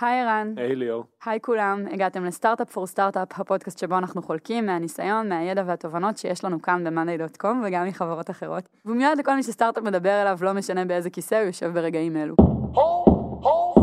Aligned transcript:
היי 0.00 0.20
ערן. 0.20 0.54
היי 0.56 0.76
ליאור. 0.76 1.04
היי 1.24 1.40
כולם, 1.40 1.84
הגעתם 1.92 2.24
לסטארט-אפ 2.24 2.70
פור 2.70 2.86
סטארט-אפ, 2.86 3.40
הפודקאסט 3.40 3.78
שבו 3.78 3.98
אנחנו 3.98 4.22
חולקים 4.22 4.66
מהניסיון, 4.66 5.28
מהידע 5.28 5.62
והתובנות 5.66 6.18
שיש 6.18 6.44
לנו 6.44 6.62
כאן 6.62 6.84
ב-monday.com 6.84 7.56
וגם 7.64 7.86
מחברות 7.86 8.30
אחרות. 8.30 8.68
ומיד 8.84 9.18
לכל 9.18 9.34
מי 9.34 9.42
שסטארט-אפ 9.42 9.84
מדבר 9.84 10.22
אליו, 10.22 10.38
לא 10.42 10.52
משנה 10.52 10.84
באיזה 10.84 11.10
כיסא 11.10 11.34
הוא 11.34 11.46
יושב 11.46 11.70
ברגעים 11.74 12.16
אלו. 12.16 12.34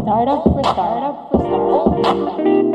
Startup 0.07 0.43
for 0.43 0.63
startup 0.63 1.15
for 1.31 1.37
startup. 1.43 2.67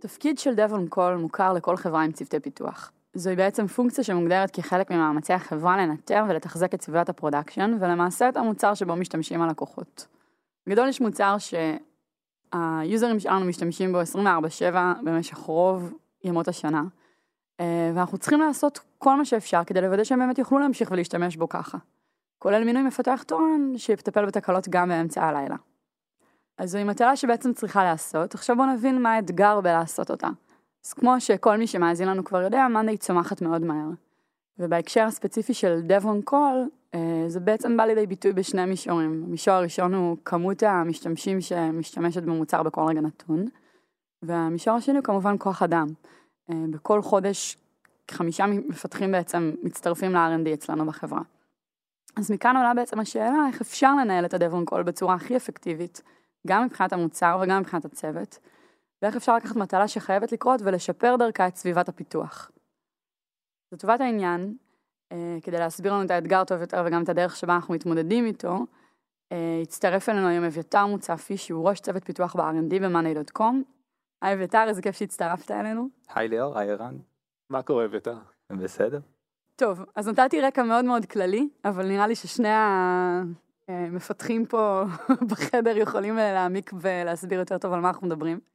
תפקיד 0.00 0.38
של 0.38 0.50
on 0.54 0.96
call 0.96 1.16
מוכר 1.18 1.52
לכל 1.52 1.76
חברה 1.76 2.02
עם 2.02 2.12
צוותי 2.12 2.40
פיתוח. 2.40 2.92
זוהי 3.14 3.36
בעצם 3.36 3.66
פונקציה 3.66 4.04
שמוגדרת 4.04 4.50
כחלק 4.50 4.90
ממאמצי 4.90 5.32
החברה 5.32 5.76
לנטר 5.76 6.24
ולתחזק 6.28 6.74
את 6.74 6.82
סביבת 6.82 7.08
ה 7.08 7.14
production, 7.14 7.76
ולמעשה 7.80 8.28
את 8.28 8.36
המוצר 8.36 8.74
שבו 8.74 8.96
משתמשים 8.96 9.42
הלקוחות. 9.42 10.06
בגדול 10.66 10.88
יש 10.88 11.00
מוצר 11.00 11.36
שהיוזרים 12.52 13.20
שלנו 13.20 13.44
משתמשים 13.44 13.92
בו 13.92 14.00
24/7 14.00 14.74
במשך 15.04 15.36
רוב 15.36 15.92
ימות 16.24 16.48
השנה, 16.48 16.82
אה, 17.60 17.92
ואנחנו 17.94 18.18
צריכים 18.18 18.40
לעשות 18.40 18.80
כל 18.98 19.16
מה 19.16 19.24
שאפשר 19.24 19.64
כדי 19.66 19.80
לוודא 19.80 20.04
שהם 20.04 20.18
באמת 20.18 20.38
יוכלו 20.38 20.58
להמשיך 20.58 20.90
ולהשתמש 20.90 21.36
בו 21.36 21.48
ככה. 21.48 21.78
כולל 22.38 22.64
מינוי 22.64 22.82
מפתח 22.82 23.22
תורן 23.26 23.72
שיטפל 23.76 24.26
בתקלות 24.26 24.68
גם 24.68 24.88
באמצע 24.88 25.24
הלילה. 25.24 25.56
אז 26.58 26.70
זוהי 26.70 26.84
מטלה 26.84 27.16
שבעצם 27.16 27.52
צריכה 27.52 27.82
להיעשות, 27.82 28.34
עכשיו 28.34 28.56
בואו 28.56 28.72
נבין 28.72 29.02
מה 29.02 29.12
האתגר 29.12 29.60
בלעשות 29.60 30.10
אותה. 30.10 30.28
אז 30.84 30.92
כמו 30.92 31.20
שכל 31.20 31.56
מי 31.56 31.66
שמאזין 31.66 32.08
לנו 32.08 32.24
כבר 32.24 32.42
יודע, 32.42 32.68
מאנדיי 32.68 32.96
צומחת 32.96 33.42
מאוד 33.42 33.62
מהר. 33.62 33.88
ובהקשר 34.58 35.02
הספציפי 35.02 35.54
של 35.54 35.80
on 35.88 36.30
Call, 36.30 36.68
אה, 36.94 37.24
זה 37.26 37.40
בעצם 37.40 37.76
בא 37.76 37.84
לידי 37.84 38.06
ביטוי 38.06 38.32
בשני 38.32 38.64
מישורים. 38.64 39.24
המישור 39.26 39.54
הראשון 39.54 39.94
הוא 39.94 40.16
כמות 40.24 40.62
המשתמשים 40.62 41.40
שמשתמשת 41.40 42.22
במוצר 42.22 42.62
בכל 42.62 42.80
רגע 42.88 43.00
נתון, 43.00 43.48
והמישור 44.22 44.74
השני 44.74 44.96
הוא 44.96 45.04
כמובן 45.04 45.36
כוח 45.38 45.62
אדם. 45.62 45.86
אה, 46.50 46.54
בכל 46.70 47.02
חודש 47.02 47.56
חמישה 48.10 48.46
מפתחים 48.46 49.12
בעצם 49.12 49.52
מצטרפים 49.62 50.12
ל-R&D 50.12 50.54
אצלנו 50.54 50.86
בחברה. 50.86 51.22
אז 52.16 52.30
מכאן 52.30 52.56
עולה 52.56 52.74
בעצם 52.74 53.00
השאלה 53.00 53.46
איך 53.48 53.60
אפשר 53.60 53.94
לנהל 53.94 54.24
את 54.24 54.34
on 54.34 54.72
Call 54.72 54.82
בצורה 54.82 55.14
הכי 55.14 55.36
אפקטיבית, 55.36 56.02
גם 56.46 56.64
מבחינת 56.64 56.92
המוצר 56.92 57.38
וגם 57.42 57.60
מבחינת 57.60 57.84
הצוות, 57.84 58.38
ואיך 59.04 59.16
אפשר 59.16 59.36
לקחת 59.36 59.56
מטלה 59.56 59.88
שחייבת 59.88 60.32
לקרות 60.32 60.60
ולשפר 60.64 61.16
דרכה 61.18 61.48
את 61.48 61.56
סביבת 61.56 61.88
הפיתוח. 61.88 62.50
לטובת 63.72 64.00
העניין, 64.00 64.56
אה, 65.12 65.36
כדי 65.42 65.58
להסביר 65.58 65.92
לנו 65.92 66.04
את 66.04 66.10
האתגר 66.10 66.44
טוב 66.44 66.60
יותר 66.60 66.82
וגם 66.86 67.02
את 67.02 67.08
הדרך 67.08 67.36
שבה 67.36 67.54
אנחנו 67.54 67.74
מתמודדים 67.74 68.26
איתו, 68.26 68.66
אה, 69.32 69.60
הצטרף 69.62 70.08
אלינו 70.08 70.28
היום 70.28 70.44
אביתר 70.44 70.86
מוצפי, 70.86 71.36
שהוא 71.36 71.68
ראש 71.68 71.80
צוות 71.80 72.04
פיתוח 72.04 72.36
ב-R&D 72.36 72.80
ב-money.com. 72.80 73.54
היי 74.22 74.34
אביתר, 74.34 74.64
איזה 74.68 74.82
כיף 74.82 74.96
שהצטרפת 74.96 75.50
אלינו. 75.50 75.88
היי 76.14 76.28
ליאור, 76.28 76.58
היי 76.58 76.70
ערן. 76.70 76.96
מה 77.50 77.62
קורה 77.62 77.84
אביתר? 77.84 78.16
בסדר. 78.52 79.00
טוב, 79.56 79.84
אז 79.96 80.08
נתתי 80.08 80.40
רקע 80.40 80.62
מאוד 80.62 80.84
מאוד 80.84 81.06
כללי, 81.06 81.48
אבל 81.64 81.88
נראה 81.88 82.06
לי 82.06 82.14
ששני 82.14 82.48
המפתחים 83.68 84.46
פה 84.46 84.82
בחדר 85.30 85.76
יכולים 85.76 86.16
להעמיק 86.16 86.70
ולהסביר 86.80 87.38
יותר 87.38 87.58
טוב 87.58 87.72
על 87.72 87.80
מה 87.80 87.88
אנחנו 87.88 88.06
מדברים. 88.06 88.53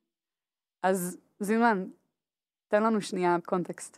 אז 0.84 1.18
זילמן, 1.40 1.86
תן 2.68 2.84
לנו 2.84 3.02
שנייה 3.02 3.38
קונטקסט. 3.46 3.98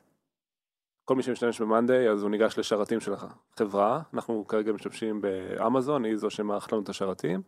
כל 1.06 1.16
מי 1.16 1.24
שמשתמש 1.24 1.62
במאנדיי 1.62 2.10
אז 2.10 2.24
הוא 2.24 2.32
ניגש 2.32 2.60
לשרתים 2.60 3.00
של 3.00 3.14
החברה, 3.14 4.02
אנחנו 4.14 4.48
כרגע 4.48 4.72
משתמשים 4.72 5.22
באמזון, 5.22 6.06
היא 6.06 6.16
זו 6.16 6.30
שמערכת 6.30 6.72
לנו 6.72 6.82
את 6.82 6.90
השרתים, 6.90 7.42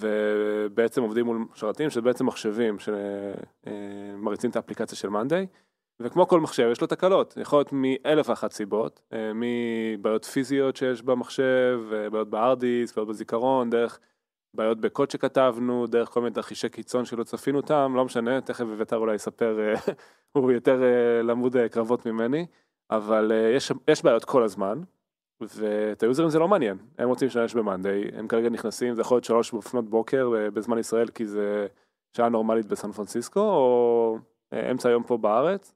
ובעצם 0.00 1.02
עובדים 1.02 1.24
מול 1.26 1.46
שרתים 1.54 1.90
שזה 1.90 2.00
בעצם 2.00 2.26
מחשבים 2.26 2.76
שמריצים 2.78 4.50
את 4.50 4.56
האפליקציה 4.56 4.98
של 4.98 5.08
מאנדיי, 5.08 5.46
וכמו 6.00 6.28
כל 6.28 6.40
מחשב 6.40 6.68
יש 6.72 6.80
לו 6.80 6.86
תקלות, 6.86 7.36
יכול 7.36 7.58
להיות 7.58 7.72
מאלף 7.72 8.28
ואחת 8.28 8.52
סיבות, 8.52 9.00
מבעיות 9.34 10.24
פיזיות 10.24 10.76
שיש 10.76 11.02
במחשב, 11.02 11.80
בעיות 12.12 12.30
בארדיס, 12.30 12.94
בעיות 12.94 13.08
בזיכרון, 13.08 13.70
דרך 13.70 14.00
בעיות 14.58 14.80
בקוד 14.80 15.10
שכתבנו, 15.10 15.86
דרך 15.86 16.08
כל 16.08 16.20
מיני 16.20 16.34
תרחישי 16.34 16.68
קיצון 16.68 17.04
שלא 17.04 17.24
צפינו 17.24 17.58
אותם, 17.58 17.92
לא 17.96 18.04
משנה, 18.04 18.40
תכף 18.40 18.64
אביתר 18.72 18.96
אולי 18.96 19.14
יספר, 19.14 19.74
הוא 20.32 20.52
יותר 20.52 20.82
למוד 21.22 21.56
קרבות 21.70 22.06
ממני, 22.06 22.46
אבל 22.90 23.32
יש, 23.56 23.72
יש 23.88 24.02
בעיות 24.02 24.24
כל 24.24 24.42
הזמן, 24.42 24.80
ואת 25.40 26.02
היוזרים 26.02 26.28
זה 26.28 26.38
לא 26.38 26.48
מעניין, 26.48 26.78
הם 26.98 27.08
רוצים 27.08 27.26
להשתמש 27.26 27.54
במאנדיי, 27.54 28.04
הם 28.12 28.28
כרגע 28.28 28.48
נכנסים, 28.48 28.94
זה 28.94 29.00
יכול 29.00 29.14
להיות 29.14 29.24
שלוש 29.24 29.52
בפנות 29.54 29.90
בוקר 29.90 30.30
בזמן 30.54 30.78
ישראל 30.78 31.08
כי 31.08 31.26
זה 31.26 31.66
שעה 32.16 32.28
נורמלית 32.28 32.66
בסן 32.66 32.92
פרנסיסקו, 32.92 33.40
או 33.40 34.18
אמצע 34.70 34.88
היום 34.88 35.02
פה 35.02 35.16
בארץ, 35.16 35.74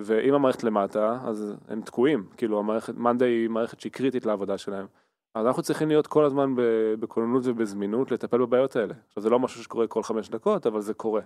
ואם 0.00 0.34
המערכת 0.34 0.64
למטה, 0.64 1.18
אז 1.24 1.54
הם 1.68 1.80
תקועים, 1.80 2.26
כאילו 2.36 2.58
המערכת, 2.58 2.94
מאנדיי 2.94 3.30
היא 3.30 3.50
מערכת 3.50 3.80
שהיא 3.80 3.92
קריטית 3.92 4.26
לעבודה 4.26 4.58
שלהם. 4.58 4.86
אז 5.34 5.46
אנחנו 5.46 5.62
צריכים 5.62 5.88
להיות 5.88 6.06
כל 6.06 6.24
הזמן 6.24 6.54
בכוננות 7.00 7.42
ובזמינות 7.46 8.10
לטפל 8.10 8.38
בבעיות 8.38 8.76
האלה. 8.76 8.94
עכשיו 9.06 9.22
זה 9.22 9.30
לא 9.30 9.38
משהו 9.38 9.62
שקורה 9.62 9.86
כל 9.86 10.02
חמש 10.02 10.28
דקות, 10.28 10.66
אבל 10.66 10.80
זה 10.80 10.94
קורה. 10.94 11.22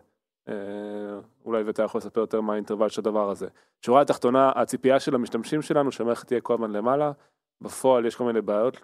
אולי 1.44 1.62
ואתה 1.62 1.82
יכול 1.82 1.98
לספר 1.98 2.20
יותר 2.20 2.41
מה 2.41 2.53
האינטרוול 2.53 2.88
של 2.88 3.00
הדבר 3.00 3.31
הזה. 3.31 3.48
שורה 3.81 4.03
התחתונה, 4.03 4.53
הציפייה 4.56 5.00
של 5.00 5.14
המשתמשים 5.14 5.62
שלנו 5.62 5.93
שהמערכת 5.93 6.26
תהיה 6.26 6.41
כל 6.41 6.54
הזמן 6.54 6.70
למעלה, 6.70 7.12
בפועל 7.60 8.06
יש 8.06 8.16
כל 8.16 8.25
מיני 8.25 8.41
בעיות 8.41 8.81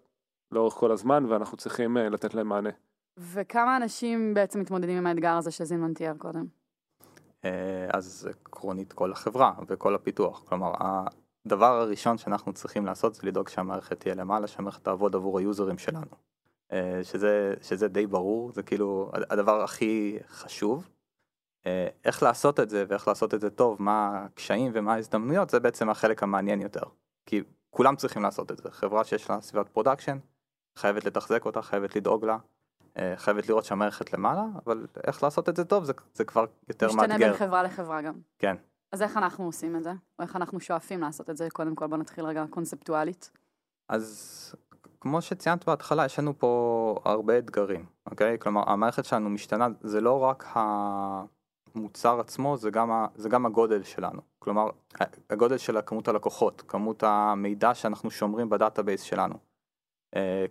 לאורך 0.53 0.75
כל 0.75 0.93
הזמן 0.93 1.25
ואנחנו 1.29 1.57
צריכים 1.57 1.97
לתת 1.97 2.35
להם 2.35 2.49
מענה. 2.49 2.71
וכמה 3.19 3.77
אנשים 3.77 4.35
בעצם 4.35 4.61
מתמודדים 4.61 4.97
עם 4.99 5.07
האתגר 5.07 5.33
הזה 5.33 5.51
שזינמן 5.51 5.95
תיאר 5.95 6.15
קודם? 6.19 6.45
אז 7.93 8.29
עקרונית 8.31 8.93
כל 8.93 9.13
החברה 9.13 9.53
וכל 9.67 9.95
הפיתוח, 9.95 10.45
כלומר 10.49 10.73
הדבר 11.47 11.81
הראשון 11.81 12.19
שאנחנו 12.19 12.53
צריכים 12.53 12.87
לעשות 12.87 13.15
זה 13.15 13.23
לדאוג 13.25 13.49
שהמערכת 13.49 14.01
תהיה 14.01 14.15
למעלה, 14.15 14.47
שהמערכת 14.47 14.85
תעבוד 14.85 15.15
עבור 15.15 15.39
היוזרים 15.39 15.79
שלנו. 15.79 16.31
שזה, 17.03 17.55
שזה 17.63 17.89
די 17.89 18.07
ברור, 18.07 18.53
זה 18.53 18.63
כאילו 18.63 19.11
הדבר 19.15 19.63
הכי 19.63 20.19
חשוב. 20.29 20.89
איך 22.05 22.23
לעשות 22.23 22.61
את 22.61 22.71
זה 22.71 22.85
ואיך 22.89 23.09
לעשות 23.09 23.35
את 23.35 23.41
זה 23.41 23.51
טוב, 23.51 23.83
מה 23.83 24.25
הקשיים 24.25 24.73
ומה 24.75 24.95
ההזדמנויות, 24.95 25.51
זה 25.51 25.61
בעצם 25.61 25.91
החלק 25.91 26.23
המעניין 26.23 26.61
יותר. 26.61 26.83
כי 27.27 27.43
כולם 27.71 27.97
צריכים 27.97 28.23
לעשות 28.23 28.51
את 28.51 28.59
זה. 28.59 28.71
חברה 28.71 29.05
שיש 29.05 29.31
לה 29.31 29.41
סביבת 29.41 29.69
production, 29.69 30.19
חייבת 30.77 31.05
לתחזק 31.05 31.45
אותה, 31.45 31.63
חייבת 31.63 31.97
לדאוג 31.97 32.25
לה, 32.25 32.39
חייבת 33.17 33.49
לראות 33.49 33.65
שהמערכת 33.65 34.13
למעלה, 34.13 34.45
אבל 34.67 34.87
איך 35.07 35.23
לעשות 35.23 35.49
את 35.49 35.57
זה 35.57 35.65
טוב 35.65 35.85
זה, 35.85 35.93
זה 36.15 36.25
כבר 36.25 36.45
יותר 36.69 36.87
משתנה 36.87 37.03
מאתגר. 37.03 37.15
משתנה 37.17 37.31
בין 37.31 37.39
חברה 37.39 37.63
לחברה 37.63 38.03
גם. 38.03 38.15
כן. 38.39 38.57
אז 38.93 39.03
איך 39.03 39.17
אנחנו 39.17 39.45
עושים 39.45 39.77
את 39.77 39.83
זה? 39.83 39.93
או 40.19 40.25
איך 40.25 40.37
אנחנו 40.37 40.61
שואפים 40.61 41.01
לעשות 41.01 41.31
את 41.31 41.37
זה? 41.37 41.51
קודם 41.53 41.75
כל 41.75 41.87
בוא 41.87 41.97
נתחיל 41.97 42.25
רגע 42.25 42.45
קונספטואלית. 42.51 43.31
אז 43.89 44.55
כמו 45.01 45.23
שציינת 45.23 45.67
בהתחלה, 45.67 46.05
יש 46.05 46.19
לנו 46.19 46.39
פה 46.39 47.01
הרבה 47.05 47.39
אתגרים, 47.39 47.87
אוקיי? 48.11 48.39
כלומר, 48.39 48.71
המערכת 48.71 49.05
שלנו 49.05 49.31
משתנה, 49.31 49.69
זה 49.81 50.01
לא 50.01 50.19
רק 50.19 50.45
המוצר 51.75 52.21
עצמו, 52.21 52.57
זה 52.57 52.71
גם, 52.71 52.91
ה, 52.91 53.07
זה 53.15 53.29
גם 53.29 53.47
הגודל 53.47 53.83
שלנו. 53.83 54.21
כלומר, 54.39 54.69
הגודל 55.31 55.59
של 55.59 55.81
כמות 55.87 56.09
הלקוחות, 56.09 56.63
כמות 56.69 57.03
המידע 57.03 57.75
שאנחנו 57.75 58.11
שומרים 58.11 58.51
ב 58.51 58.56
database 58.56 59.03
שלנו, 59.03 59.35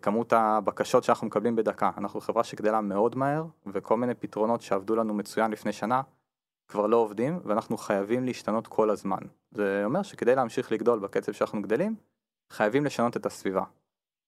כמות 0.02 0.34
הבקשות 0.34 1.04
שאנחנו 1.04 1.28
מקבלים 1.28 1.56
בדקה. 1.56 1.92
אנחנו 1.98 2.22
חברה 2.22 2.44
שגדלה 2.44 2.82
מאוד 2.82 3.16
מהר, 3.16 3.46
וכל 3.66 3.98
מיני 3.98 4.16
פתרונות 4.16 4.62
שעבדו 4.62 4.96
לנו 4.96 5.14
מצוין 5.14 5.52
לפני 5.52 5.72
שנה, 5.72 6.02
כבר 6.70 6.88
לא 6.88 6.98
עובדים, 6.98 7.40
ואנחנו 7.46 7.78
חייבים 7.78 8.26
להשתנות 8.26 8.68
כל 8.68 8.90
הזמן. 8.90 9.20
זה 9.52 9.82
אומר 9.86 10.04
שכדי 10.04 10.36
להמשיך 10.36 10.72
לגדול 10.72 11.00
בקצב 11.00 11.32
שאנחנו 11.32 11.62
גדלים, 11.62 11.96
חייבים 12.50 12.86
לשנות 12.86 13.18
את 13.18 13.26
הסביבה. 13.26 13.64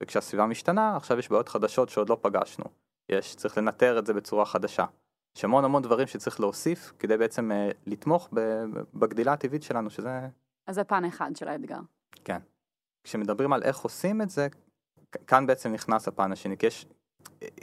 וכשהסביבה 0.04 0.46
משתנה, 0.46 0.98
עכשיו 0.98 1.20
יש 1.20 1.30
בעיות 1.30 1.50
חדשות 1.50 1.90
שעוד 1.90 2.10
לא 2.10 2.18
פגשנו. 2.22 2.66
יש, 3.10 3.36
צריך 3.36 3.58
לנטר 3.58 4.00
את 4.00 4.06
זה 4.06 4.14
בצורה 4.14 4.46
חדשה. 4.46 4.86
יש 5.38 5.44
המון 5.44 5.66
המון 5.66 5.82
דברים 5.82 6.08
שצריך 6.08 6.40
להוסיף 6.40 6.94
כדי 7.00 7.18
בעצם 7.18 7.52
אה, 7.52 7.76
לתמוך 7.86 8.30
בגדילה 8.94 9.34
הטבעית 9.34 9.64
שלנו, 9.64 9.90
שזה... 9.90 10.20
אז 10.68 10.76
זה 10.76 10.84
פן 10.84 11.06
אחד 11.06 11.36
של 11.36 11.48
האתגר. 11.48 11.80
כן. 12.26 12.40
כשמדברים 13.04 13.54
על 13.54 13.64
איך 13.64 13.80
עושים 13.80 14.22
את 14.22 14.30
זה, 14.30 14.48
כאן 15.28 15.48
בעצם 15.48 15.72
נכנס 15.72 16.08
הפן 16.08 16.32
השני, 16.32 16.58
כי 16.58 16.68
יש, 16.68 16.86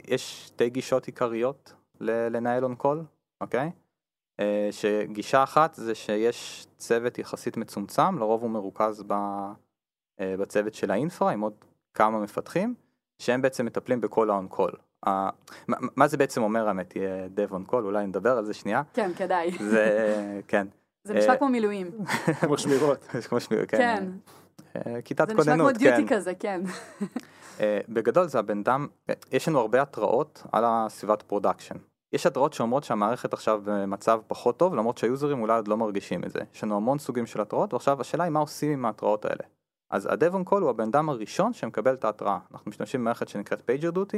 יש 0.07 0.45
שתי 0.47 0.69
גישות 0.69 1.05
עיקריות 1.05 1.73
לנהל 2.01 2.63
און 2.63 2.75
קול, 2.75 3.03
אוקיי? 3.41 3.71
Uh, 4.39 4.41
שגישה 4.71 5.43
אחת 5.43 5.73
זה 5.73 5.95
שיש 5.95 6.67
צוות 6.77 7.19
יחסית 7.19 7.57
מצומצם, 7.57 8.17
לרוב 8.19 8.41
הוא 8.41 8.49
מרוכז 8.49 9.03
ב, 9.07 9.13
uh, 9.13 10.23
בצוות 10.39 10.73
של 10.73 10.91
האינפרה 10.91 11.31
עם 11.31 11.41
עוד 11.41 11.53
כמה 11.93 12.19
מפתחים, 12.19 12.73
שהם 13.21 13.41
בעצם 13.41 13.65
מטפלים 13.65 14.01
בכל. 14.01 14.29
Uh, 15.05 15.09
מה, 15.67 15.77
מה 15.95 16.07
זה 16.07 16.17
בעצם 16.17 16.41
אומר 16.41 16.67
האמת, 16.67 16.95
יהיה 16.95 17.25
dev 17.35 17.51
on 17.51 17.71
call, 17.71 17.75
אולי 17.75 18.07
נדבר 18.07 18.37
על 18.37 18.45
זה 18.45 18.53
שנייה. 18.53 18.81
כן, 18.93 19.11
כדאי. 19.17 19.51
זה, 19.59 20.41
כן. 20.47 20.67
זה 21.03 21.13
נשמע 21.13 21.33
אה, 21.33 21.37
כמו 21.37 21.49
מילואים. 21.49 21.91
כמו 22.39 22.57
שמירות. 22.57 23.03
כמו 23.29 23.39
שמיר, 23.39 23.65
כן. 23.65 23.77
כן. 23.77 24.03
אה, 24.75 25.01
כיתת 25.01 25.27
זה 25.27 25.33
נשמע 25.33 25.43
כמו 25.43 25.53
כוננות, 25.53 25.77
כן. 25.77 25.95
דיוטי 25.95 26.15
כזה, 26.15 26.33
כן. 26.35 26.61
אה, 27.59 27.79
בגדול 27.89 28.27
זה 28.27 28.39
הבן 28.39 28.59
אדם, 28.59 28.87
אה, 29.09 29.13
יש 29.31 29.47
לנו 29.47 29.59
הרבה 29.59 29.81
התראות 29.81 30.43
על 30.51 30.63
הסביבת 30.67 31.21
production. 31.21 31.75
יש 32.13 32.25
התראות 32.25 32.53
שאומרות 32.53 32.83
שהמערכת 32.83 33.33
עכשיו 33.33 33.61
במצב 33.63 34.21
פחות 34.27 34.57
טוב, 34.57 34.75
למרות 34.75 34.97
שהיוזרים 34.97 35.41
אולי 35.41 35.55
עוד 35.55 35.67
לא 35.67 35.77
מרגישים 35.77 36.23
את 36.23 36.31
זה. 36.31 36.39
יש 36.53 36.63
לנו 36.63 36.77
המון 36.77 36.99
סוגים 36.99 37.25
של 37.25 37.41
התראות, 37.41 37.73
ועכשיו 37.73 38.01
השאלה 38.01 38.23
היא 38.23 38.31
מה 38.31 38.39
עושים 38.39 38.71
עם 38.71 38.85
ההתראות 38.85 39.25
האלה. 39.25 39.43
אז 39.91 40.05
on 40.07 40.49
call 40.49 40.55
הוא 40.55 40.69
הבן 40.69 40.87
אדם 40.87 41.09
הראשון 41.09 41.53
שמקבל 41.53 41.93
את 41.93 42.05
ההתראה. 42.05 42.39
אנחנו 42.51 42.69
משתמשים 42.69 43.01
במערכת 43.01 43.27
שנקראת 43.27 43.69
PagerDuty, 43.69 44.17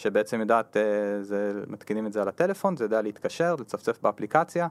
שבעצם 0.00 0.40
יודעת, 0.40 0.76
אה, 0.76 1.22
זה, 1.22 1.64
מתקינים 1.66 2.06
את 2.06 2.12
זה 2.12 2.22
על 2.22 2.28
הטלפון, 2.28 2.76
זה 2.76 2.84
יודע 2.84 3.02
להתקשר, 3.02 3.56
לצפצף 3.60 4.02
באפליקציה, 4.02 4.68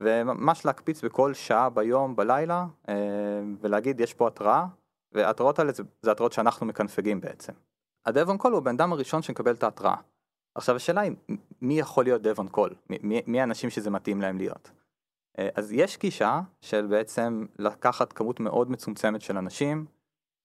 וממש 0.00 0.64
להקפיץ 0.64 1.04
בכל 1.04 1.34
שעה 1.34 1.70
ביום, 1.70 2.16
בלילה, 2.16 2.66
אה, 2.88 2.94
ולהגיד 3.60 4.00
יש 4.00 4.14
פה 4.14 4.26
התראה, 4.26 4.66
וההתראות 5.12 5.58
האלה 5.58 5.72
זה, 5.72 5.82
זה 6.02 6.10
התראות 6.10 6.32
שאנחנו 6.32 6.66
מקנפגים 6.66 7.20
בעצם. 7.20 7.52
on 8.08 8.42
call 8.42 8.48
הוא 8.48 8.58
הבן 8.58 8.74
אדם 8.74 8.92
הראשון 8.92 9.22
שמקבל 9.22 9.54
את 9.54 9.62
ההתראה. 9.62 9.96
עכשיו 10.54 10.76
השאלה 10.76 11.00
היא, 11.00 11.12
מי 11.62 11.78
יכול 11.78 12.04
להיות 12.04 12.22
on 12.38 12.56
call? 12.56 12.74
מי, 12.90 13.22
מי, 13.26 13.40
האנשים 13.40 13.70
שזה 13.70 13.90
מתאים 13.90 14.20
להם 14.20 14.38
להיות? 14.38 14.70
אה, 15.38 15.48
אז 15.54 15.72
יש 15.72 15.98
גישה 15.98 16.40
של 16.60 16.86
בעצם 16.86 17.46
לקחת 17.58 18.12
כמות 18.12 18.40
מאוד 18.40 18.70
מצומצמת 18.70 19.20
של 19.20 19.38
אנשים, 19.38 19.86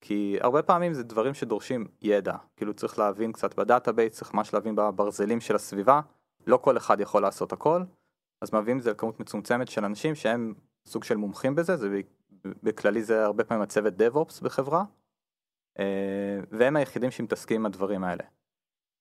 כי 0.01 0.37
הרבה 0.41 0.61
פעמים 0.61 0.93
זה 0.93 1.03
דברים 1.03 1.33
שדורשים 1.33 1.87
ידע, 2.01 2.35
כאילו 2.57 2.73
צריך 2.73 2.99
להבין 2.99 3.31
קצת 3.31 3.55
ב 3.55 3.61
database, 3.61 4.13
צריך 4.13 4.33
ממש 4.33 4.53
להבין 4.53 4.75
בברזלים 4.75 5.41
של 5.41 5.55
הסביבה, 5.55 6.01
לא 6.47 6.57
כל 6.57 6.77
אחד 6.77 6.99
יכול 6.99 7.21
לעשות 7.21 7.53
הכל, 7.53 7.81
אז 8.41 8.53
מביאים 8.53 8.77
את 8.77 8.83
זה 8.83 8.91
לכמות 8.91 9.19
מצומצמת 9.19 9.67
של 9.67 9.85
אנשים 9.85 10.15
שהם 10.15 10.53
סוג 10.85 11.03
של 11.03 11.17
מומחים 11.17 11.55
בזה, 11.55 11.77
זה 11.77 11.99
בכללי 12.63 13.03
זה 13.03 13.25
הרבה 13.25 13.43
פעמים 13.43 13.63
הצוות 13.63 13.93
DevOps 13.93 14.43
בחברה, 14.43 14.83
אה, 15.79 16.39
והם 16.51 16.75
היחידים 16.75 17.11
שמתעסקים 17.11 17.61
עם 17.61 17.65
הדברים 17.65 18.03
האלה. 18.03 18.23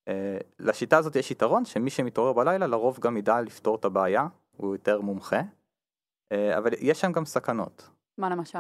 אה, 0.08 0.38
לשיטה 0.58 0.98
הזאת 0.98 1.16
יש 1.16 1.30
יתרון 1.30 1.64
שמי 1.64 1.90
שמתעורר 1.90 2.32
בלילה 2.32 2.66
לרוב 2.66 2.98
גם 3.00 3.16
ידע 3.16 3.40
לפתור 3.40 3.76
את 3.76 3.84
הבעיה, 3.84 4.26
הוא 4.56 4.74
יותר 4.74 5.00
מומחה, 5.00 5.40
אה, 6.32 6.58
אבל 6.58 6.70
יש 6.80 7.00
שם 7.00 7.12
גם 7.12 7.24
סכנות. 7.24 7.88
מה 8.18 8.30
למשל? 8.30 8.58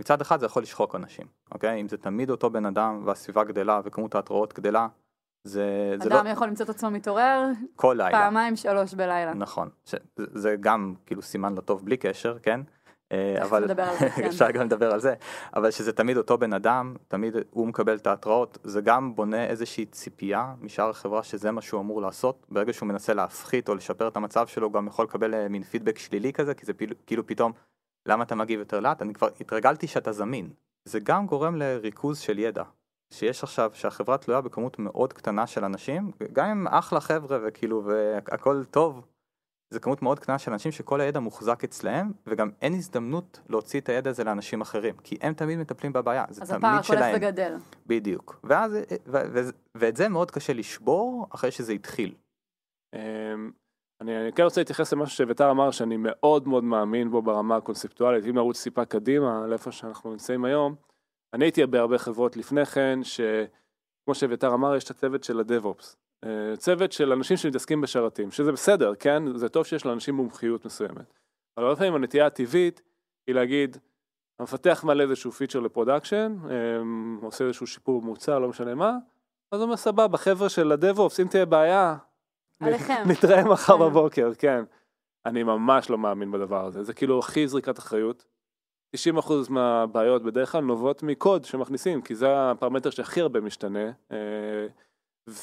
מצד 0.00 0.20
אחד 0.20 0.40
זה 0.40 0.46
יכול 0.46 0.62
לשחוק 0.62 0.94
אנשים, 0.94 1.26
אוקיי? 1.50 1.80
אם 1.80 1.88
זה 1.88 1.96
תמיד 1.96 2.30
אותו 2.30 2.50
בן 2.50 2.66
אדם 2.66 3.02
והסביבה 3.06 3.44
גדלה 3.44 3.80
וכמות 3.84 4.14
ההתראות 4.14 4.54
גדלה, 4.54 4.88
זה, 5.44 5.94
זה 6.02 6.08
אדם 6.08 6.24
לא 6.24 6.30
יכול 6.30 6.46
למצוא 6.46 6.64
את 6.64 6.70
עצמו 6.70 6.90
מתעורר 6.90 7.46
כל 7.76 7.94
לילה. 7.98 8.10
פעמיים 8.18 8.56
שלוש 8.56 8.94
בלילה. 8.94 9.34
נכון, 9.34 9.68
ש, 9.84 9.94
זה, 10.16 10.24
זה 10.34 10.56
גם 10.60 10.94
כאילו 11.06 11.22
סימן 11.22 11.54
לא 11.54 11.60
טוב 11.60 11.84
בלי 11.84 11.96
קשר, 11.96 12.38
כן? 12.42 12.60
אבל 13.42 13.74
כן. 14.16 14.24
אפשר 14.24 14.50
גם 14.50 14.66
לדבר 14.66 14.92
על 14.92 15.00
זה, 15.00 15.14
אבל 15.54 15.70
שזה 15.70 15.92
תמיד 15.92 16.16
אותו 16.16 16.38
בן 16.38 16.52
אדם, 16.52 16.96
תמיד 17.08 17.34
הוא 17.50 17.66
מקבל 17.66 17.96
את 17.96 18.06
ההתראות, 18.06 18.58
זה 18.64 18.80
גם 18.80 19.14
בונה 19.14 19.46
איזושהי 19.46 19.86
ציפייה 19.86 20.54
משאר 20.60 20.90
החברה 20.90 21.22
שזה 21.22 21.50
מה 21.50 21.60
שהוא 21.60 21.80
אמור 21.80 22.02
לעשות, 22.02 22.46
ברגע 22.48 22.72
שהוא 22.72 22.86
מנסה 22.86 23.14
להפחית 23.14 23.68
או 23.68 23.74
לשפר 23.74 24.08
את 24.08 24.16
המצב 24.16 24.46
שלו, 24.46 24.66
הוא 24.66 24.72
גם 24.72 24.86
יכול 24.86 25.04
לקבל 25.04 25.34
אה, 25.34 25.48
מין 25.48 25.62
פידבק 25.62 25.98
שלילי 25.98 26.32
כזה, 26.32 26.54
כי 26.54 26.66
זה 26.66 26.72
כאילו 27.06 27.26
פתאום, 27.26 27.52
למה 28.06 28.24
אתה 28.24 28.34
מגיב 28.34 28.58
יותר 28.58 28.80
לאט? 28.80 29.02
אני 29.02 29.14
כבר 29.14 29.28
התרגלתי 29.40 29.86
שאתה 29.86 30.12
זמין. 30.12 30.50
זה 30.84 31.00
גם 31.00 31.26
גורם 31.26 31.56
לריכוז 31.56 32.18
של 32.18 32.38
ידע. 32.38 32.62
שיש 33.12 33.42
עכשיו, 33.42 33.70
שהחברה 33.74 34.18
תלויה 34.18 34.40
בכמות 34.40 34.78
מאוד 34.78 35.12
קטנה 35.12 35.46
של 35.46 35.64
אנשים, 35.64 36.10
גם 36.32 36.46
אם 36.46 36.68
אחלה 36.68 37.00
חבר'ה 37.00 37.38
וכאילו 37.42 37.84
והכל 37.84 38.64
טוב, 38.64 39.06
זה 39.70 39.80
כמות 39.80 40.02
מאוד 40.02 40.18
קטנה 40.18 40.38
של 40.38 40.52
אנשים 40.52 40.72
שכל 40.72 41.00
הידע 41.00 41.20
מוחזק 41.20 41.64
אצלהם, 41.64 42.12
וגם 42.26 42.50
אין 42.62 42.74
הזדמנות 42.74 43.40
להוציא 43.48 43.80
את 43.80 43.88
הידע 43.88 44.10
הזה 44.10 44.24
לאנשים 44.24 44.60
אחרים, 44.60 44.96
כי 44.96 45.16
הם 45.20 45.34
תמיד 45.34 45.58
מטפלים 45.58 45.92
בבעיה, 45.92 46.24
זה 46.30 46.42
אז 46.42 46.48
תמיד 46.48 46.58
הפער 46.58 46.72
הולך 46.72 46.84
שלהם. 46.84 47.16
וגדל. 47.16 47.56
בדיוק. 47.86 48.40
ואז, 48.44 48.72
ו- 49.06 49.32
ו- 49.32 49.50
ואת 49.74 49.96
זה 49.96 50.08
מאוד 50.08 50.30
קשה 50.30 50.52
לשבור 50.52 51.26
אחרי 51.30 51.50
שזה 51.50 51.72
התחיל. 51.72 52.14
אמ, 52.94 53.50
אני, 54.00 54.22
אני 54.22 54.32
כן 54.32 54.42
רוצה 54.42 54.60
להתייחס 54.60 54.92
למשהו 54.92 55.16
שאביתר 55.16 55.50
אמר 55.50 55.70
שאני 55.70 55.96
מאוד 55.96 56.48
מאוד 56.48 56.64
מאמין 56.64 57.10
בו 57.10 57.22
ברמה 57.22 57.56
הקונספטואלית, 57.56 58.24
אם 58.24 58.34
נרוץ 58.34 58.62
טיפה 58.62 58.84
קדימה 58.84 59.46
לאיפה 59.46 59.72
שאנחנו 59.72 60.10
נמצאים 60.10 60.44
היום, 60.44 60.74
אני 61.34 61.44
הייתי 61.44 61.66
בהרבה 61.66 61.98
חברות 61.98 62.36
לפני 62.36 62.66
כן, 62.66 62.98
שכמו 63.02 64.14
שאביתר 64.14 64.54
אמר, 64.54 64.76
יש 64.76 64.84
את 64.84 64.90
הצוות 64.90 65.24
של 65.24 65.40
אה, 65.40 65.96
צוות 66.56 66.92
של 66.92 67.12
אנשים 67.12 67.36
שמתעסקים 67.36 67.80
בשרתים, 67.80 68.30
שזה 68.30 68.52
בסדר, 68.52 68.94
כן? 68.94 69.36
זה 69.36 69.48
טוב 69.48 69.66
שיש 69.66 69.86
לאנשים 69.86 70.14
מומחיות 70.14 70.64
מסוימת. 70.64 71.14
אבל 71.56 71.66
הרבה 71.66 71.76
פעמים 71.76 71.94
הנטייה 71.94 72.26
הטבעית 72.26 72.82
היא 73.26 73.34
להגיד, 73.34 73.76
המפתח 74.38 74.84
מעלה 74.86 75.02
איזשהו 75.02 75.32
פיצ'ר 75.32 75.60
ל-production, 75.60 76.36
אמ, 76.44 77.18
עושה 77.22 77.44
איזשהו 77.44 77.66
שיפור 77.66 78.02
מוצר, 78.02 78.38
לא 78.38 78.48
משנה 78.48 78.74
מה, 78.74 78.96
אז 79.52 79.60
הוא 79.60 79.64
אומר 79.64 79.76
סבבה, 79.76 80.18
חבר'ה 80.18 80.48
של 80.48 80.72
ה-DevOps, 80.72 81.22
אם 81.22 81.28
תהיה 81.28 81.46
בעיה, 81.46 81.96
עליכם. 82.60 83.02
נתראה 83.06 83.44
מחר 83.44 83.78
כן. 83.78 83.84
בבוקר, 83.84 84.30
כן. 84.38 84.64
אני 85.26 85.42
ממש 85.42 85.90
לא 85.90 85.98
מאמין 85.98 86.30
בדבר 86.30 86.66
הזה, 86.66 86.82
זה 86.82 86.94
כאילו 86.94 87.18
הכי 87.18 87.48
זריקת 87.48 87.78
אחריות. 87.78 88.24
90% 88.96 89.50
מהבעיות 89.50 90.22
בדרך 90.22 90.52
כלל 90.52 90.60
נובעות 90.60 91.02
מקוד 91.02 91.44
שמכניסים, 91.44 92.02
כי 92.02 92.14
זה 92.14 92.26
הפרמטר 92.50 92.90
שהכי 92.90 93.20
הרבה 93.20 93.40
משתנה. 93.40 93.90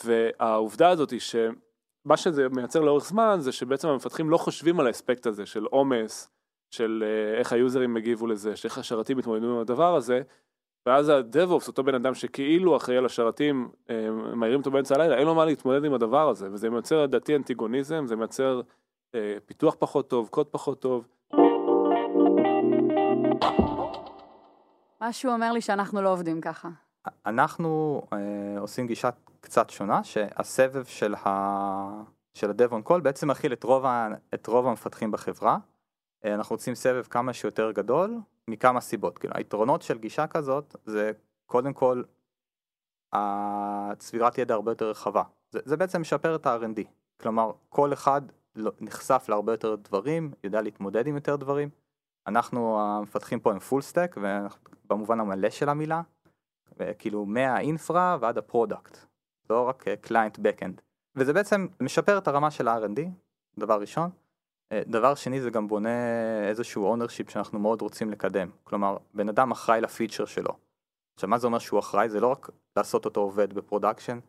והעובדה 0.05 0.89
הזאת 0.89 1.11
היא 1.11 1.19
שמה 1.19 2.17
שזה 2.17 2.49
מייצר 2.49 2.79
לאורך 2.81 3.05
זמן 3.05 3.37
זה 3.39 3.51
שבעצם 3.51 3.87
המפתחים 3.87 4.29
לא 4.29 4.37
חושבים 4.37 4.79
על 4.79 4.87
האספקט 4.87 5.25
הזה 5.25 5.45
של 5.45 5.63
עומס, 5.63 6.29
של 6.71 7.03
אה, 7.07 7.39
איך 7.39 7.53
היוזרים 7.53 7.97
הגיבו 7.97 8.27
לזה, 8.27 8.55
שאיך 8.55 8.77
השרתים 8.77 9.17
מתמודדים 9.17 9.49
עם 9.49 9.59
הדבר 9.59 9.95
הזה, 9.95 10.21
ואז 10.85 11.09
ה-DevOps, 11.09 11.67
אותו 11.67 11.83
בן 11.83 11.95
אדם 11.95 12.13
שכאילו 12.13 12.77
אחראי 12.77 12.97
על 12.97 13.05
השרתים, 13.05 13.69
אה, 13.89 14.11
מעירים 14.11 14.59
אותו 14.59 14.71
באמצע 14.71 14.95
הלילה, 14.95 15.17
אין 15.17 15.25
לו 15.25 15.35
מה 15.35 15.45
להתמודד 15.45 15.85
עם 15.85 15.93
הדבר 15.93 16.29
הזה, 16.29 16.47
וזה 16.51 16.69
מייצר 16.69 17.03
לדעתי 17.03 17.35
אנטיגוניזם, 17.35 18.05
זה 18.07 18.15
מייצר 18.15 18.61
אה, 19.15 19.37
פיתוח 19.45 19.75
פחות 19.79 20.09
טוב, 20.09 20.27
קוד 20.27 20.47
פחות 20.47 20.81
טוב. 20.81 21.07
משהו 25.01 25.31
אומר 25.31 25.51
לי 25.51 25.61
שאנחנו 25.61 26.01
לא 26.01 26.11
עובדים 26.11 26.41
ככה. 26.41 26.69
אנחנו 27.25 28.01
אה, 28.13 28.59
עושים 28.59 28.87
גישה 28.87 29.09
קצת 29.41 29.69
שונה, 29.69 30.03
שהסבב 30.03 30.85
של, 30.85 31.15
ה... 31.15 31.29
של 32.33 32.49
ה-Dev 32.49 32.71
on 32.71 32.89
call 32.89 32.99
בעצם 32.99 33.31
מכיל 33.31 33.53
את 33.53 33.65
ה... 33.85 34.07
את 34.33 34.47
רוב 34.47 34.67
המפתחים 34.67 35.11
בחברה. 35.11 35.57
אה, 36.25 36.33
אנחנו 36.33 36.53
רוצים 36.53 36.75
סבב 36.75 37.03
כמה 37.03 37.33
שיותר 37.33 37.71
גדול, 37.71 38.17
מכמה 38.47 38.81
סיבות. 38.81 39.17
כאילו, 39.17 39.33
היתרונות 39.37 39.81
של 39.81 39.97
גישה 39.97 40.27
כזאת 40.27 40.75
זה 40.85 41.11
קודם 41.45 41.73
כל 41.73 42.03
הצבירת 43.13 44.37
ידע 44.37 44.53
הרבה 44.53 44.71
יותר 44.71 44.89
רחבה. 44.89 45.23
זה, 45.51 45.59
זה 45.65 45.77
בעצם 45.77 46.01
משפר 46.01 46.35
את 46.35 46.45
ה-R&D. 46.45 46.81
כלומר, 47.21 47.51
כל 47.69 47.93
אחד 47.93 48.21
לא- 48.55 48.71
נחשף 48.81 49.25
להרבה 49.29 49.53
יותר 49.53 49.75
דברים, 49.75 50.31
יודע 50.43 50.61
להתמודד 50.61 51.07
עם 51.07 51.15
יותר 51.15 51.35
דברים. 51.35 51.69
אנחנו 52.27 52.81
המפתחים 52.81 53.39
פה 53.39 53.51
הם 53.51 53.59
full 53.59 53.81
stack, 53.81 54.15
במובן 54.85 55.19
המלא 55.19 55.49
של 55.49 55.69
המילה, 55.69 56.01
כאילו 56.99 57.25
מה-infra 57.25 58.17
ועד 58.21 58.37
ה-product, 58.37 58.97
לא 59.49 59.67
רק 59.69 59.85
client 60.01 60.39
backend. 60.39 60.81
וזה 61.15 61.33
בעצם 61.33 61.67
משפר 61.81 62.17
את 62.17 62.27
הרמה 62.27 62.51
של 62.51 62.67
ה-R&D, 62.67 62.99
דבר 63.59 63.81
ראשון. 63.81 64.09
אה, 64.71 64.81
דבר 64.87 65.15
שני 65.15 65.41
זה 65.41 65.49
גם 65.49 65.67
בונה 65.67 65.89
איזשהו 66.49 66.85
ownership 66.85 67.29
שאנחנו 67.29 67.59
מאוד 67.59 67.81
רוצים 67.81 68.11
לקדם. 68.11 68.49
כלומר, 68.63 68.97
בן 69.13 69.29
אדם 69.29 69.51
אחראי 69.51 69.81
לפיצ'ר 69.81 70.25
שלו. 70.25 70.53
עכשיו 71.15 71.29
מה 71.29 71.37
זה 71.37 71.47
אומר 71.47 71.59
שהוא 71.59 71.79
אחראי? 71.79 72.09
זה 72.09 72.19
לא 72.19 72.27
רק 72.27 72.49
לעשות 72.75 73.05
אותו 73.05 73.19
עובד 73.19 73.53
ב-production, 73.53 74.19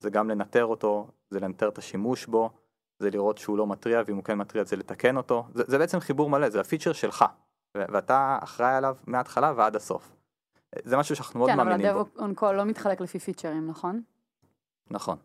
זה 0.00 0.10
גם 0.10 0.30
לנטר 0.30 0.64
אותו, 0.64 1.08
זה 1.30 1.40
לנטר 1.40 1.68
את 1.68 1.78
השימוש 1.78 2.26
בו, 2.26 2.50
זה 2.98 3.10
לראות 3.10 3.38
שהוא 3.38 3.58
לא 3.58 3.66
מתריע, 3.66 4.02
ואם 4.06 4.16
הוא 4.16 4.24
כן 4.24 4.38
מתריע 4.38 4.64
זה 4.64 4.76
לתקן 4.76 5.16
אותו. 5.16 5.46
זה, 5.54 5.64
זה 5.66 5.78
בעצם 5.78 6.00
חיבור 6.00 6.30
מלא, 6.30 6.48
זה 6.50 6.60
הפיצ'ר 6.60 6.92
שלך, 6.92 7.24
ואתה 7.74 8.38
אחראי 8.42 8.74
עליו 8.74 8.96
מההתחלה 9.06 9.52
ועד 9.56 9.76
הסוף. 9.76 10.16
אה, 10.76 10.80
זה 10.84 10.96
משהו 10.96 11.16
שאנחנו 11.16 11.38
מאוד 11.38 11.50
כן, 11.50 11.60
אבל 11.60 11.68
מאמינים 11.68 11.92
בו. 11.92 12.00
ה-Dev 12.00 12.20
on 12.20 12.40
call 12.40 12.52
לא 12.52 12.64
מתחלק 12.64 13.00
לפי 13.00 13.18
פיצ'רים, 13.18 13.70
נכון? 13.70 14.02
נכון. 14.90 15.16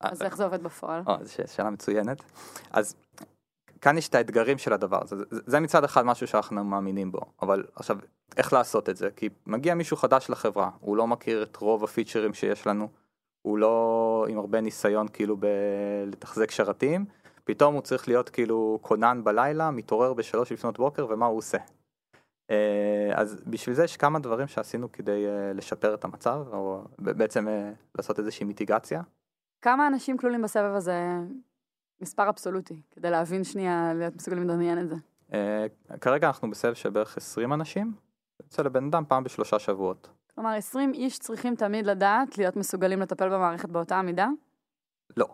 אז 0.00 0.22
איך 0.22 0.36
זה 0.36 0.44
עובד 0.44 0.62
בפועל? 0.62 1.02
אה, 1.08 1.16
זו 1.22 1.32
שאלה 1.46 1.70
מצוינת. 1.70 2.22
אז 2.70 2.94
כאן 3.80 3.98
יש 3.98 4.08
את 4.08 4.14
האתגרים 4.14 4.58
של 4.58 4.72
הדבר 4.72 5.02
הזה. 5.02 5.16
זה, 5.16 5.24
זה 5.46 5.60
מצד 5.60 5.84
אחד 5.84 6.06
משהו 6.06 6.26
שאנחנו 6.26 6.64
מאמינים 6.64 7.12
בו, 7.12 7.20
אבל 7.42 7.64
עכשיו, 7.74 7.98
איך 8.36 8.52
לעשות 8.52 8.88
את 8.88 8.96
זה? 8.96 9.08
כי 9.16 9.28
מגיע 9.46 9.74
מישהו 9.74 9.96
חדש 9.96 10.30
לחברה, 10.30 10.70
הוא 10.80 10.96
לא 10.96 11.06
מכיר 11.06 11.42
את 11.42 11.56
רוב 11.56 11.84
הפיצ'רים 11.84 12.34
שיש 12.34 12.66
לנו, 12.66 12.88
הוא 13.42 13.58
לא 13.58 14.26
עם 14.28 14.38
הרבה 14.38 14.60
ניסיון 14.60 15.08
כאילו 15.08 15.36
בלתחזק 15.36 16.50
שרתים, 16.50 17.04
פתאום 17.44 17.74
הוא 17.74 17.82
צריך 17.82 18.08
להיות 18.08 18.28
כאילו 18.28 18.78
כונן 18.82 19.24
בלילה, 19.24 19.70
מתעורר 19.70 20.12
בשלוש 20.12 20.52
לפנות 20.52 20.78
בוקר, 20.78 21.06
ומה 21.10 21.26
הוא 21.26 21.38
עושה? 21.38 21.58
אה, 22.50 23.10
אז 23.14 23.42
בשביל 23.46 23.74
זה 23.74 23.84
יש 23.84 23.96
כמה 23.96 24.18
דברים 24.18 24.46
שעשינו 24.46 24.92
כדי 24.92 25.26
אה, 25.26 25.52
לשפר 25.52 25.94
את 25.94 26.04
המצב, 26.04 26.44
או 26.52 26.84
בעצם 26.98 27.48
אה, 27.48 27.72
לעשות 27.94 28.18
איזושהי 28.18 28.46
מיטיגציה. 28.46 29.02
כמה 29.62 29.86
אנשים 29.86 30.16
כלולים 30.18 30.42
בסבב 30.42 30.74
הזה? 30.74 31.02
מספר 32.00 32.28
אבסולוטי, 32.28 32.82
כדי 32.90 33.10
להבין 33.10 33.44
שנייה, 33.44 33.92
להיות 33.94 34.16
מסוגלים 34.16 34.48
לדמיין 34.48 34.78
את 34.78 34.88
זה. 34.88 34.94
כרגע 36.00 36.26
אנחנו 36.26 36.50
בסבב 36.50 36.74
של 36.74 36.90
בערך 36.90 37.16
20 37.16 37.52
אנשים, 37.52 37.92
יוצא 38.42 38.62
לבן 38.62 38.84
אדם 38.86 39.04
פעם 39.08 39.24
בשלושה 39.24 39.58
שבועות. 39.58 40.08
כלומר, 40.34 40.50
20 40.50 40.92
איש 40.94 41.18
צריכים 41.18 41.54
תמיד 41.54 41.86
לדעת, 41.86 42.38
להיות 42.38 42.56
מסוגלים 42.56 43.00
לטפל 43.00 43.28
במערכת 43.28 43.68
באותה 43.68 43.96
המידה? 43.96 44.28
לא. 45.16 45.26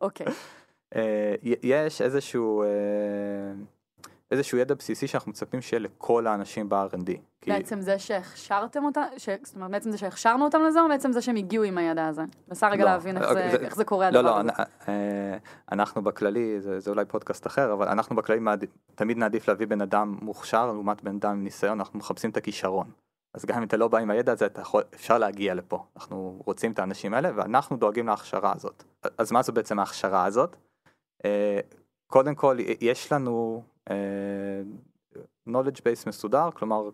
אוקיי. 0.00 0.26
אה, 0.96 1.34
י- 1.42 1.54
יש 1.62 2.02
איזשהו, 2.02 2.64
איזשהו 4.32 4.58
ידע 4.58 4.74
בסיסי 4.74 5.06
שאנחנו 5.06 5.30
מצפים 5.30 5.62
שיהיה 5.62 5.80
לכל 5.80 6.26
האנשים 6.26 6.68
ב-R&D. 6.68 7.06
כי- 7.40 7.50
בעצם 7.50 7.80
זה 7.80 7.98
שהכשרתם 7.98 8.84
אותם, 8.84 9.02
ש... 9.16 9.28
זאת 9.42 9.54
אומרת, 9.56 9.70
בעצם 9.70 9.90
זה 9.90 9.98
שהכשרנו 9.98 10.44
אותם 10.44 10.60
לזה, 10.68 10.80
או 10.80 10.88
בעצם 10.88 11.12
זה 11.12 11.20
שהם 11.22 11.36
הגיעו 11.36 11.64
עם 11.64 11.78
הידע 11.78 12.06
הזה? 12.06 12.22
מנסה 12.48 12.68
רגע 12.68 12.84
לא, 12.84 12.90
להבין 12.90 13.16
איך 13.16 13.28
אוקיי, 13.28 13.50
זה- 13.50 13.58
זה- 13.58 13.64
איך 13.64 13.76
זה 13.76 13.84
קורה 13.84 14.10
לא, 14.10 14.18
הדבר 14.18 14.30
לא, 14.30 14.40
הזה. 14.40 14.50
אנ- 14.50 14.88
אה, 14.88 15.36
אנחנו 15.72 16.02
בכללי, 16.02 16.60
זה, 16.60 16.80
זה 16.80 16.90
אולי 16.90 17.04
פודקאסט 17.04 17.46
אחר, 17.46 17.72
אבל 17.72 17.88
אנחנו 17.88 18.16
בכללי 18.16 18.40
מעד... 18.40 18.64
תמיד 18.94 19.18
נעדיף 19.18 19.48
להביא 19.48 19.66
בן 19.66 19.80
אדם 19.80 20.18
מוכשר 20.22 20.66
לעומת 20.66 21.02
בן 21.02 21.14
אדם 21.16 21.30
עם 21.30 21.44
ניסיון, 21.44 21.78
אנחנו 21.80 21.98
מחפשים 21.98 22.30
את 22.30 22.36
הכישרון. 22.36 22.86
אז 23.34 23.44
גם 23.44 23.56
אם 23.58 23.62
אתה 23.62 23.76
לא 23.76 23.88
בא 23.88 23.98
עם 23.98 24.10
הידע 24.10 24.32
הזה, 24.32 24.46
יכול, 24.60 24.82
אפשר 24.94 25.18
להגיע 25.18 25.54
לפה. 25.54 25.84
אנחנו 25.96 26.42
רוצים 26.46 26.72
את 26.72 26.78
האנשים 26.78 27.14
האלה, 27.14 27.30
ואנחנו 27.36 27.76
דואגים 27.76 28.06
להכשרה 28.06 28.52
הזאת. 28.56 28.84
אז 29.18 29.32
מה 29.32 29.42
זו 29.42 29.52
בעצם 29.52 29.78
ההכשרה 29.78 30.24
הזאת? 30.24 30.56
אה, 31.24 31.60
קודם 32.06 32.34
כל, 32.34 32.56
יש 32.80 33.12
לנו 33.12 33.62
knowledge 35.48 35.78
base 35.78 36.08
מסודר, 36.08 36.50
כלומר, 36.50 36.90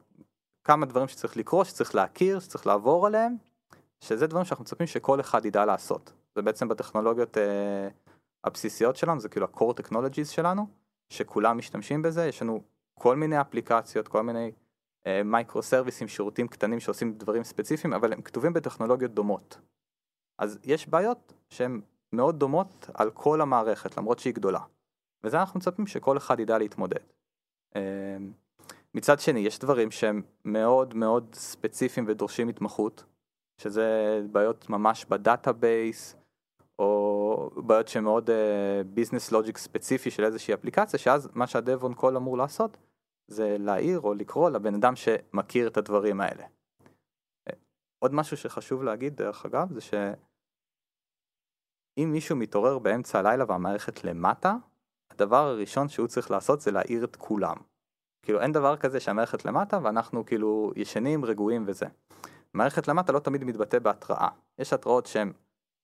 כמה 0.65 0.87
דברים 0.87 1.09
שצריך 1.09 1.37
לקרוא, 1.37 1.65
שצריך 1.65 1.95
להכיר, 1.95 2.41
שצריך 2.41 2.67
לעבור 2.67 3.07
עליהם, 3.07 3.37
שזה 4.01 4.27
דברים 4.27 4.45
שאנחנו 4.45 4.63
מצפים 4.63 4.87
שכל 4.87 5.21
אחד 5.21 5.45
ידע 5.45 5.65
לעשות. 5.65 6.13
זה 6.35 6.43
בעצם 6.43 6.69
בטכנולוגיות 6.69 7.39
אה, 7.39 7.89
הבסיסיות 8.45 8.97
שלנו, 8.97 9.21
זה 9.21 9.29
כאילו 9.29 9.47
ה-core 9.47 9.81
technologies 9.83 10.25
שלנו, 10.31 10.67
שכולם 11.09 11.59
משתמשים 11.59 12.03
בזה, 12.03 12.27
יש 12.27 12.43
לנו 12.43 12.63
כל 12.99 13.17
מיני 13.17 13.41
אפליקציות, 13.41 14.09
כל 14.09 14.23
מיני 14.23 14.53
מייקרו 15.25 15.63
סרוויסים, 15.63 16.09
שירותים 16.09 16.49
קטנים 16.49 16.81
שעושים 16.81 17.13
דברים 17.13 17.45
ספציפיים, 17.45 17.93
אבל 17.93 18.13
הם 18.13 18.23
כתובים 18.23 18.53
בטכנולוגיות 18.53 19.15
דומות. 19.15 19.59
אז 20.39 20.59
יש 20.65 20.89
בעיות 20.89 21.33
שהן 21.49 21.81
מאוד 22.13 22.39
דומות 22.39 22.91
על 22.95 23.11
כל 23.11 23.41
המערכת, 23.41 23.97
למרות 23.97 24.19
שהיא 24.19 24.35
גדולה. 24.35 24.61
וזה 25.25 25.41
אנחנו 25.41 25.61
מצפים 25.61 25.87
שכל 25.87 26.17
אחד 26.17 26.41
ידע 26.41 26.59
להתמודד. 26.59 27.05
אה, 27.77 28.17
מצד 28.95 29.21
שני, 29.21 29.41
יש 29.41 29.59
דברים 29.59 29.91
שהם 29.91 30.23
מאוד 30.45 30.95
מאוד 30.95 31.35
ספציפיים 31.35 32.07
ודורשים 32.09 32.49
התמחות, 32.49 33.05
שזה 33.61 34.21
בעיות 34.33 34.71
ממש 34.71 35.05
ב-database, 35.05 36.17
או 36.79 37.51
בעיות 37.67 37.89
שמאוד 37.89 38.31
business 38.87 39.33
logic 39.33 39.59
ספציפי 39.59 40.11
של 40.11 40.25
איזושהי 40.25 40.55
אפליקציה, 40.55 40.99
שאז 40.99 41.29
מה 41.35 41.47
שה-dev 41.47 41.83
on 41.83 41.95
call 41.95 42.17
אמור 42.17 42.39
לעשות, 42.39 42.77
זה 43.29 43.57
להעיר 43.59 44.01
או 44.01 44.15
לקרוא 44.15 44.51
לבן 44.51 44.75
אדם 44.75 44.97
שמכיר 44.97 45.69
את 45.69 45.77
הדברים 45.77 46.21
האלה. 46.21 46.45
אה, 47.49 47.55
עוד 47.99 48.15
משהו 48.15 48.37
שחשוב 48.37 48.83
להגיד, 48.83 49.17
דרך 49.17 49.47
אגב, 49.47 49.73
זה 49.73 49.81
שאם 49.81 50.13
מישהו 52.13 52.37
מתעורר 52.37 52.79
באמצע 52.79 53.19
הלילה 53.19 53.45
והמערכת 53.49 54.05
למטה, 54.05 54.55
הדבר 55.21 55.47
הראשון 55.47 55.89
שהוא 55.89 56.07
צריך 56.07 56.31
לעשות 56.31 56.61
זה 56.61 56.71
להעיר 56.71 57.05
את 57.05 57.17
כולם. 57.17 57.57
כאילו 58.23 58.41
אין 58.41 58.53
דבר 58.53 58.77
כזה 58.77 59.01
שהמערכת 59.01 59.45
למטה 59.45 59.79
ואנחנו 59.83 60.27
כאילו 60.27 60.73
ישנים, 60.77 61.25
רגועים 61.25 61.65
וזה. 61.67 61.87
מערכת 62.55 62.89
למטה 62.89 63.13
לא 63.13 63.19
תמיד 63.19 63.45
מתבטא 63.45 63.79
בהתראה. 63.79 64.29
יש 64.59 64.73
התראות 64.73 65.07
שהן, 65.07 65.33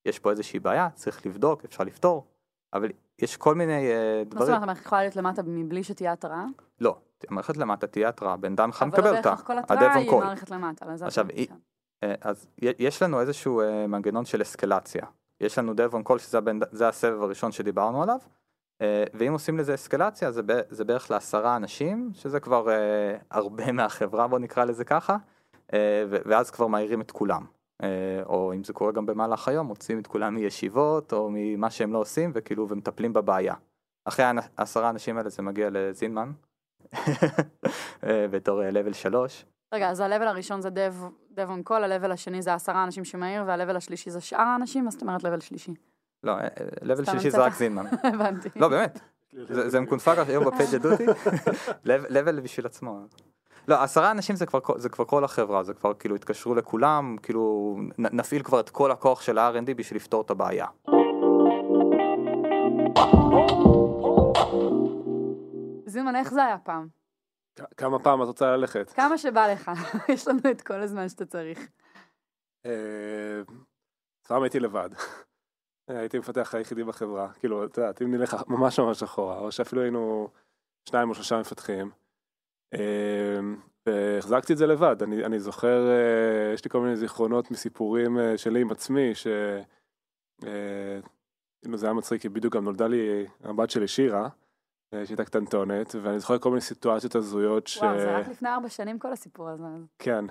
יש 0.05 0.19
פה 0.19 0.31
איזושהי 0.31 0.59
בעיה, 0.59 0.89
צריך 0.89 1.25
לבדוק, 1.25 1.65
אפשר 1.65 1.83
לפתור, 1.83 2.25
אבל 2.73 2.89
יש 3.19 3.37
כל 3.37 3.55
מיני 3.55 3.73
uh, 3.91 3.93
מה 3.93 4.23
זאת 4.23 4.29
דברים. 4.31 4.47
אומרת, 4.47 4.63
המערכת 4.63 4.85
יכולה 4.85 5.01
להיות 5.01 5.15
למטה 5.15 5.41
מבלי 5.45 5.83
שתהיה 5.83 6.11
התראה? 6.11 6.45
לא, 6.81 6.97
המערכת 7.29 7.57
למטה 7.57 7.87
תהיה 7.87 8.09
התראה, 8.09 8.37
בן 8.37 8.51
אדם 8.53 8.69
אבל 8.79 8.87
מקבל 8.87 9.03
לא 9.11 9.17
אותה. 9.17 9.29
בהכרח 9.29 9.47
כל 9.47 9.57
התראה 9.57 9.95
היא. 9.95 10.11
מערכת 10.11 10.51
למטה. 10.51 10.85
עכשיו, 11.01 11.25
היא- 11.29 11.47
כן. 11.47 11.55
אה, 12.03 12.13
אז 12.21 12.47
יש 12.59 13.01
לנו 13.01 13.21
איזשהו 13.21 13.61
אה, 13.61 13.87
מנגנון 13.87 14.25
של 14.25 14.41
אסקלציה. 14.41 15.05
יש 15.41 15.57
לנו 15.57 15.73
on 15.91 16.09
call 16.11 16.17
שזה 16.17 16.37
הבן, 16.37 16.59
הסבב 16.87 17.21
הראשון 17.21 17.51
שדיברנו 17.51 18.03
עליו, 18.03 18.15
אה, 18.15 18.29
ואם 19.13 19.33
עושים 19.33 19.57
לזה 19.57 19.73
אסקלציה 19.73 20.31
זה, 20.31 20.41
זה 20.69 20.85
בערך 20.85 21.11
לעשרה 21.11 21.55
אנשים, 21.55 22.11
שזה 22.13 22.39
כבר 22.39 22.69
אה, 22.69 23.17
הרבה 23.31 23.71
מהחברה 23.77 24.27
בוא 24.27 24.39
נקרא 24.39 24.65
לזה 24.65 24.85
ככה, 24.85 25.17
אה, 25.73 26.03
ו- 26.09 26.21
ואז 26.25 26.51
כבר 26.51 26.67
מעירים 26.67 27.01
את 27.01 27.11
כולם. 27.11 27.45
אה, 27.83 28.23
או 28.25 28.53
אם 28.53 28.63
זה 28.63 28.73
קורה 28.73 28.91
גם 28.91 29.05
במהלך 29.05 29.47
היום, 29.47 29.67
מוציאים 29.67 29.99
את 29.99 30.07
כולם 30.07 30.35
מישיבות 30.35 31.13
או 31.13 31.29
ממה 31.33 31.69
שהם 31.69 31.93
לא 31.93 31.97
עושים 31.97 32.31
וכאילו 32.33 32.69
ומטפלים 32.69 33.13
בבעיה. 33.13 33.53
אחרי 34.05 34.25
העשרה 34.57 34.87
האנשים 34.87 35.17
האלה 35.17 35.29
זה 35.29 35.41
מגיע 35.41 35.69
לזינמן, 35.71 36.31
אה, 38.03 38.27
בתור 38.31 38.61
לבל 38.61 38.93
שלוש. 38.93 39.45
רגע, 39.73 39.89
אז 39.89 39.99
ה-level 39.99 40.23
הראשון 40.23 40.61
זה 40.61 40.69
dev 40.69 41.05
dev 41.35 41.49
on 41.49 41.69
call, 41.69 41.73
ה-level 41.73 42.11
השני 42.11 42.41
זה 42.41 42.53
עשרה 42.53 42.83
אנשים 42.83 43.05
שמעיר, 43.05 43.43
וה-level 43.47 43.77
השלישי 43.77 44.09
זה 44.09 44.21
שאר 44.21 44.39
האנשים? 44.39 44.85
מה 44.85 44.91
זאת 44.91 45.01
אומרת 45.01 45.21
level 45.21 45.41
שלישי? 45.41 45.73
לא, 46.25 46.33
לבל 46.81 47.03
סתם 47.03 47.11
שלישי 47.11 47.31
זה. 47.31 47.43
רק 47.43 47.53
זינמן. 47.53 47.85
הבנתי. 48.13 48.49
לא, 48.55 48.67
באמת. 48.67 48.99
זה 49.47 49.79
מקונפג 49.79 50.15
היום 50.27 50.45
בפייג' 50.45 50.75
הדוטי, 50.75 51.05
לבל 51.85 52.39
בשביל 52.39 52.65
עצמו. 52.65 52.99
לא, 53.67 53.83
עשרה 53.83 54.11
אנשים 54.11 54.35
זה 54.35 54.45
כבר, 54.45 54.59
זה 54.77 54.89
כבר 54.89 55.05
כל 55.05 55.23
החברה, 55.23 55.63
זה 55.63 55.73
כבר 55.73 55.93
כאילו 55.93 56.15
התקשרו 56.15 56.55
לכולם, 56.55 57.15
כאילו 57.23 57.77
נפעיל 57.97 58.43
כבר 58.43 58.59
את 58.59 58.69
כל 58.69 58.91
הכוח 58.91 59.21
של 59.21 59.37
ה-R&D 59.37 59.73
בשביל 59.75 59.97
לפתור 59.97 60.21
את 60.21 60.29
הבעיה. 60.31 60.65
זילמן, 65.85 66.15
איך 66.15 66.33
זה 66.33 66.45
היה 66.45 66.57
פעם? 66.57 66.87
כמה 67.77 67.99
פעם 67.99 68.21
את 68.21 68.27
רוצה 68.27 68.57
ללכת? 68.57 68.91
כמה 68.95 69.17
שבא 69.17 69.47
לך, 69.47 69.71
יש 70.13 70.27
לנו 70.27 70.39
את 70.51 70.61
כל 70.61 70.81
הזמן 70.81 71.09
שאתה 71.09 71.25
צריך. 71.25 71.67
אה, 72.65 73.41
פעם 74.27 74.43
הייתי 74.43 74.59
לבד. 74.59 74.89
הייתי 75.87 76.19
מפתח 76.19 76.55
היחידי 76.55 76.83
בחברה. 76.83 77.33
כאילו, 77.33 77.65
את 77.65 77.77
יודעת, 77.77 78.01
אם 78.01 78.15
נלך 78.15 78.35
ממש 78.47 78.79
ממש 78.79 79.03
אחורה, 79.03 79.39
או 79.39 79.51
שאפילו 79.51 79.81
היינו 79.81 80.29
שניים 80.89 81.09
או 81.09 81.15
שלושה 81.15 81.39
מפתחים. 81.39 81.91
אה, 82.73 83.39
והחזקתי 83.85 84.53
את 84.53 84.57
זה 84.57 84.67
לבד. 84.67 85.03
אני, 85.03 85.25
אני 85.25 85.39
זוכר, 85.39 85.87
אה, 85.87 86.53
יש 86.53 86.65
לי 86.65 86.69
כל 86.69 86.81
מיני 86.81 86.95
זיכרונות 86.95 87.51
מסיפורים 87.51 88.19
אה, 88.19 88.37
שלי 88.37 88.61
עם 88.61 88.71
עצמי, 88.71 89.15
ש... 89.15 89.27
אה, 90.45 90.99
כאילו 91.61 91.77
זה 91.77 91.85
היה 91.85 91.93
מצחיק, 91.93 92.21
כי 92.21 92.29
בדיוק 92.29 92.55
גם 92.55 92.63
נולדה 92.63 92.87
לי 92.87 93.25
הבת 93.43 93.69
שלי 93.69 93.87
שירה, 93.87 94.29
שהייתה 95.05 95.25
קטנטונת, 95.25 95.95
ואני 96.01 96.19
זוכר 96.19 96.39
כל 96.39 96.49
מיני 96.49 96.61
סיטואציות 96.61 97.15
הזויות 97.15 97.67
ש... 97.67 97.77
וואו, 97.77 97.99
זה 97.99 98.17
רק 98.17 98.27
לפני 98.27 98.49
ארבע 98.49 98.69
שנים 98.69 98.99
כל 98.99 99.11
הסיפור 99.11 99.49
הזה. 99.49 99.63
כן, 99.99 100.25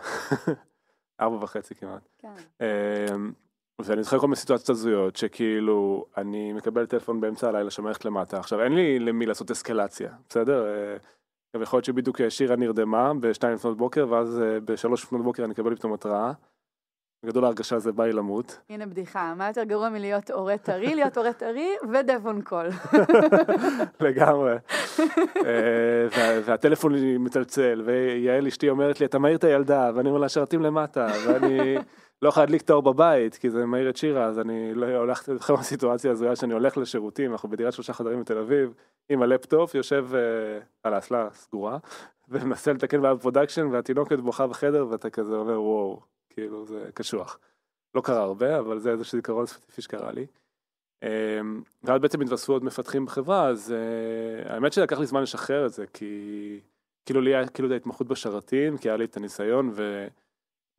ארבע 1.21 1.45
וחצי 1.45 1.75
כמעט. 1.75 2.09
כן. 2.19 2.35
ואני 3.79 4.03
זוכר 4.03 4.19
כל 4.19 4.27
מיני 4.27 4.37
סיטואציות 4.37 4.69
הזויות 4.71 5.17
שכאילו 5.17 6.05
אני 6.17 6.53
מקבל 6.53 6.87
טלפון 6.87 7.21
באמצע 7.21 7.49
הלילה 7.49 7.71
שהמערכת 7.71 8.05
למטה 8.05 8.39
עכשיו 8.39 8.63
אין 8.63 8.75
לי 8.75 8.99
למי 8.99 9.27
לעשות 9.27 9.51
אסקלציה 9.51 10.11
בסדר 10.29 10.67
אה, 10.67 10.97
גם 11.57 11.63
יכול 11.63 11.77
להיות 11.77 11.85
שבדיוק 11.85 12.21
שירה 12.29 12.57
נרדמה 12.57 13.13
בשתיים 13.21 13.55
לפנות 13.55 13.77
בוקר 13.77 14.07
ואז 14.11 14.41
אה, 14.43 14.61
בשלוש 14.61 15.05
לפנות 15.05 15.23
בוקר 15.23 15.45
אני 15.45 15.53
אקבל 15.53 15.77
פתאום 15.77 15.93
התראה. 15.93 16.33
בגדול 17.25 17.45
ההרגשה 17.45 17.79
זה 17.79 17.93
בא 17.93 18.05
לי 18.05 18.13
למות 18.13 18.59
הנה 18.71 18.87
בדיחה, 18.87 19.35
מה 19.37 19.47
יותר 19.49 19.65
גרוע 19.65 19.89
מלהיות 19.89 20.31
הורה 20.31 20.59
טרי, 20.59 20.95
להיות 20.95 21.17
הורה 21.17 21.33
טרי 21.33 21.77
on 22.25 22.51
call. 22.51 22.97
לגמרי. 24.05 24.53
אה, 25.37 26.07
וה- 26.17 26.41
והטלפון 26.45 26.93
מצלצל 27.19 27.83
ויעל 27.85 28.47
אשתי 28.47 28.69
אומרת 28.69 29.01
לי 29.01 29.07
אתה 29.07 29.19
מעיר 29.19 29.37
את 29.37 29.45
הילדה 29.45 29.91
ואני 29.95 30.09
אומר 30.09 30.21
לה 30.21 30.29
שרתים 30.29 30.63
למטה 30.63 31.07
ואני 31.27 31.77
לא 32.23 32.29
יכול 32.29 32.43
להדליק 32.43 32.63
את 32.63 32.71
האור 32.71 32.83
בבית 32.83 33.35
כי 33.35 33.51
זה 33.51 33.67
מעיר 33.67 33.91
את 33.91 33.97
שירה 33.97 34.25
אז 34.25 34.39
אני 34.39 34.75
לא 34.75 34.87
הולך 34.97 35.29
לכם 35.29 35.55
הסיטואציה 35.55 36.11
הזויה 36.11 36.37
שאני 36.37 36.53
הולך 36.53 36.77
לשירותים 36.77 37.33
אנחנו 37.33 37.49
בדירת 37.49 37.73
שלושה 37.73 37.93
חדרים 37.93 38.21
בתל 38.21 38.39
אביב 38.39 38.75
עם 39.09 39.23
הלפטופ 39.23 39.75
יושב 39.75 40.09
אה, 40.15 40.59
על 40.83 40.95
האסלה 40.95 41.29
סגורה 41.33 41.79
ומנסה 42.29 42.73
לתקן 42.73 43.03
בעיה 43.03 43.15
ב-production 43.15 43.67
והתינוקת 43.67 44.19
בוכה 44.19 44.47
בחדר 44.47 44.87
ואתה 44.91 45.11
כזה 45.11 45.35
אומר 45.35 45.61
וואו 45.61 46.01
כאילו 46.31 46.67
זה 46.67 46.91
קשוח. 46.95 47.39
לא 47.95 48.01
קרה 48.01 48.23
הרבה 48.23 48.59
אבל 48.59 48.79
זה 48.79 48.91
איזה 48.91 49.05
זיכרון 49.05 49.47
ספציפי 49.47 49.83
שקרה 49.83 50.13
לי. 50.13 50.27
אמ, 51.03 51.63
ואז 51.83 52.01
בעצם 52.01 52.21
התווספו 52.21 52.53
עוד 52.53 52.65
מפתחים 52.65 53.07
בחברה, 53.07 53.49
אז 53.49 53.75
uh, 53.75 54.53
האמת 54.53 54.73
שלקח 54.73 54.99
לי 54.99 55.07
זמן 55.07 55.23
לשחרר 55.23 55.67
את 55.67 55.73
זה, 55.73 55.87
כי 55.87 56.61
כאילו 57.07 57.21
לי 57.21 57.35
היה 57.35 57.49
כאילו 57.49 57.69
את 57.69 57.73
ההתמחות 57.73 58.07
בשרתים, 58.07 58.79
כי 58.79 58.89
היה 58.89 58.97
לי 58.97 59.05
את 59.05 59.17
הניסיון, 59.17 59.73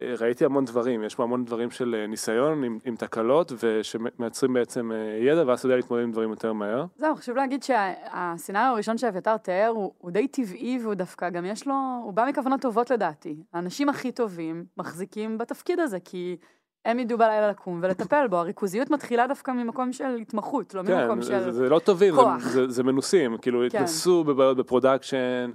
וראיתי 0.07 0.45
המון 0.45 0.65
דברים, 0.65 1.03
יש 1.03 1.15
פה 1.15 1.23
המון 1.23 1.45
דברים 1.45 1.71
של 1.71 1.95
אה, 1.99 2.07
ניסיון 2.07 2.63
עם, 2.63 2.79
עם 2.85 2.95
תקלות, 2.95 3.51
ושמייצרים 3.63 4.53
בעצם 4.53 4.91
אה, 4.91 4.97
ידע, 5.21 5.43
ואז 5.47 5.59
אתה 5.59 5.65
יודע 5.65 5.75
להתמודד 5.75 6.03
עם 6.03 6.11
דברים 6.11 6.29
יותר 6.29 6.53
מהר. 6.53 6.85
זהו, 6.97 7.15
חשוב 7.15 7.35
להגיד 7.35 7.63
שהסצנריו 7.63 8.71
הראשון 8.73 8.97
שאביתר 8.97 9.37
תיאר 9.37 9.67
הוא, 9.67 9.93
הוא 9.97 10.11
די 10.11 10.27
טבעי 10.27 10.79
והוא 10.81 10.93
דווקא 10.93 11.29
גם 11.29 11.45
יש 11.45 11.67
לו, 11.67 11.75
הוא 12.03 12.13
בא 12.13 12.25
מכוונות 12.29 12.61
טובות 12.61 12.89
לדעתי. 12.89 13.35
האנשים 13.53 13.89
הכי 13.89 14.11
טובים 14.11 14.65
מחזיקים 14.77 15.37
בתפקיד 15.37 15.79
הזה, 15.79 15.99
כי 15.99 16.37
הם 16.85 16.99
ידעו 16.99 17.17
בלילה 17.17 17.49
לקום 17.49 17.79
ולטפל 17.83 18.27
בו. 18.27 18.37
הריכוזיות 18.37 18.89
מתחילה 18.89 19.27
דווקא 19.27 19.51
ממקום 19.51 19.93
של 19.93 20.15
התמחות, 20.21 20.73
לא 20.73 20.83
כן, 20.83 21.01
ממקום 21.01 21.21
זה, 21.21 21.39
של... 21.45 21.51
זה 21.51 21.69
לא 21.69 21.79
טובים, 21.79 22.15
זה, 22.15 22.21
כוח. 22.21 22.43
זה, 22.43 22.69
זה 22.69 22.83
מנוסים, 22.83 23.37
כאילו 23.37 23.59
כן. 23.69 23.77
התנסו 23.77 24.23
בבעיות 24.23 24.57
ב-production, 24.57 25.51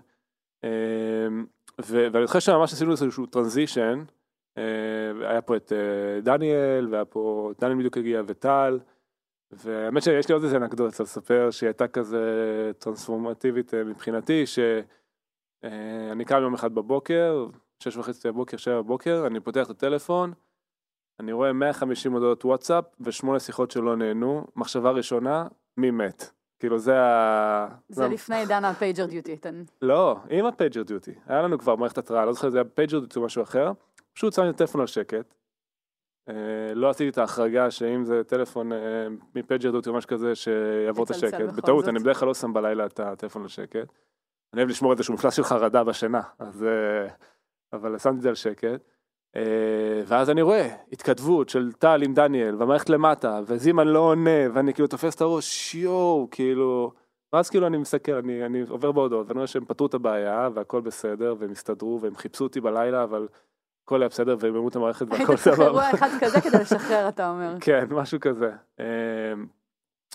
ואני 1.78 2.26
חושב 2.26 2.40
שממש 2.40 2.73
עשינו 2.73 2.90
איזשהו 2.90 3.26
transition, 3.26 4.02
היה 5.21 5.42
פה 5.42 5.57
את 5.57 5.73
אה, 5.73 6.21
דניאל, 6.21 6.88
והיה 6.90 7.04
פה, 7.04 7.52
דניאל 7.61 7.78
בדיוק 7.78 7.97
הגיע, 7.97 8.23
וטל, 8.26 8.78
והאמת 9.50 10.02
שיש 10.02 10.28
לי 10.28 10.35
עוד 10.35 10.45
איזה 10.45 10.57
אנקדוטה 10.57 11.02
לספר, 11.02 11.50
שהיא 11.50 11.69
הייתה 11.69 11.88
כזה 11.88 12.21
טרנספורמטיבית 12.78 13.75
אה, 13.75 13.85
מבחינתי, 13.85 14.47
שאני 14.47 16.25
קם 16.26 16.42
יום 16.42 16.54
אחד 16.54 16.75
בבוקר, 16.75 17.47
שש 17.83 17.97
וחצי 17.97 18.28
בבוקר, 18.28 18.57
שבע 18.57 18.80
בבוקר, 18.80 19.25
אני 19.26 19.40
פותח 19.40 19.66
את 19.66 19.71
הטלפון, 19.71 20.33
אני 21.21 21.33
רואה 21.33 21.52
150 21.52 22.12
הודעות 22.12 22.45
וואטסאפ 22.45 22.85
ושמונה 23.00 23.40
שיחות 23.40 23.71
שלא 23.71 23.97
נענו, 23.97 24.47
מחשבה 24.57 24.90
ראשונה, 24.90 25.47
מי 25.76 25.90
מת? 25.90 26.30
כאילו 26.61 26.78
זה 26.78 27.00
ה... 27.00 27.69
זה 27.88 28.09
לפני 28.09 28.37
עידן 28.37 28.64
ה-PagerDuty. 28.64 29.37
לא, 29.83 30.16
עם 30.30 30.47
ה-PagerDuty. 30.47 31.12
היה 31.26 31.42
לנו 31.42 31.59
כבר 31.59 31.76
מערכת 31.76 31.99
התראה, 31.99 32.25
לא 32.25 32.33
זוכר 32.33 32.47
אם 32.47 32.52
זה 32.52 32.59
היה 32.59 32.64
PagerDuty 32.64 33.19
או 33.19 33.25
משהו 33.25 33.42
אחר. 33.42 33.73
פשוט 34.21 34.33
שמתי 34.33 34.49
את 34.49 34.55
הטלפון 34.55 34.81
על 34.81 34.87
שקט. 34.87 35.35
אה, 36.29 36.75
לא 36.75 36.91
עשיתי 36.91 37.09
את 37.09 37.19
ההחרגה 37.19 37.71
שאם 37.71 38.05
זה 38.05 38.25
טלפון 38.25 38.73
אה, 38.73 39.07
מפייג'ר 39.35 39.71
דיוטי 39.71 39.89
או 39.89 39.95
משהו 39.95 40.11
כזה 40.11 40.35
שיעבור 40.35 41.05
את 41.05 41.11
השקט. 41.11 41.41
בטעות. 41.57 41.89
אני 41.89 41.99
בדרך 41.99 42.19
כלל 42.19 42.29
לא 42.29 42.35
שם 42.35 42.53
בלילה 42.53 42.87
את 42.87 43.00
הטלפון 43.00 43.43
על 43.43 43.49
שקט. 43.49 43.93
אני 44.53 44.61
אוהב 44.61 44.69
לשמור 44.69 44.93
איזשהו 44.93 45.15
מפלס 45.15 45.35
של 45.35 45.45
חרדה 45.45 45.85
בשינה, 45.85 46.21
אז... 46.39 46.65
אה, 46.65 47.09
אבל 47.73 47.99
שמתי 47.99 48.17
את 48.17 48.23
זה 48.23 48.29
על 48.29 48.35
שקט. 48.35 48.81
אה, 49.37 50.03
ואז 50.07 50.31
אני 50.31 50.43
רואה 50.43 50.77
התכתבות 50.93 51.49
של 51.49 51.73
טל 51.73 52.03
עם 52.03 52.15
דניאל, 52.15 52.55
והמערכת 52.55 52.91
למטה, 52.91 53.41
וזימן 53.47 53.89
לא 53.89 53.99
עונה, 53.99 54.41
ואני 54.55 54.75
כאילו 54.75 54.89
תופס 54.89 55.15
את 55.15 55.21
הראש, 55.21 55.75
יואו, 55.75 56.29
כאילו... 56.31 56.93
ואז 57.33 57.50
כאילו 57.50 57.67
אני 57.67 57.79
מסתכל, 57.79 58.12
אני, 58.12 58.47
אני 58.47 58.62
עובר 58.69 58.93
בהודעות, 58.93 59.27
ואני 59.27 59.39
רואה 59.39 59.47
שהם 59.47 59.65
פתרו 59.65 59.87
את 59.87 59.95
הבעיה, 59.95 60.49
והכל 60.55 60.81
בסדר, 60.81 61.35
והם 61.39 61.50
הסתדרו, 61.50 61.99
והם 62.00 62.17
חיפשו 62.17 62.45
אותי 62.45 62.61
בלילה, 62.61 63.03
אבל 63.03 63.29
הכל 63.90 64.02
היה 64.02 64.09
בסדר, 64.09 64.37
והם 64.40 64.54
הרימו 64.54 64.69
את 64.68 64.76
המערכת, 64.76 65.00
היית 65.00 65.20
והכל 65.20 65.37
צריך 65.37 65.56
סבבה. 65.56 65.64
אירוע 65.64 65.90
אחד 65.94 66.09
כזה 66.20 66.40
כדי 66.40 66.59
לשחרר, 66.59 67.09
אתה 67.09 67.30
אומר. 67.30 67.54
כן, 67.66 67.87
משהו 67.90 68.20
כזה. 68.20 68.52
אמ, 68.80 69.47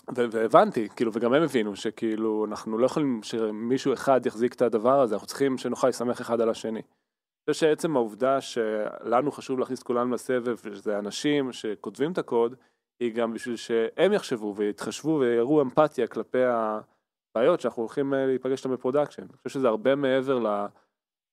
והבנתי, 0.08 0.88
כאילו, 0.96 1.12
וגם 1.14 1.32
הם 1.32 1.42
הבינו 1.42 1.76
שכאילו, 1.76 2.44
אנחנו 2.44 2.78
לא 2.78 2.86
יכולים 2.86 3.20
שמישהו 3.22 3.92
אחד 3.92 4.26
יחזיק 4.26 4.54
את 4.54 4.62
הדבר 4.62 5.00
הזה, 5.00 5.14
אנחנו 5.14 5.26
צריכים 5.26 5.58
שנוכל 5.58 5.86
להסתמך 5.86 6.20
אחד 6.20 6.40
על 6.40 6.50
השני. 6.50 6.78
אני 6.78 7.54
חושב 7.54 7.66
שעצם 7.66 7.96
העובדה 7.96 8.40
שלנו 8.40 9.32
חשוב 9.32 9.58
להכניס 9.58 9.82
כולנו 9.82 10.14
לסבב, 10.14 10.56
שזה 10.56 10.98
אנשים 10.98 11.52
שכותבים 11.52 12.12
את 12.12 12.18
הקוד, 12.18 12.54
היא 13.00 13.14
גם 13.14 13.32
בשביל 13.32 13.56
שהם 13.56 14.12
יחשבו 14.12 14.54
ויתחשבו 14.56 15.18
ויראו 15.20 15.62
אמפתיה 15.62 16.06
כלפי 16.06 16.42
הבעיות 16.44 17.60
שאנחנו 17.60 17.82
הולכים 17.82 18.14
אה, 18.14 18.26
להיפגש 18.26 18.58
איתן 18.58 18.74
ב-production. 18.74 19.22
אני 19.22 19.32
חושב 19.36 19.48
שזה 19.48 19.68
הרבה 19.68 19.94
מעבר 19.94 20.38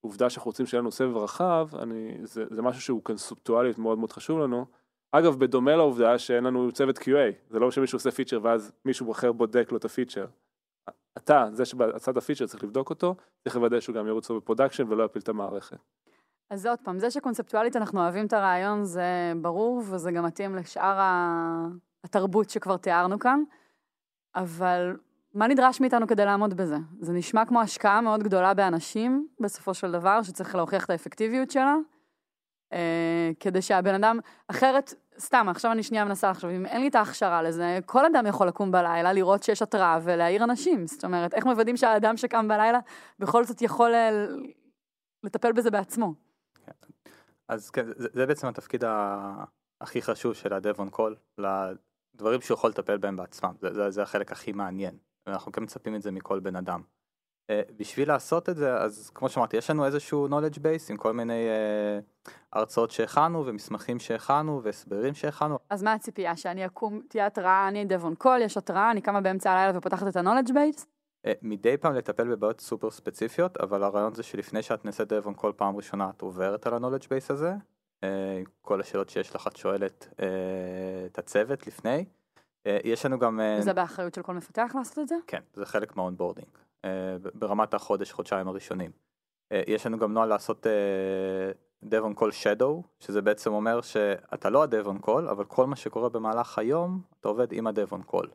לעובדה 0.04 0.30
שאנחנו 0.30 0.50
רוצים 0.50 0.66
שיהיה 0.66 0.82
לנו 0.82 0.92
סבב 0.92 1.18
רחב, 1.18 1.68
אני, 1.80 2.18
זה, 2.24 2.44
זה 2.50 2.62
משהו 2.62 2.82
שהוא 2.82 3.04
קונספטואלית 3.04 3.78
מאוד 3.78 3.98
מאוד 3.98 4.12
חשוב 4.12 4.40
לנו. 4.40 4.66
אגב, 5.12 5.36
בדומה 5.40 5.76
לעובדה 5.76 6.18
שאין 6.18 6.44
לנו 6.44 6.72
צוות 6.72 6.98
QA, 6.98 7.34
זה 7.50 7.60
לא 7.60 7.72
שמישהו 7.72 7.96
עושה 7.96 8.12
פיצ'ר 8.12 8.40
ואז 8.44 8.72
מישהו 8.86 9.12
אחר 9.12 9.32
בודק 9.32 9.68
לו 9.72 9.78
את 9.78 9.86
הפיצ'ר. 9.86 10.26
אתה, 11.18 11.48
זה 11.52 11.66
שבונה 11.66 12.05
את 12.05 12.18
הפיצ'ר 12.18 12.48
צריך 12.48 12.64
לבדוק 12.64 12.90
אותו, 12.90 13.16
צריך 13.44 13.56
לוודא 13.56 13.80
שהוא 13.80 13.96
גם 13.96 14.08
ירוץ 14.08 14.30
לו 14.30 14.42
ב-production 14.42 14.84
ולא 14.90 15.04
יפיל 15.04 15.22
את 15.22 15.30
המערכת. 15.30 15.78
אז 16.50 16.66
עוד 16.66 16.80
פעם, 16.84 17.00
זה 17.00 17.12
שקונספטואלית 17.12 17.76
אנחנו 17.76 18.02
אוהבים 18.02 18.26
את 18.26 18.34
הרעיון 18.34 18.84
זה 18.84 19.34
ברור, 19.42 19.82
וזה 19.90 20.12
גם 20.12 20.26
מתאים 20.26 20.56
לשאר 20.56 21.00
התרבות 22.04 22.50
שכבר 22.50 22.78
תיארנו 22.78 23.20
כאן, 23.20 23.44
אבל 24.36 24.98
מה 25.34 25.48
נדרש 25.48 25.82
מאיתנו 25.82 26.08
כדי 26.08 26.26
לעמוד 26.26 26.54
בזה? 26.54 26.78
זה 27.00 27.14
נשמע 27.14 27.46
כמו 27.46 27.62
השקעה 27.62 28.02
מאוד 28.02 28.24
גדולה 28.24 28.54
באנשים, 28.54 29.28
בסופו 29.40 29.74
של 29.74 29.92
דבר, 29.92 30.24
שצריך 30.24 30.56
להוכיח 30.56 30.86
את 30.86 30.90
האפקטיביות 30.90 31.52
שלה, 31.52 31.76
אה, 32.74 33.32
כדי 33.40 33.62
שהבן 33.62 33.94
אדם, 33.94 34.20
אחרת, 34.48 34.94
סתם, 35.20 35.48
עכשיו 35.50 35.72
אני 35.72 35.84
שנייה 35.84 36.06
מנסה 36.06 36.30
לחשוב, 36.30 36.50
אם 36.50 36.66
אין 36.66 36.82
לי 36.82 36.88
את 36.88 36.96
ההכשרה 36.96 37.42
לזה, 37.42 37.80
כל 37.86 38.06
אדם 38.06 38.26
יכול 38.26 38.48
לקום 38.48 38.72
בלילה, 38.72 39.14
לראות 39.14 39.44
שיש 39.44 39.62
התראה 39.62 40.00
ולהעיר 40.04 40.44
אנשים. 40.44 40.88
זאת 40.88 41.06
אומרת, 41.06 41.34
איך 41.34 41.46
מוודאים 41.46 41.78
שהאדם 41.78 42.18
שקם 42.18 42.48
בלילה 42.48 42.80
בכל 43.20 43.44
זאת 43.44 43.62
יכול 43.62 43.94
אה, 43.94 44.28
לטפל 45.24 45.52
בזה 45.52 45.72
בעצמו? 45.72 46.14
אז 47.48 47.70
כן, 47.70 47.86
זה, 47.96 48.08
זה 48.14 48.26
בעצם 48.26 48.48
התפקיד 48.48 48.84
הכי 49.82 50.02
חשוב 50.02 50.34
של 50.34 50.54
on 50.54 50.96
call, 50.96 51.44
לדברים 52.18 52.42
שהוא 52.42 52.56
יכול 52.56 52.70
לטפל 52.70 52.98
בהם 52.98 53.16
בעצמם, 53.16 53.54
זה, 53.62 53.74
זה, 53.74 53.90
זה 53.90 54.02
החלק 54.02 54.32
הכי 54.32 54.52
מעניין, 54.52 54.98
ואנחנו 55.28 55.52
כן 55.52 55.64
מצפים 55.64 55.96
את 55.96 56.02
זה 56.02 56.12
מכל 56.12 56.40
בן 56.40 56.56
אדם. 56.56 56.82
Uh, 57.52 57.74
בשביל 57.78 58.08
לעשות 58.08 58.50
את 58.50 58.58
זה, 58.58 58.78
אז 58.78 59.12
כמו 59.16 59.30
שאמרתי, 59.30 59.58
יש 59.58 59.70
לנו 59.70 59.86
איזשהו 59.86 60.28
knowledge 60.28 60.58
base 60.58 60.90
עם 60.90 60.98
כל 60.98 61.14
מיני 61.14 61.48
uh, 62.28 62.32
הרצאות 62.54 62.92
שהכנו 62.92 63.46
ומסמכים 63.46 64.00
שהכנו 64.00 64.64
והסברים 64.64 65.14
שהכנו. 65.14 65.60
אז 65.70 65.84
מה 65.84 65.94
הציפייה? 65.94 66.38
שאני 66.38 66.66
אקום, 66.66 67.02
תהיה 67.10 67.26
התראה, 67.26 67.68
אני 67.68 67.86
דבון 67.86 68.16
קול, 68.16 68.42
יש 68.42 68.58
התראה, 68.58 68.92
אני 68.92 69.02
קמה 69.02 69.22
באמצע 69.22 69.52
הלילה 69.52 69.78
ופותחת 69.78 70.08
את 70.08 70.16
ה-knowledge 70.16 70.50
base? 70.50 70.86
Uh, 71.28 71.30
מדי 71.42 71.78
פעם 71.78 71.94
לטפל 71.94 72.28
בבעיות 72.28 72.62
סופר 72.62 72.92
ספציפיות, 72.92 73.58
אבל 73.58 73.84
הרעיון 73.84 74.14
זה 74.14 74.24
שלפני 74.24 74.62
שאת 74.62 74.86
נעשית 74.86 75.12
on 75.12 75.34
כל 75.36 75.52
פעם 75.56 75.76
ראשונה 75.76 76.10
את 76.10 76.22
עוברת 76.22 76.68
על 76.68 76.74
ה-knowledge 76.74 77.06
base 77.06 77.34
הזה, 77.34 77.54
uh, 78.02 78.06
כל 78.62 78.82
השאלות 78.82 79.10
שיש 79.10 79.36
לך 79.36 79.48
את 79.48 79.56
שואלת 79.56 80.08
uh, 80.12 80.16
את 81.06 81.20
הצוות 81.20 81.68
לפני. 81.68 82.06
Uh, 82.64 82.70
יש 82.84 83.06
לנו 83.06 83.20
גם... 83.20 83.40
Uh, 83.40 83.62
זה 83.62 83.74
באחריות 83.74 84.14
של 84.14 84.22
כל 84.22 84.34
מפתח 84.34 84.72
לעשות 84.76 85.00
את 85.00 85.08
זה? 85.08 85.16
כן, 85.28 85.42
זה 85.54 85.66
חלק 85.66 85.96
מה-onboarding, 85.96 86.48
אה, 86.86 86.90
ברמת 87.34 87.74
החודש, 87.74 88.12
חודשיים 88.12 88.48
הראשונים. 88.48 88.92
אה, 89.52 89.62
יש 89.68 89.86
לנו 89.86 89.98
גם 89.98 90.14
נוהל 90.14 90.30
לעשות 90.30 90.66
dev 91.86 92.04
on 92.04 92.20
call 92.20 92.32
shadow, 92.44 92.88
שזה 93.00 93.22
בעצם 93.22 93.54
אומר 93.54 93.82
שאתה 93.82 94.50
לא 94.50 94.64
ה-dev 94.64 94.88
on 94.88 95.06
call, 95.06 95.32
אבל 95.32 95.46
כל 95.46 95.68
מה 95.68 95.76
שקורה 95.76 96.10
במהלך 96.10 96.60
היום, 96.60 97.02
אתה 97.20 97.28
עובד 97.28 97.52
עם 97.52 97.68
ה-dev 97.68 97.94
on 97.94 98.12
call. 98.12 98.28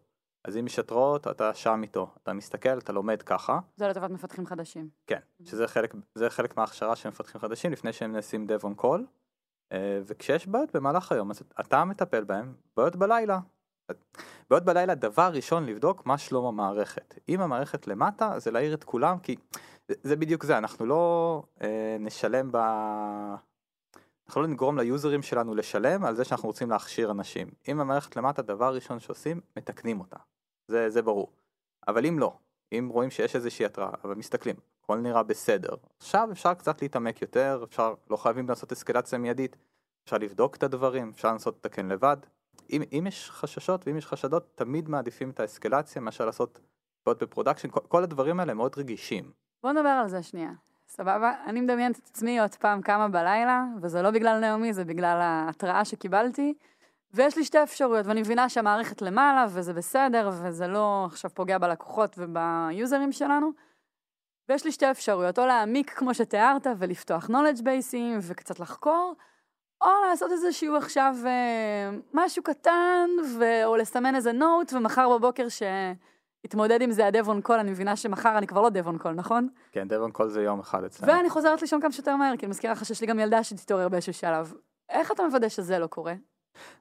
אז 0.44 0.56
אם 0.56 0.66
יש 0.66 0.78
התראות, 0.78 1.26
אתה 1.26 1.54
שם 1.54 1.80
איתו, 1.82 2.10
אתה 2.22 2.32
מסתכל, 2.32 2.78
אתה 2.78 2.92
לומד 2.92 3.22
ככה, 3.22 3.58
זה 3.76 3.88
לטובת 3.88 4.10
מפתחים 4.10 4.46
חדשים. 4.46 4.88
כן, 5.06 5.18
שזה 5.44 5.68
חלק, 5.68 5.94
זה 6.14 6.30
חלק 6.30 6.56
מההכשרה 6.56 6.96
של 6.96 7.08
מפתחים 7.08 7.40
חדשים 7.40 7.72
לפני 7.72 7.92
שהם 7.92 8.12
נעשים 8.12 8.46
dev 8.48 8.64
on 8.64 8.82
call, 8.82 9.00
אה, 9.72 10.00
וכשיש 10.06 10.46
בעיות 10.46 10.76
במהלך 10.76 11.12
היום, 11.12 11.30
אז 11.30 11.42
אתה 11.60 11.84
מטפל 11.84 12.24
בהם, 12.24 12.54
בעיות 12.76 12.96
בלילה. 12.96 13.38
בעיות 14.50 14.64
בלילה, 14.64 14.94
דבר 14.94 15.30
ראשון 15.34 15.66
לבדוק 15.66 16.06
מה 16.06 16.18
שלום 16.18 16.46
המערכת. 16.46 17.18
אם 17.28 17.40
המערכת 17.40 17.86
למטה, 17.86 18.38
זה 18.38 18.50
להעיר 18.50 18.74
את 18.74 18.84
כולם, 18.84 19.18
כי 19.18 19.36
זה 19.88 20.16
בדיוק 20.16 20.44
זה, 20.44 20.58
אנחנו 20.58 20.86
לא 20.86 21.42
אה, 21.62 21.96
נשלם 22.00 22.52
ב... 22.52 22.56
אנחנו 24.26 24.42
לא 24.42 24.46
נגרום 24.46 24.78
ליוזרים 24.78 25.22
שלנו 25.22 25.54
לשלם 25.54 26.04
על 26.04 26.14
זה 26.14 26.24
שאנחנו 26.24 26.48
רוצים 26.48 26.70
להכשיר 26.70 27.10
אנשים. 27.10 27.48
אם 27.68 27.80
המערכת 27.80 28.16
למטה, 28.16 28.42
דבר 28.42 28.74
ראשון 28.74 29.00
שעושים, 29.00 29.40
מתקנים 29.56 30.00
אותה. 30.00 30.16
זה, 30.68 30.90
זה 30.90 31.02
ברור. 31.02 31.32
אבל 31.88 32.06
אם 32.06 32.18
לא, 32.18 32.32
אם 32.72 32.88
רואים 32.92 33.10
שיש 33.10 33.36
איזושהי 33.36 33.64
התראה, 33.66 33.90
אבל 34.04 34.14
מסתכלים, 34.14 34.56
הכל 34.82 34.98
נראה 34.98 35.22
בסדר, 35.22 35.74
עכשיו 35.98 36.28
אפשר 36.32 36.54
קצת 36.54 36.82
להתעמק 36.82 37.22
יותר, 37.22 37.64
אפשר, 37.64 37.94
לא 38.10 38.16
חייבים 38.16 38.48
לעשות 38.48 38.72
אסקלציה 38.72 39.18
מיידית, 39.18 39.56
אפשר 40.04 40.18
לבדוק 40.18 40.56
את 40.56 40.62
הדברים, 40.62 41.10
אפשר 41.14 41.32
לנסות 41.32 41.56
לתקן 41.56 41.88
לבד. 41.88 42.16
אם, 42.70 42.82
אם 42.92 43.04
יש 43.06 43.30
חששות 43.30 43.86
ואם 43.86 43.96
יש 43.96 44.06
חשדות, 44.06 44.50
תמיד 44.54 44.88
מעדיפים 44.88 45.30
את 45.30 45.40
האסקלציה 45.40 46.02
מאשר 46.02 46.26
לעשות 46.26 46.60
בעיות 47.06 47.22
ב-production, 47.22 47.68
כל, 47.68 47.80
כל 47.88 48.02
הדברים 48.02 48.40
האלה 48.40 48.54
מאוד 48.54 48.72
רגישים. 48.76 49.30
בוא 49.62 49.72
נדבר 49.72 49.88
על 49.88 50.08
זה 50.08 50.22
שנייה. 50.22 50.50
סבבה? 50.88 51.32
אני 51.46 51.60
מדמיינת 51.60 51.98
את 51.98 52.06
עצמי 52.10 52.40
עוד 52.40 52.54
פעם 52.54 52.82
קמה 52.82 53.08
בלילה, 53.08 53.64
וזה 53.82 54.02
לא 54.02 54.10
בגלל 54.10 54.40
נעמי, 54.40 54.72
זה 54.72 54.84
בגלל 54.84 55.18
ההתראה 55.20 55.84
שקיבלתי, 55.84 56.54
ויש 57.14 57.36
לי 57.36 57.44
שתי 57.44 57.62
אפשרויות, 57.62 58.06
ואני 58.06 58.20
מבינה 58.20 58.48
שהמערכת 58.48 59.02
למעלה, 59.02 59.46
וזה 59.48 59.72
בסדר, 59.72 60.30
וזה 60.32 60.66
לא 60.66 61.04
עכשיו 61.06 61.30
פוגע 61.34 61.58
בלקוחות 61.58 62.16
וב-users 62.18 63.12
שלנו, 63.12 63.50
ויש 64.48 64.64
לי 64.64 64.72
שתי 64.72 64.90
אפשרויות, 64.90 65.38
או 65.38 65.46
להעמיק 65.46 65.90
כמו 65.90 66.14
שתיארת, 66.14 66.66
ולפתוח 66.78 67.26
knowledge 67.26 67.60
bases, 67.60 68.22
וקצת 68.22 68.60
לחקור, 68.60 69.14
או 69.82 69.88
לעשות 70.10 70.32
איזשהו 70.32 70.76
עכשיו 70.76 71.14
אה, 71.26 71.90
משהו 72.14 72.42
קטן, 72.42 73.08
ו... 73.38 73.64
או 73.64 73.76
לסמן 73.76 74.14
איזה 74.14 74.32
note, 74.32 74.72
ומחר 74.72 75.18
בבוקר 75.18 75.48
ש... 75.48 75.62
התמודד 76.44 76.82
עם 76.82 76.90
זה 76.90 77.06
ה-dev 77.06 77.30
on 77.30 77.40
call, 77.40 77.58
אני 77.58 77.70
מבינה 77.70 77.96
שמחר 77.96 78.38
אני 78.38 78.46
כבר 78.46 78.62
לא 78.62 78.68
dev 78.68 78.86
on 78.86 78.98
call, 78.98 79.12
נכון? 79.12 79.48
כן, 79.72 79.88
dev 79.88 80.01
on 80.01 80.10
call 80.10 80.28
זה 80.28 80.42
יום 80.42 80.60
אחד 80.60 80.84
אצלנו. 80.84 81.12
ואני 81.12 81.30
חוזרת 81.30 81.62
לישון 81.62 81.80
כמה 81.80 81.92
שיותר 81.92 82.16
מהר, 82.16 82.36
כי 82.36 82.46
אני 82.46 82.50
מזכירה 82.50 82.72
לך 82.72 82.84
שיש 82.84 83.00
לי 83.00 83.06
גם 83.06 83.18
ילדה 83.18 83.44
שתתעורר 83.44 83.88
באיזשהו 83.88 84.12
שלב. 84.12 84.54
איך 84.88 85.12
אתה 85.12 85.22
מוודא 85.22 85.48
שזה 85.48 85.78
לא 85.78 85.86
קורה? 85.86 86.14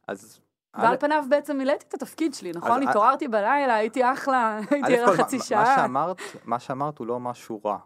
אז... 0.08 0.40
ועל 0.74 0.98
פניו 0.98 1.24
בעצם 1.30 1.58
מילאתי 1.58 1.86
את 1.88 1.94
התפקיד 1.94 2.34
שלי, 2.34 2.52
נכון? 2.56 2.84
אז- 2.84 2.90
התעוררתי 2.90 3.28
בלילה, 3.28 3.76
הייתי 3.76 4.12
אחלה, 4.12 4.60
הייתי 4.72 4.98
ערה 4.98 5.18
חצי 5.18 5.40
שעה. 5.40 5.64
מה 5.64 5.76
שאמרת, 5.76 6.18
מה 6.46 6.60
שאמרת 6.60 6.98
הוא 6.98 7.08
לא 7.08 7.20
משהו 7.20 7.62
רע. 7.66 7.78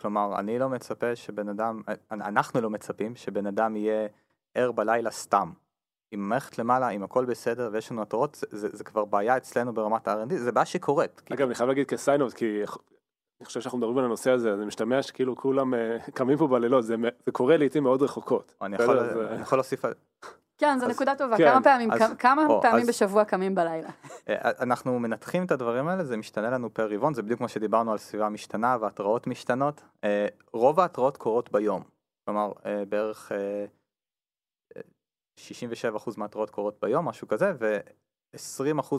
כלומר, 0.00 0.38
אני 0.38 0.58
לא 0.58 0.68
מצפה 0.68 1.16
שבן 1.16 1.48
אדם, 1.48 1.82
אנחנו 2.10 2.60
לא 2.60 2.70
מצפים 2.70 3.16
שבן 3.16 3.46
אדם 3.46 3.76
יהיה 3.76 4.08
ער 4.58 4.72
בלילה 4.72 5.10
סתם. 5.10 5.50
אם 6.14 6.20
המערכת 6.24 6.58
למעלה, 6.58 6.88
אם 6.88 7.02
הכל 7.02 7.24
בסדר 7.24 7.70
ויש 7.72 7.92
לנו 7.92 8.02
התראות, 8.02 8.34
זה, 8.34 8.46
זה, 8.50 8.68
זה 8.76 8.84
כבר 8.84 9.04
בעיה 9.04 9.36
אצלנו 9.36 9.72
ברמת 9.74 10.08
ה-R&D, 10.08 10.34
זה 10.36 10.52
בעיה 10.52 10.64
שקורית. 10.66 11.20
כי- 11.20 11.34
אגב, 11.34 11.46
אני 11.46 11.54
חייב 11.54 11.68
להגיד 11.68 11.86
כסיינוט, 11.88 12.32
כי 12.32 12.62
אני 13.40 13.46
חושב 13.46 13.60
שאנחנו 13.60 13.78
מדברים 13.78 13.98
על 13.98 14.04
הנושא 14.04 14.30
הזה, 14.30 14.56
זה 14.56 14.64
משתמע 14.64 15.02
שכאילו 15.02 15.36
כולם 15.36 15.74
אה, 15.74 15.96
קמים 16.14 16.38
פה 16.38 16.46
בלילות, 16.48 16.84
זה, 16.84 16.94
זה 17.26 17.32
קורה 17.32 17.56
לעיתים 17.56 17.82
מאוד 17.82 18.02
רחוקות. 18.02 18.54
אני 18.62 18.76
יכול, 18.76 18.98
זה- 19.14 19.28
אני 19.30 19.42
יכול 19.42 19.58
להוסיף, 19.58 19.84
על- 19.84 19.94
כן, 20.58 20.76
זו 20.78 20.86
אז- 20.86 20.90
נקודה 20.92 21.14
טובה, 21.14 21.36
כן, 21.36 21.50
כמה 21.52 21.62
פעמים, 21.64 21.92
אז- 21.92 22.14
כמה- 22.18 22.46
או, 22.46 22.62
פעמים 22.62 22.82
אז- 22.82 22.88
בשבוע 22.88 23.24
קמים 23.24 23.54
בלילה? 23.54 23.88
אה, 24.28 24.50
אנחנו 24.60 24.98
מנתחים 24.98 25.44
את 25.44 25.50
הדברים 25.50 25.88
האלה, 25.88 26.04
זה 26.04 26.16
משתנה 26.16 26.50
לנו 26.50 26.74
פר 26.74 26.88
רבעון, 26.90 27.14
זה 27.14 27.22
בדיוק 27.22 27.38
כמו 27.38 27.48
שדיברנו 27.48 27.92
על 27.92 27.98
סביבה 27.98 28.28
משתנה 28.28 28.76
והתראות 28.80 29.26
משתנות. 29.26 29.82
אה, 30.04 30.26
רוב 30.52 30.80
ההתראות 30.80 31.16
קורות 31.16 31.52
ביום, 31.52 31.82
כלומר 32.24 32.52
אה, 32.66 32.82
בערך 32.88 33.32
אה, 33.32 33.36
אה, 33.36 33.64
67% 35.38 36.14
מההתראות 36.16 36.50
קורות 36.50 36.76
ביום, 36.82 37.08
משהו 37.08 37.28
כזה, 37.28 37.52
ו-20% 37.60 38.38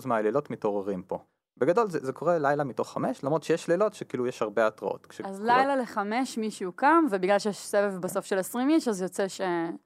מהלילות 0.06 0.50
מתעוררים 0.50 1.04
פה. 1.04 1.20
בגדול 1.58 1.90
זה, 1.90 2.00
זה 2.02 2.14
קורה 2.14 2.38
לילה 2.38 2.64
מתוך 2.64 2.92
חמש, 2.94 3.24
למרות 3.24 3.44
שיש 3.44 3.68
לילות 3.68 3.94
שכאילו 3.94 4.28
יש 4.28 4.42
הרבה 4.42 4.68
התראות. 4.68 5.02
אז 5.06 5.10
כשקורה- 5.10 5.38
לילה 5.58 5.76
לחמש 5.76 6.38
מישהו 6.38 6.72
קם, 6.72 7.06
ובגלל 7.12 7.40
שיש 7.40 7.58
סבב 7.58 7.98
בסוף 8.02 8.26
של 8.26 8.38
20 8.40 8.70
איש, 8.70 8.88
אז 8.88 9.02
יוצא 9.02 9.28
ש... 9.28 9.42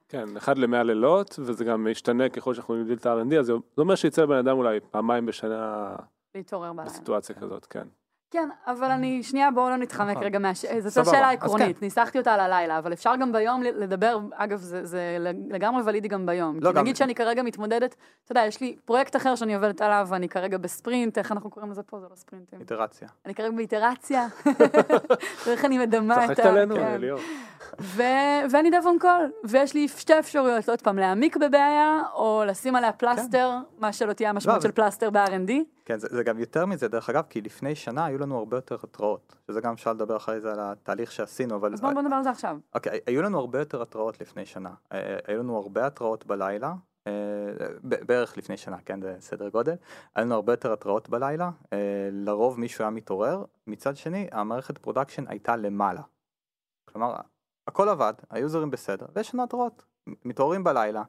כן, 0.10 0.38
אחד 0.38 0.58
למאה 0.58 0.84
לילות, 0.84 1.40
וזה 1.40 1.66
גם 1.66 1.92
משתנה 1.92 2.30
ככל 2.30 2.54
שאנחנו 2.54 2.76
נגדיל 2.76 2.98
את 2.98 3.06
ה-R&D, 3.06 3.36
אז 3.40 3.46
זה 3.46 3.54
זה 3.76 3.82
אומר 3.82 3.96
שיצא 3.96 4.22
לבן 4.24 4.36
אדם 4.38 4.58
אולי 4.58 4.80
פעמיים 4.92 5.26
בשנה 5.26 5.96
להתעורר 6.36 6.74
בלילה. 6.74 6.90
בסיטואציה 6.90 7.36
כזאת, 7.36 7.66
כן. 7.66 7.88
כן, 8.34 8.50
אבל 8.68 8.92
אני, 8.92 9.24
שנייה, 9.24 9.52
בואו 9.52 9.70
לא 9.70 9.76
נתחמק 9.76 10.12
נכון. 10.12 10.24
רגע 10.24 10.40
מהש... 10.40 10.66
זאת 10.66 11.06
שאלה 11.06 11.32
עקרונית, 11.32 11.78
כן. 11.78 11.86
ניסחתי 11.86 12.18
אותה 12.18 12.34
על 12.34 12.40
הלילה, 12.40 12.78
אבל 12.78 12.94
אפשר 12.94 13.16
גם 13.16 13.32
ביום 13.32 13.64
לדבר, 13.64 14.20
אגב, 14.34 14.60
זה, 14.60 15.18
לגמרי 15.50 15.82
ולידי 15.86 16.08
גם 16.08 16.26
ביום. 16.26 16.58
לא, 16.62 16.72
כי 16.74 16.80
נגיד 16.80 16.96
שאני 16.96 17.16
כרגע 17.16 17.44
מתמודדת, 17.44 17.96
אתה 18.24 18.32
יודע, 18.32 18.46
יש 18.46 18.62
לי 18.62 18.76
פרויקט 18.86 19.16
אחר 19.16 19.36
שאני 19.36 19.56
עובדת 19.56 19.82
עליו, 19.82 20.08
ואני 20.10 20.30
כרגע 20.30 20.58
בספרינט, 20.58 21.18
איך 21.18 21.32
אנחנו 21.32 21.50
קוראים 21.50 21.72
לזה 21.72 21.84
פה? 21.84 22.00
זה 22.00 22.06
לא 22.12 22.16
ספרינטים. 22.16 22.60
איטרציה. 22.60 23.08
אני 23.26 23.36
כרגע 23.36 23.52
באיטרציה, 23.52 24.28
ואיך 25.46 25.66
אני 25.66 25.78
מדמה 25.78 26.26
את 26.26 26.30
צחקת 26.30 26.46
ה... 26.46 26.50
עלינו, 26.50 26.76
כן. 26.76 27.02
ליאור. 27.02 27.20
ואני 28.50 28.70
דבון 28.80 28.98
קול, 29.00 29.32
ויש 29.44 29.74
לי 29.74 29.88
שתי 29.88 30.20
אפשרויות, 30.20 30.70
עוד 30.70 30.82
פעם, 30.82 30.98
להעמיק 30.98 31.38
בבעיה, 31.38 32.02
או 32.14 32.44
לשים 32.48 32.76
עליה 32.76 32.92
פלסטר, 32.92 33.58
מה 33.80 33.94
שלא 33.94 34.14
תהיה 34.14 34.30
המשמעות 34.30 34.64
לא, 34.64 34.70
של 34.70 34.72
פלסטר 34.72 35.10
ב-R&D. 35.10 35.73
כן, 35.86 36.00
זה, 36.00 36.08
זה 36.12 36.24
גם 36.24 36.40
יותר 36.40 36.66
מזה, 36.66 36.88
דרך 36.88 37.10
אגב, 37.10 37.24
כי 37.30 37.42
לפני 37.42 37.76
שנה 37.76 38.06
היו 38.06 38.18
לנו 38.18 38.38
הרבה 38.38 38.58
יותר 38.58 38.78
התראות, 38.84 39.36
שזה 39.48 39.62
גם 39.62 39.74
אפשר 39.74 39.94
לדבר 39.94 40.18
אחרי 40.18 40.42
זה 40.42 40.52
על 40.52 40.60
התהליך 40.60 41.12
שעשינו, 41.12 41.56
אבל... 41.56 41.74
אז 41.74 41.82
בואו 41.82 41.94
בוא 41.94 42.02
נדבר 42.02 42.16
על 42.16 42.24
זה 42.24 42.30
עכשיו. 42.30 42.58
אוקיי, 42.76 43.00
היו 43.08 43.22
לנו 43.22 43.40
הרבה 43.40 43.60
יותר 43.60 43.82
התראות 43.82 44.22
לפני 44.22 44.46
שנה. 44.46 44.74
אה, 44.92 45.18
היו 45.28 45.40
לנו 45.40 45.58
הרבה 45.58 45.88
התראות 45.88 46.26
בלילה, 46.26 46.74
אה, 47.08 47.12
בערך 47.84 48.38
לפני 48.38 48.58
שנה, 48.58 48.78
כן, 48.86 49.02
זה 49.02 49.16
סדר 49.20 49.50
גודל. 49.50 49.76
היה 50.16 50.26
לנו 50.26 50.36
הרבה 50.36 50.54
יותר 50.54 50.74
התראות 50.74 51.10
בלילה, 51.10 51.50
אה, 51.74 52.10
לרוב 52.12 52.60
מישהו 52.60 52.84
היה 52.84 52.92
מתעורר. 52.92 53.44
מצד 53.68 53.96
שני, 53.96 54.28
המערכת 54.32 54.78
production 54.78 55.28
הייתה 55.28 55.56
למעלה. 55.56 56.02
כלומר, 56.86 57.16
הכל 57.68 57.90
עבד, 57.90 58.14
היוזרים 58.30 58.72
בסדר, 58.72 59.06
ויש 59.16 59.34
לנו 59.34 59.44
התראות. 59.44 59.84
מתעוררים 60.26 60.64
בלילה, 60.64 61.04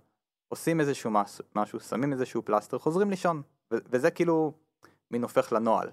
עושים 0.48 0.80
איזשהו 0.80 1.10
משהו, 1.54 1.80
שמים 1.80 2.12
איזשהו 2.12 2.42
פלסטר, 2.44 2.78
חוזרים 2.78 3.10
לישון. 3.10 3.42
וזה 3.70 4.10
כאילו 4.10 4.52
מין 5.14 5.22
הופך 5.22 5.52
לנוהל. 5.52 5.90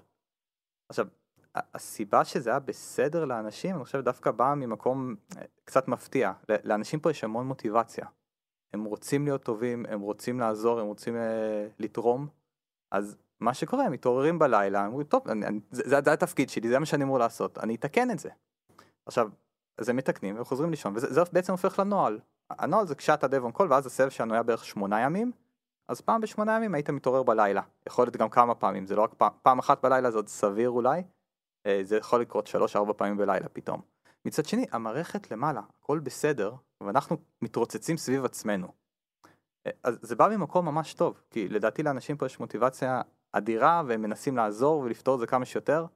עכשיו, 0.88 1.06
הסיבה 1.54 2.24
שזה 2.24 2.50
היה 2.50 2.58
בסדר 2.58 3.24
לאנשים, 3.24 3.76
אני 3.76 3.84
חושב 3.84 4.00
דווקא 4.00 4.30
באה 4.30 4.54
ממקום 4.54 5.14
אה, 5.36 5.42
קצת 5.64 5.88
מפתיע. 5.88 6.32
לאנשים 6.64 7.00
פה 7.00 7.10
יש 7.10 7.24
המון 7.24 7.46
מוטיבציה. 7.46 8.06
הם 8.72 8.84
רוצים 8.84 9.24
להיות 9.24 9.42
טובים, 9.42 9.86
הם 9.88 10.00
רוצים 10.00 10.40
לעזור, 10.40 10.80
הם 10.80 10.86
רוצים 10.86 11.16
אה, 11.16 11.68
לתרום. 11.78 12.28
אז 12.90 13.16
מה 13.40 13.54
שקורה, 13.54 13.84
הם 13.84 13.92
מתעוררים 13.92 14.38
בלילה, 14.38 14.80
הם 14.80 14.86
אומרים, 14.86 15.06
טוב, 15.06 15.28
אני, 15.28 15.46
אני, 15.46 15.60
זה, 15.70 15.82
זה, 15.86 15.96
זה 16.04 16.12
התפקיד 16.12 16.50
שלי, 16.50 16.68
זה 16.68 16.78
מה 16.78 16.86
שאני 16.86 17.04
אמור 17.04 17.18
לעשות, 17.18 17.58
אני 17.58 17.74
אתקן 17.74 18.10
את 18.10 18.18
זה. 18.18 18.30
עכשיו, 19.06 19.28
אז 19.78 19.88
הם 19.88 19.96
מתקנים 19.96 20.40
וחוזרים 20.40 20.70
לישון, 20.70 20.96
וזה 20.96 21.12
זה 21.12 21.20
בעצם 21.32 21.52
הופך 21.52 21.78
לנוהל. 21.78 22.20
הנוהל 22.50 22.86
זה 22.86 22.94
כשאתה 22.94 23.28
דבון 23.28 23.52
קול, 23.52 23.72
ואז 23.72 23.86
הסבב 23.86 24.08
שלנו 24.08 24.34
היה 24.34 24.42
בערך 24.42 24.64
שמונה 24.64 25.00
ימים, 25.00 25.32
אז 25.88 26.00
פעם 26.00 26.20
בשמונה 26.20 26.56
ימים 26.56 26.74
היית 26.74 26.90
מתעורר 26.90 27.22
בלילה. 27.22 27.62
יכול 27.86 28.04
להיות 28.04 28.16
גם 28.16 28.28
כמה 28.28 28.54
פעמים, 28.54 28.86
זה 28.86 28.96
לא 28.96 29.02
רק 29.02 29.14
פעם, 29.14 29.32
פעם 29.42 29.58
אחת 29.58 29.82
בלילה 29.82 30.10
זה 30.10 30.18
עוד 30.18 30.28
סביר 30.28 30.70
אולי, 30.70 31.02
אה, 31.66 31.80
זה 31.82 31.96
יכול 31.96 32.20
לקרות 32.20 32.46
שלוש 32.46 32.76
ארבע 32.76 32.92
פעמים 32.96 33.16
בלילה 33.16 33.48
פתאום. 33.48 33.80
מצד 34.24 34.44
שני, 34.44 34.66
המערכת 34.72 35.30
למעלה, 35.30 35.60
הכל 35.78 35.98
בסדר, 35.98 36.54
ואנחנו 36.80 37.16
מתרוצצים 37.42 37.96
סביב 37.96 38.24
עצמנו. 38.24 38.68
אה, 39.66 39.72
אז 39.82 39.98
זה 40.02 40.16
בא 40.16 40.28
ממקום 40.28 40.66
ממש 40.66 40.94
טוב, 40.94 41.22
כי 41.30 41.48
לדעתי 41.48 41.82
לאנשים 41.82 42.16
פה 42.16 42.26
יש 42.26 42.40
מוטיבציה 42.40 43.02
אדירה, 43.32 43.82
והם 43.86 44.02
מנסים 44.02 44.36
לעזור 44.36 44.80
ולפתור 44.80 45.14
את 45.14 45.20
זה 45.20 45.26
כמה 45.26 45.44
שיותר, 45.44 45.86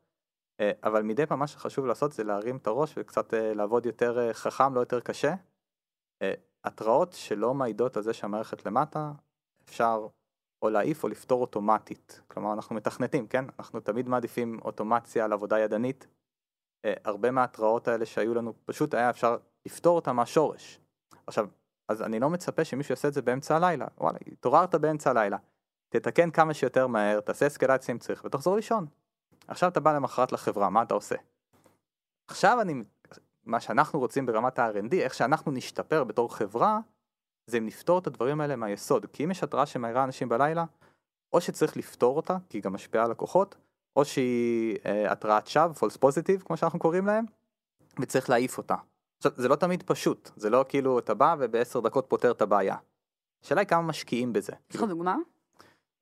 אה, 0.61 0.70
אבל 0.85 1.03
מדי 1.03 1.27
פעם 1.27 1.38
מה 1.38 1.46
שחשוב 1.46 1.87
לעשות 1.87 2.12
זה 2.12 2.25
להרים 2.25 2.57
את 2.57 2.66
הראש 2.66 2.94
וקצת 2.96 3.35
לעבוד 3.37 3.87
יותר 3.87 4.33
חכם, 4.33 4.75
לא 4.75 4.81
יותר 4.81 5.01
קשה. 5.01 5.35
התראות 6.64 7.12
שלא 7.12 7.55
מעידות 7.55 7.96
על 7.96 8.03
זה 8.03 8.12
שהמערכת 8.12 8.66
למטה, 8.66 9.12
אפשר 9.69 10.07
או 10.63 10.71
להעיף 10.71 11.05
או 11.05 11.09
לפתור 11.09 11.41
אוטומטית. 11.41 12.21
כלומר, 12.29 12.53
אנחנו 12.53 12.77
מתכנתים, 12.77 13.27
כן? 13.27 13.45
אנחנו 13.59 13.81
תמיד 13.81 14.09
מעדיפים 14.09 14.59
אוטומציה 14.65 15.25
על 15.25 15.33
עבודה 15.33 15.59
ידנית. 15.59 16.07
אה, 16.85 16.95
הרבה 17.05 17.31
מההתראות 17.31 17.89
האלה 17.89 18.07
שהיו 18.07 18.35
לנו, 18.35 18.55
פשוט 18.65 18.95
היה 18.95 19.11
אפשר 19.11 19.37
לפתור 19.67 19.97
אותם 19.97 20.17
מהשורש. 20.17 20.81
עכשיו, 21.27 21.49
אז 21.89 22.03
אני 22.03 22.21
לא 22.21 22.31
מצפה 22.31 22.65
שמישהו 22.65 22.93
יעשה 22.93 23.09
את 23.09 23.15
זה 23.15 23.23
באמצע 23.23 23.57
הלילה. 23.57 23.87
וואלה, 23.99 24.19
התעוררת 24.33 24.75
באמצע 24.75 25.11
הלילה. 25.11 25.37
תתקן 25.89 26.31
כמה 26.31 26.55
שיותר 26.55 26.87
מהר, 26.87 27.21
תעשה 27.21 27.47
אסקלציה 27.47 27.93
אם 27.93 27.99
צריך, 27.99 28.25
ותחזור 28.25 28.57
לישון. 28.57 28.87
עכשיו 29.49 29.69
אתה 29.69 29.81
בא 29.81 29.97
למחרת 29.97 30.33
לחברה, 30.33 30.71
מה 30.71 30.83
אתה 30.83 30.95
עושה? 30.95 31.17
עכשיו 32.29 32.61
אני, 32.61 32.75
מה 33.45 33.61
שאנחנו 33.61 33.99
רוצים 33.99 34.27
ברמת 34.27 34.59
ה-R&D, 34.59 34.95
איך 34.95 35.15
שאנחנו 35.15 35.53
נשתפר 35.53 36.05
בתור 36.05 36.35
חברה, 36.35 36.81
זה 37.47 37.59
אם 37.59 37.67
נפתור 37.67 37.99
את 37.99 38.07
הדברים 38.07 38.41
האלה 38.41 38.57
מהיסוד. 38.57 39.07
כי 39.13 39.25
אם 39.25 39.31
יש 39.31 39.43
התראה 39.43 39.67
שמעירה 39.67 40.05
אנשים 40.05 40.29
בלילה, 40.29 40.65
או 41.33 41.41
שצריך 41.41 41.77
לפתור 41.77 42.17
אותה, 42.17 42.37
כי 42.49 42.59
היא 42.59 42.63
גם 42.63 42.73
משפיעה 42.73 43.05
על 43.05 43.11
לקוחות, 43.11 43.55
או 43.97 44.05
שהיא 44.05 44.77
אה, 44.87 45.13
התראת 45.13 45.47
שווא, 45.47 45.73
false 45.75 45.97
positive, 46.05 46.45
כמו 46.45 46.57
שאנחנו 46.57 46.79
קוראים 46.79 47.07
להם, 47.07 47.25
וצריך 48.01 48.31
להעיף 48.31 48.59
אותה. 48.59 48.75
עכשיו, 49.19 49.33
זה 49.37 49.49
לא 49.49 49.57
תמיד 49.57 49.83
פשוט, 49.83 50.31
זה 50.37 50.51
לא 50.51 50.65
כאילו 50.69 50.99
אתה 50.99 51.15
בא 51.15 51.37
ובעשר 51.39 51.81
דקות 51.81 52.07
פותר 52.09 52.31
את 52.31 52.43
הבעיה. 52.43 52.77
השאלה 53.43 53.61
היא 53.61 53.69
כמה 53.69 53.83
משקיעים 53.83 54.33
בזה. 54.33 54.53
יש 54.71 54.77
לך 54.77 54.83
דוגמה? 54.83 55.17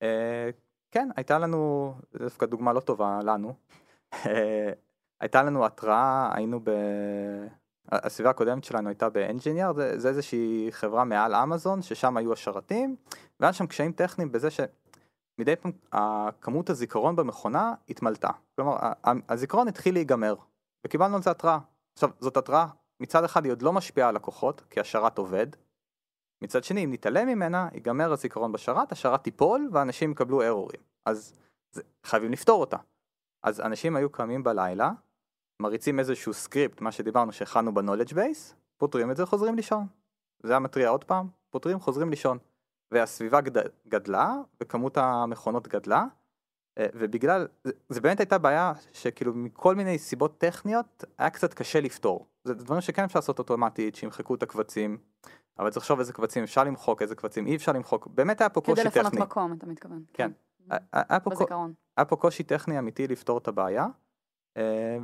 אה, 0.02 0.50
כן, 0.90 1.08
הייתה 1.16 1.38
לנו, 1.38 1.94
זו 2.12 2.18
דווקא 2.18 2.46
דוגמה 2.46 2.72
לא 2.72 2.80
טובה 2.80 3.20
לנו. 3.22 3.54
אה, 4.26 4.72
הייתה 5.20 5.42
לנו 5.42 5.66
התראה, 5.66 6.30
היינו 6.34 6.60
ב... 6.64 6.70
הסביבה 7.92 8.30
הקודמת 8.30 8.64
שלנו 8.64 8.88
הייתה 8.88 9.08
באנג'יניאר, 9.08 9.72
זה, 9.72 9.98
זה 9.98 10.08
איזושהי 10.08 10.68
חברה 10.70 11.04
מעל 11.04 11.34
אמזון, 11.34 11.82
ששם 11.82 12.16
היו 12.16 12.32
השרתים, 12.32 12.96
והיה 13.40 13.52
שם 13.52 13.66
קשיים 13.66 13.92
טכניים 13.92 14.32
בזה 14.32 14.48
שמדי 14.50 15.56
פעם 15.56 15.72
כמות 16.40 16.70
הזיכרון 16.70 17.16
במכונה 17.16 17.74
התמלתה. 17.88 18.30
כלומר, 18.56 18.76
הזיכרון 19.28 19.68
התחיל 19.68 19.94
להיגמר, 19.94 20.34
וקיבלנו 20.86 21.16
על 21.16 21.22
זה 21.22 21.30
התראה. 21.30 21.58
עכשיו, 21.94 22.10
זאת 22.20 22.36
התראה, 22.36 22.66
מצד 23.00 23.24
אחד 23.24 23.44
היא 23.44 23.52
עוד 23.52 23.62
לא 23.62 23.72
משפיעה 23.72 24.08
על 24.08 24.14
לקוחות, 24.14 24.62
כי 24.70 24.80
השרת 24.80 25.18
עובד, 25.18 25.46
מצד 26.44 26.64
שני, 26.64 26.84
אם 26.84 26.92
נתעלם 26.92 27.28
ממנה, 27.28 27.68
ייגמר 27.72 28.12
הזיכרון 28.12 28.52
בשרת, 28.52 28.92
השרת 28.92 29.24
תיפול 29.24 29.68
ואנשים 29.72 30.12
יקבלו 30.12 30.42
ארורים. 30.42 30.80
אז 31.06 31.34
חייבים 32.06 32.32
לפתור 32.32 32.60
אותה. 32.60 32.76
אז 33.42 33.60
אנשים 33.60 33.96
היו 33.96 34.10
קמים 34.10 34.42
בלילה, 34.42 34.90
מריצים 35.64 35.98
איזשהו 35.98 36.32
סקריפט, 36.34 36.80
מה 36.80 36.92
שדיברנו 36.92 37.32
שהכנו 37.32 37.74
ב-knowledge 37.74 38.12
base, 38.12 38.54
פותרים 38.76 39.10
את 39.10 39.16
זה, 39.16 39.26
חוזרים 39.26 39.54
לישון. 39.54 39.86
זה 40.42 40.52
היה 40.52 40.58
מתריע 40.58 40.88
עוד 40.88 41.04
פעם, 41.04 41.28
פותרים, 41.50 41.80
חוזרים 41.80 42.10
לישון. 42.10 42.38
והסביבה 42.90 43.40
גד... 43.40 43.62
גדלה, 43.88 44.34
וכמות 44.60 44.96
המכונות 44.96 45.68
גדלה, 45.68 46.04
אה, 46.78 46.86
ובגלל, 46.94 47.46
זה, 47.64 47.72
זה 47.88 48.00
באמת 48.00 48.20
הייתה 48.20 48.38
בעיה 48.38 48.72
שכאילו 48.92 49.34
מכל 49.34 49.74
מיני 49.74 49.98
סיבות 49.98 50.38
טכניות, 50.38 51.04
היה 51.18 51.30
קצת 51.30 51.54
קשה 51.54 51.80
לפתור. 51.80 52.26
זה 52.44 52.54
דברים 52.54 52.80
שכן 52.80 53.04
אפשר 53.04 53.18
לעשות 53.18 53.38
אוטומטית, 53.38 53.94
שימחקו 53.94 54.34
את 54.34 54.42
הקבצים, 54.42 54.98
אבל 55.58 55.70
צריך 55.70 55.82
לחשוב 55.82 55.98
איזה 55.98 56.12
קבצים 56.12 56.42
אפשר 56.42 56.64
למחוק, 56.64 57.02
איזה 57.02 57.14
קבצים 57.14 57.46
אי 57.46 57.56
אפשר 57.56 57.72
למחוק, 57.72 58.06
באמת 58.06 58.40
היה 58.40 58.48
פה 58.50 58.60
כדי 58.60 58.74
קושי 58.74 58.88
לפנות 58.88 59.06
טכני. 59.06 59.20
מקום, 59.20 59.52
אתה 59.52 59.66
מתכוון. 59.66 60.02
כן. 60.12 60.30
היה- 60.70 60.80
היה 60.92 61.20
פה. 61.20 61.30
היה 61.96 62.04
פה 62.04 62.16
קושי 62.16 62.42
טכני 62.42 62.78
אמיתי 62.78 63.08
לפתור 63.08 63.38
את 63.38 63.48
הבעיה, 63.48 63.86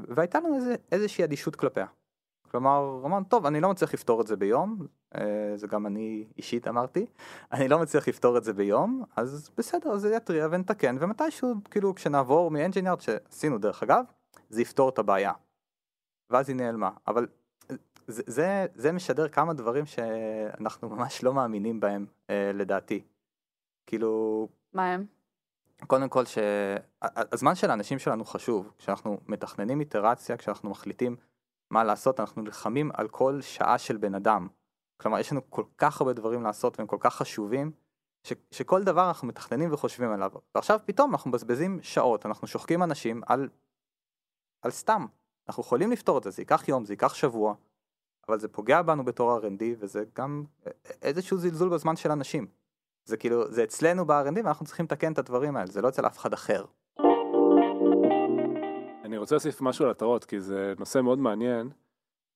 והייתה 0.08 0.40
לנו 0.40 0.56
איזה, 0.56 0.74
איזושהי 0.92 1.24
אדישות 1.24 1.56
כלפיה. 1.56 1.86
כלומר, 2.50 3.00
אמרנו, 3.04 3.24
טוב, 3.24 3.46
אני 3.46 3.60
לא 3.60 3.70
מצליח 3.70 3.94
לפתור 3.94 4.20
את 4.20 4.26
זה 4.26 4.36
ביום, 4.36 4.86
אה, 5.14 5.52
זה 5.56 5.66
גם 5.66 5.86
אני 5.86 6.26
אישית 6.38 6.68
אמרתי, 6.68 7.06
אני 7.52 7.68
לא 7.68 7.78
מצליח 7.78 8.08
לפתור 8.08 8.38
את 8.38 8.44
זה 8.44 8.52
ביום, 8.52 9.04
אז 9.16 9.50
בסדר, 9.56 9.96
זה 9.96 10.14
יתריע 10.14 10.48
ונתקן, 10.50 10.96
ומתישהו, 11.00 11.54
כאילו, 11.70 11.94
כשנעבור 11.94 12.50
מ-Engineered, 12.50 13.00
שעשינו 13.00 13.58
דרך 13.58 13.82
אגב, 13.82 14.04
זה 14.48 14.62
יפתור 14.62 14.88
את 14.88 14.98
הבעיה. 14.98 15.32
ואז 16.30 16.48
היא 16.48 16.56
נעלמה. 16.56 16.90
אבל 17.08 17.26
זה, 18.06 18.22
זה, 18.26 18.66
זה 18.74 18.92
משדר 18.92 19.28
כמה 19.28 19.52
דברים 19.52 19.86
שאנחנו 19.86 20.88
ממש 20.88 21.22
לא 21.22 21.34
מאמינים 21.34 21.80
בהם, 21.80 22.06
אה, 22.30 22.50
לדעתי. 22.54 23.02
כאילו, 23.86 24.48
מה 24.72 24.92
הם? 24.92 25.06
קודם 25.86 26.08
כל 26.08 26.24
שהזמן 26.24 27.54
של 27.54 27.70
האנשים 27.70 27.98
שלנו 27.98 28.24
חשוב, 28.24 28.72
כשאנחנו 28.78 29.20
מתכננים 29.26 29.80
איטרציה, 29.80 30.36
כשאנחנו 30.36 30.70
מחליטים 30.70 31.16
מה 31.70 31.84
לעשות, 31.84 32.20
אנחנו 32.20 32.42
נלחמים 32.42 32.90
על 32.94 33.08
כל 33.08 33.40
שעה 33.40 33.78
של 33.78 33.96
בן 33.96 34.14
אדם. 34.14 34.48
כלומר, 35.00 35.18
יש 35.18 35.32
לנו 35.32 35.50
כל 35.50 35.64
כך 35.78 36.00
הרבה 36.00 36.12
דברים 36.12 36.42
לעשות 36.42 36.78
והם 36.78 36.86
כל 36.86 36.96
כך 37.00 37.14
חשובים, 37.14 37.72
ש, 38.26 38.32
שכל 38.50 38.84
דבר 38.84 39.08
אנחנו 39.08 39.28
מתכננים 39.28 39.72
וחושבים 39.72 40.12
עליו. 40.12 40.30
ועכשיו 40.54 40.80
פתאום 40.84 41.10
אנחנו 41.10 41.30
מבזבזים 41.30 41.78
שעות, 41.82 42.26
אנחנו 42.26 42.48
שוחקים 42.48 42.82
אנשים 42.82 43.22
על, 43.26 43.48
על 44.62 44.70
סתם. 44.70 45.06
אנחנו 45.48 45.60
יכולים 45.60 45.90
לפתור 45.90 46.18
את 46.18 46.22
זה, 46.22 46.30
זה 46.30 46.42
ייקח 46.42 46.68
יום, 46.68 46.84
זה 46.84 46.92
ייקח 46.92 47.14
שבוע, 47.14 47.54
אבל 48.28 48.38
זה 48.38 48.48
פוגע 48.48 48.82
בנו 48.82 49.04
בתור 49.04 49.38
R&D 49.38 49.62
וזה 49.78 50.04
גם 50.14 50.44
איזשהו 51.02 51.36
זלזול 51.38 51.68
בזמן 51.68 51.96
של 51.96 52.10
אנשים. 52.10 52.46
זה 53.04 53.16
כאילו, 53.16 53.52
זה 53.52 53.64
אצלנו 53.64 54.06
ב-R&D 54.06 54.40
ואנחנו 54.44 54.66
צריכים 54.66 54.84
לתקן 54.84 55.12
את 55.12 55.18
הדברים 55.18 55.56
האלה, 55.56 55.70
זה 55.70 55.82
לא 55.82 55.88
אצל 55.88 56.06
אף 56.06 56.18
אחד 56.18 56.32
אחר. 56.32 56.64
אני 59.04 59.18
רוצה 59.18 59.34
להוסיף 59.34 59.60
משהו 59.60 59.84
על 59.84 59.90
התראות, 59.90 60.24
כי 60.24 60.40
זה 60.40 60.74
נושא 60.78 61.00
מאוד 61.00 61.18
מעניין. 61.18 61.70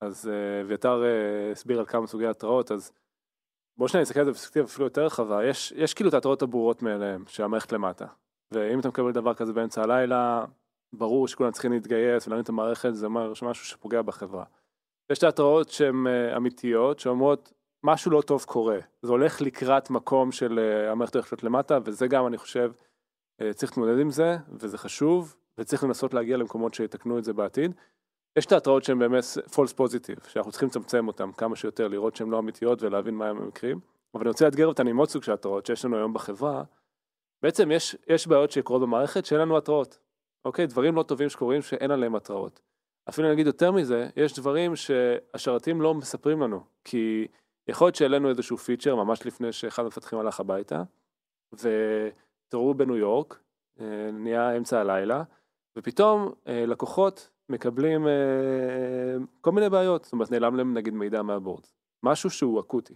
אז 0.01 0.29
אה, 0.29 0.61
אביתר 0.61 1.03
uh, 1.03 1.53
הסביר 1.53 1.79
על 1.79 1.87
כמה 1.87 2.07
סוגי 2.07 2.27
התראות, 2.27 2.73
אז 2.73 2.93
בואו 3.77 3.89
שניה 3.89 4.03
נסתכל 4.03 4.21
על 4.21 4.25
זה 4.25 4.31
בפרספקטיבה 4.31 4.65
אפילו 4.65 4.87
יותר 4.87 5.05
רחבה. 5.05 5.45
יש, 5.45 5.73
יש 5.77 5.95
כאילו 5.95 6.09
את 6.09 6.15
ההתראות 6.15 6.43
הברורות 6.43 6.83
מאליהן, 6.83 7.25
שהמערכת 7.27 7.73
למטה. 7.73 8.07
ואם 8.53 8.81
אתה 8.81 8.89
מקבל 8.89 9.13
דבר 9.13 9.35
כזה 9.35 9.53
באמצע 9.53 9.83
הלילה, 9.83 10.45
ברור 10.93 11.29
שכולם 11.29 11.51
צריכים 11.51 11.73
להתגייס 11.73 12.27
ולהרים 12.27 12.43
את 12.45 12.49
המערכת, 12.49 12.95
זה 12.95 13.07
אומר 13.07 13.31
משהו 13.31 13.67
שפוגע 13.67 14.03
בחברה. 14.03 14.45
יש 15.11 15.19
את 15.19 15.23
ההתראות 15.23 15.71
שהן 15.71 16.07
uh, 16.07 16.37
אמיתיות, 16.37 16.99
שאומרות 16.99 17.53
משהו 17.85 18.11
לא 18.11 18.21
טוב 18.21 18.45
קורה. 18.45 18.79
זה 19.03 19.13
הולך 19.13 19.41
לקראת 19.41 19.91
מקום 19.91 20.33
של 20.33 20.59
uh, 20.59 20.91
המערכת 20.93 21.15
הולכת 21.15 21.43
למטה, 21.43 21.79
וזה 21.85 22.07
גם, 22.07 22.27
אני 22.27 22.39
חושב, 22.39 22.73
uh, 23.43 23.53
צריך 23.55 23.73
להתמודד 23.73 23.99
עם 23.99 24.11
זה, 24.11 24.37
וזה 24.53 24.79
חשוב, 24.79 25.37
וצריך 25.59 25.85
לנסות 25.85 26.15
להגיע 26.15 26.37
למקומות 26.37 26.75
שיתקנו 26.75 27.19
את 27.19 27.25
זה 27.25 27.33
בעתיד. 27.33 27.75
יש 28.39 28.47
את 28.47 28.53
ההתראות 28.53 28.85
שהן 28.85 28.99
באמת 28.99 29.25
false 29.47 29.75
positive, 29.79 30.29
שאנחנו 30.29 30.51
צריכים 30.51 30.69
לצמצם 30.69 31.09
אותן 31.09 31.33
כמה 31.33 31.57
שיותר, 31.57 31.89
לראות 31.89 32.17
שהן 32.17 32.31
לא 32.31 32.39
אמיתיות 32.39 32.83
ולהבין 32.83 33.15
מה 33.15 33.29
הם 33.29 33.37
המקרים. 33.37 33.81
אבל 34.15 34.23
אני 34.23 34.29
רוצה 34.29 34.45
לאתגר 34.45 34.67
אותן 34.67 34.89
עם 34.89 34.97
עוד 34.97 35.09
סוג 35.09 35.23
של 35.23 35.33
התראות 35.33 35.67
שיש 35.67 35.85
לנו 35.85 35.97
היום 35.97 36.13
בחברה. 36.13 36.65
בעצם 37.43 37.71
יש, 37.71 37.97
יש 38.09 38.27
בעיות 38.27 38.51
שקורות 38.51 38.83
במערכת 38.83 39.25
שאין 39.27 39.41
לנו 39.41 39.57
התראות. 39.57 39.99
אוקיי? 40.45 40.67
דברים 40.67 40.95
לא 40.95 41.03
טובים 41.03 41.29
שקורים 41.29 41.63
שאין 41.63 41.91
עליהם 41.91 42.15
התראות. 42.15 42.61
אפילו 43.09 43.33
נגיד 43.33 43.47
יותר 43.47 43.73
מזה, 43.73 44.09
יש 44.17 44.39
דברים 44.39 44.77
שהשרתים 44.77 45.81
לא 45.81 45.95
מספרים 45.95 46.41
לנו, 46.41 46.61
כי 46.85 47.27
יכול 47.69 47.87
להיות 47.87 47.95
שהעלינו 47.95 48.29
איזשהו 48.29 48.57
פיצ'ר 48.57 48.95
ממש 48.95 49.27
לפני 49.27 49.53
שאחד 49.53 49.83
המפתחים 49.83 50.19
הלך 50.19 50.41
הביתה, 50.41 50.83
ותראו 51.53 52.75
בניו 52.75 52.97
יורק, 52.97 53.41
אה, 53.81 54.11
נהיה 54.13 54.57
אמצע 54.57 54.81
הלילה, 54.81 55.23
ופתאום 55.79 56.33
אה, 56.47 56.67
לקוחות 56.67 57.31
מקבלים 57.49 58.07
אה, 58.07 59.17
כל 59.41 59.53
מיני 59.53 59.71
בעיות, 59.71 60.05
זאת 60.05 60.13
אומרת 60.13 60.31
נעלם 60.31 60.57
להם 60.57 60.75
נגיד 60.75 60.95
מידע 60.95 61.23
מהבורד, 61.23 61.65
משהו 62.03 62.31
שהוא 62.31 62.61
אקוטי. 62.61 62.95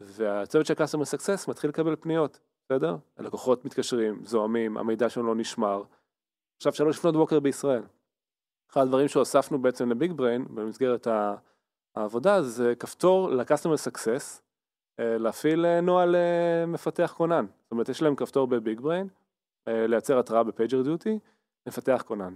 והצוות 0.00 0.66
של 0.66 0.74
customer 0.74 1.16
success 1.16 1.50
מתחיל 1.50 1.70
לקבל 1.70 1.96
פניות, 1.96 2.40
בסדר? 2.64 2.96
הלקוחות 3.16 3.64
מתקשרים, 3.64 4.24
זועמים, 4.24 4.76
המידע 4.76 5.08
שלנו 5.08 5.26
לא 5.26 5.34
נשמר. 5.34 5.82
עכשיו 6.56 6.72
שלוש 6.72 6.98
לפנות 6.98 7.14
בוקר 7.14 7.40
בישראל. 7.40 7.82
אחד 8.70 8.80
הדברים 8.80 9.08
שהוספנו 9.08 9.62
בעצם 9.62 9.90
לביג 9.90 10.12
בריין 10.12 10.44
במסגרת 10.54 11.06
העבודה 11.96 12.42
זה 12.42 12.74
כפתור 12.78 13.30
ל-customer 13.30 13.88
success 13.88 14.40
אה, 15.00 15.18
להפעיל 15.18 15.66
אה, 15.66 15.80
נוהל 15.80 16.16
אה, 16.16 16.66
מפתח 16.66 17.14
כונן. 17.16 17.46
זאת 17.62 17.72
אומרת 17.72 17.88
יש 17.88 18.02
להם 18.02 18.16
כפתור 18.16 18.46
ב-BigBrain, 18.46 19.08
לייצר 19.66 20.18
התראה 20.18 20.42
ב-PagerDuty, 20.42 21.18
מפתח 21.68 22.02
כונן. 22.06 22.34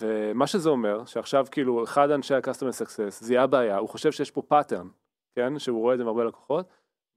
ומה 0.00 0.46
שזה 0.46 0.70
אומר, 0.70 1.04
שעכשיו 1.04 1.46
כאילו 1.50 1.84
אחד 1.84 2.10
אנשי 2.10 2.34
ה-customer 2.34 2.82
success 2.82 3.10
זיהה 3.10 3.46
בעיה, 3.46 3.76
הוא 3.76 3.88
חושב 3.88 4.12
שיש 4.12 4.30
פה 4.30 4.42
pattern, 4.52 4.86
כן, 5.34 5.58
שהוא 5.58 5.80
רואה 5.80 5.94
את 5.94 5.98
זה 5.98 6.04
מהרבה 6.04 6.24
לקוחות, 6.24 6.66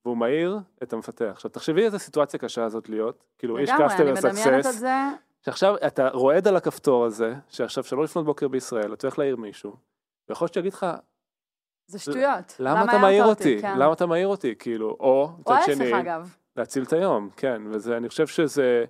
והוא 0.06 0.18
מעיר 0.18 0.60
את 0.84 0.94
המפתח. 0.94 1.30
עכשיו 1.32 1.52
תחשבי 1.52 1.86
איזה 1.86 2.00
סיטואציה 2.00 2.40
קשה 2.40 2.64
הזאת 2.64 2.90
להיות, 2.90 3.24
כאילו 3.38 3.58
איש 3.58 3.70
customer 3.70 4.18
success, 4.22 4.86
שעכשיו 5.46 5.76
אתה 5.88 6.10
רועד 6.10 6.48
על 6.48 6.56
הכפתור 6.56 7.06
הזה, 7.06 7.34
שעכשיו 7.48 7.84
שלוש 7.84 8.10
לפנות 8.10 8.26
בוקר 8.26 8.48
בישראל, 8.48 8.94
אתה 8.94 9.08
הולך 9.08 9.20
להעיר 9.20 9.36
מישהו, 9.36 9.76
ויכול 10.30 10.46
להיות 10.46 10.54
שיגיד 10.54 10.74
לך, 10.74 10.86
זה 11.88 12.00
שטויות. 12.00 12.56
למה 12.60 12.84
אתה 12.84 12.98
מעיר 12.98 13.26
אותי? 13.26 13.58
כן. 13.62 13.78
למה 13.80 13.94
אתה 13.94 14.06
מעיר 14.06 14.28
אותי? 14.28 14.56
כאילו, 14.60 14.90
או, 15.00 15.30
מצד 15.40 15.58
שני. 15.66 15.92
להציל 16.56 16.84
את 16.84 16.94
היום, 16.94 17.30
כן, 17.38 17.62
וזה, 17.70 17.98
אני 17.98 18.10
חושב 18.10 18.28
שזה, 18.28 18.86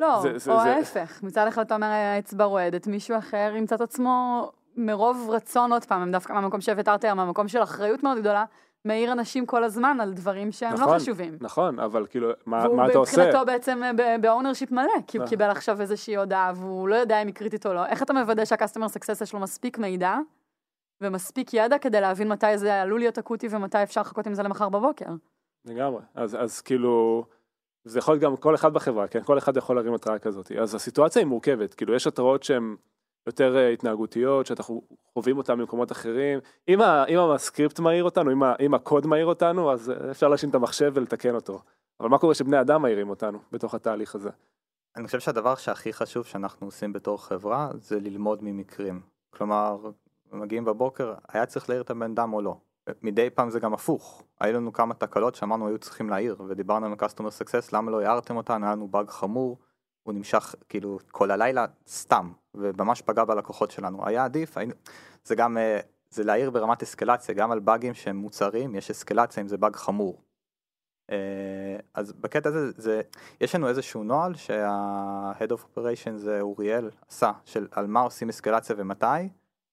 לא, 0.00 0.18
זה- 0.22 0.38
זה- 0.38 0.52
או 0.52 0.56
זה- 0.62 0.76
ההפך. 0.76 1.20
מצד 1.22 1.46
אחד 1.46 1.62
אתה 1.64 1.74
אומר 1.74 1.86
האצבע 1.86 2.44
רועדת, 2.44 2.86
מישהו 2.86 3.18
אחר 3.18 3.52
ימצא 3.56 3.74
את 3.74 3.80
עצמו 3.80 4.50
מרוב 4.76 5.30
רצון 5.30 5.72
עוד 5.72 5.84
פעם, 5.84 6.12
דווקא 6.12 6.32
מהמקום 6.32 6.60
תיאר, 7.00 7.14
מהמקום 7.14 7.48
של 7.48 7.62
אחריות 7.62 8.02
מאוד 8.02 8.18
גדולה, 8.18 8.44
מעיר 8.84 9.12
אנשים 9.12 9.46
כל 9.46 9.64
הזמן 9.64 9.98
על 10.00 10.12
דברים 10.12 10.52
שהם 10.52 10.72
לא 10.74 10.78
נכון, 10.80 10.98
חשובים. 10.98 11.36
נכון, 11.40 11.78
אבל 11.78 12.06
כאילו, 12.10 12.30
מה, 12.46 12.62
והוא 12.64 12.76
מה 12.76 12.88
אתה 12.88 12.98
עושה? 12.98 13.16
מבחינתו 13.26 13.46
בעצם 13.46 13.80
ב-ownership 14.20 14.72
מלא, 14.72 14.84
כי 15.06 15.18
הוא 15.18 15.24
אה. 15.24 15.28
קיבל 15.30 15.50
עכשיו 15.50 15.80
איזושהי 15.80 16.16
הודעה 16.16 16.52
והוא 16.56 16.88
לא 16.88 16.94
יודע 16.94 17.22
אם 17.22 17.26
היא 17.26 17.34
קריטית 17.34 17.66
או 17.66 17.72
לא. 17.74 17.86
איך 17.86 18.02
אתה 18.02 18.12
מוודא 18.12 18.44
שהקסטומר 18.44 18.88
סקסס 18.88 19.20
יש 19.20 19.32
לו 19.32 19.40
מספיק 19.40 19.78
מידע 19.78 20.16
ומספיק 21.02 21.54
ידע 21.54 21.78
כדי 21.78 22.00
להבין 22.00 22.28
מתי 22.28 22.58
זה 22.58 22.82
עלול 22.82 23.00
להיות 23.00 23.18
אקוטי 23.18 23.48
ומתי 23.50 23.82
אפשר 23.82 24.00
לחכות 24.00 24.26
עם 24.26 24.34
זה 24.34 24.42
למחר 24.42 24.68
בבוקר? 24.68 25.06
לגמרי, 25.64 26.02
אז, 26.14 26.36
אז 26.40 26.60
כאילו, 26.60 27.24
זה 27.84 27.98
יכול 27.98 28.14
להיות 28.14 28.22
גם 28.22 28.36
כל 28.36 28.54
אחד 28.54 28.72
בחברה, 28.72 29.08
כן? 29.08 29.22
כל 29.22 29.38
אחד 29.38 29.56
יכול 29.56 29.76
להרים 29.76 29.94
התראה 29.94 30.18
כזאת. 30.18 30.52
אז 30.52 30.74
הסיטואציה 30.74 31.22
היא 31.22 31.26
מורכבת, 31.26 31.74
כאילו 31.74 31.94
יש 31.94 32.06
התראות 32.06 32.42
שהן 32.42 32.76
יותר 33.26 33.56
אה, 33.56 33.68
התנהגותיות, 33.68 34.46
שאנחנו 34.46 34.82
חווים 35.12 35.38
אותן 35.38 35.58
במקומות 35.58 35.92
אחרים. 35.92 36.38
אם, 36.68 36.80
ה, 36.80 37.04
אם 37.04 37.18
הסקריפט 37.18 37.80
מעיר 37.80 38.04
אותנו, 38.04 38.32
אם, 38.32 38.42
ה, 38.42 38.54
אם 38.60 38.74
הקוד 38.74 39.06
מעיר 39.06 39.26
אותנו, 39.26 39.72
אז 39.72 39.90
אה, 39.90 40.10
אפשר 40.10 40.28
להשאיר 40.28 40.50
את 40.50 40.54
המחשב 40.54 40.92
ולתקן 40.94 41.34
אותו. 41.34 41.62
אבל 42.00 42.08
מה 42.08 42.18
קורה 42.18 42.34
שבני 42.34 42.60
אדם 42.60 42.82
מעירים 42.82 43.10
אותנו 43.10 43.38
בתוך 43.52 43.74
התהליך 43.74 44.14
הזה? 44.14 44.30
אני 44.96 45.06
חושב 45.06 45.20
שהדבר 45.20 45.54
שהכי 45.54 45.92
חשוב 45.92 46.26
שאנחנו 46.26 46.66
עושים 46.66 46.92
בתור 46.92 47.22
חברה 47.22 47.70
זה 47.74 48.00
ללמוד 48.00 48.38
ממקרים. 48.42 49.00
כלומר, 49.30 49.90
מגיעים 50.32 50.64
בבוקר, 50.64 51.14
היה 51.28 51.46
צריך 51.46 51.68
להעיר 51.68 51.82
את 51.82 51.90
הבן 51.90 52.10
אדם 52.10 52.32
או 52.32 52.42
לא. 52.42 52.56
מדי 53.02 53.30
פעם 53.30 53.50
זה 53.50 53.60
גם 53.60 53.74
הפוך. 53.74 54.22
היו 54.40 54.56
לנו 54.56 54.72
כמה 54.72 54.94
תקלות 54.94 55.34
שאמרנו 55.34 55.68
היו 55.68 55.78
צריכים 55.78 56.10
להעיר, 56.10 56.36
ודיברנו 56.48 56.86
עם 56.86 56.92
ה-customer 56.92 57.42
success, 57.42 57.68
למה 57.72 57.90
לא 57.90 58.00
הערתם 58.00 58.36
אותנו, 58.36 58.64
היה 58.64 58.74
לנו 58.74 58.88
באג 58.88 59.08
חמור, 59.08 59.58
הוא 60.02 60.14
נמשך 60.14 60.54
כאילו 60.68 60.98
כל 61.10 61.30
הלילה 61.30 61.66
סתם, 61.88 62.32
וממש 62.54 63.02
פגע 63.02 63.24
בלקוחות 63.24 63.70
שלנו. 63.70 64.06
היה 64.06 64.24
עדיף, 64.24 64.56
היינו... 64.56 64.74
זה 65.24 65.34
גם, 65.34 65.58
אה, 65.58 65.80
זה 66.10 66.24
להעיר 66.24 66.50
ברמת 66.50 66.82
אסקלציה, 66.82 67.34
גם 67.34 67.50
על 67.50 67.58
באגים 67.58 67.94
שהם 67.94 68.16
מוצרים, 68.16 68.74
יש 68.74 68.90
אסקלציה 68.90 69.42
אם 69.42 69.48
זה 69.48 69.56
באג 69.56 69.76
חמור. 69.76 70.22
אה, 71.10 71.76
אז 71.94 72.12
בקטע 72.12 72.48
הזה, 72.48 72.70
זה, 72.76 73.00
יש 73.40 73.54
לנו 73.54 73.68
איזשהו 73.68 74.04
נוהל 74.04 74.34
שה-Head 74.34 75.50
of 75.50 75.78
Operation 75.78 76.16
זה 76.16 76.40
אוריאל 76.40 76.90
עשה, 77.08 77.32
של 77.44 77.68
על 77.70 77.86
מה 77.86 78.00
עושים 78.00 78.28
אסקלציה 78.28 78.76
ומתי. 78.78 79.28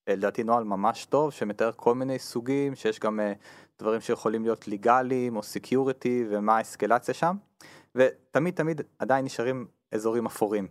אה, 0.10 0.16
לדעתי 0.16 0.44
נוהל 0.44 0.64
ממש 0.64 1.06
טוב 1.06 1.32
שמתאר 1.32 1.72
כל 1.76 1.96
מיני 1.96 2.20
סוגים, 2.20 2.76
שיש 2.76 3.00
גם 3.00 3.20
אה, 3.20 3.34
דברים 3.80 4.02
שיכולים 4.02 4.44
להיות 4.44 4.68
legal-ים 4.68 5.38
או 5.38 5.44
security 5.44 6.26
ומה 6.30 6.58
ה-escalation 6.58 7.14
שם. 7.14 7.36
ותמיד 7.96 8.54
תמיד 8.54 8.82
עדיין 9.00 9.26
נשארים 9.26 9.68
אזורים 9.92 10.26
אפורים. 10.26 10.68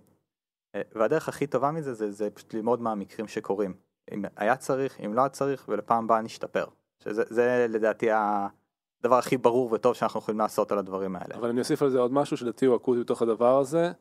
אה, 0.74 0.82
והדרך 0.94 1.28
הכי 1.28 1.46
טובה 1.46 1.70
מזה 1.70 1.94
זה, 1.94 2.10
זה 2.10 2.30
פשוט 2.30 2.54
ללמוד 2.54 2.82
מהמקרים 2.82 3.28
שקורים. 3.28 3.74
אם 4.12 4.24
היה 4.36 4.56
צריך, 4.56 5.00
אם 5.04 5.14
לא 5.14 5.20
היה 5.20 5.28
צריך, 5.28 5.64
ולפעם 5.68 6.04
הבאה 6.04 6.22
נשתפר. 6.22 6.64
שזה 7.04 7.22
זה 7.28 7.66
לדעתי 7.68 8.08
הדבר 8.10 9.18
הכי 9.18 9.36
ברור 9.36 9.72
וטוב 9.72 9.94
שאנחנו 9.94 10.20
יכולים 10.20 10.38
לעשות 10.38 10.72
על 10.72 10.78
הדברים 10.78 11.16
האלה. 11.16 11.34
אבל 11.34 11.48
אני 11.48 11.60
אוסיף 11.60 11.82
על 11.82 11.90
זה 11.90 11.98
עוד 11.98 12.12
משהו 12.12 12.36
שלדעתי 12.36 12.66
הוא 12.66 12.76
אקוטי 12.76 13.00
בתוך 13.00 13.22
הדבר 13.22 13.58
הזה. 13.58 13.92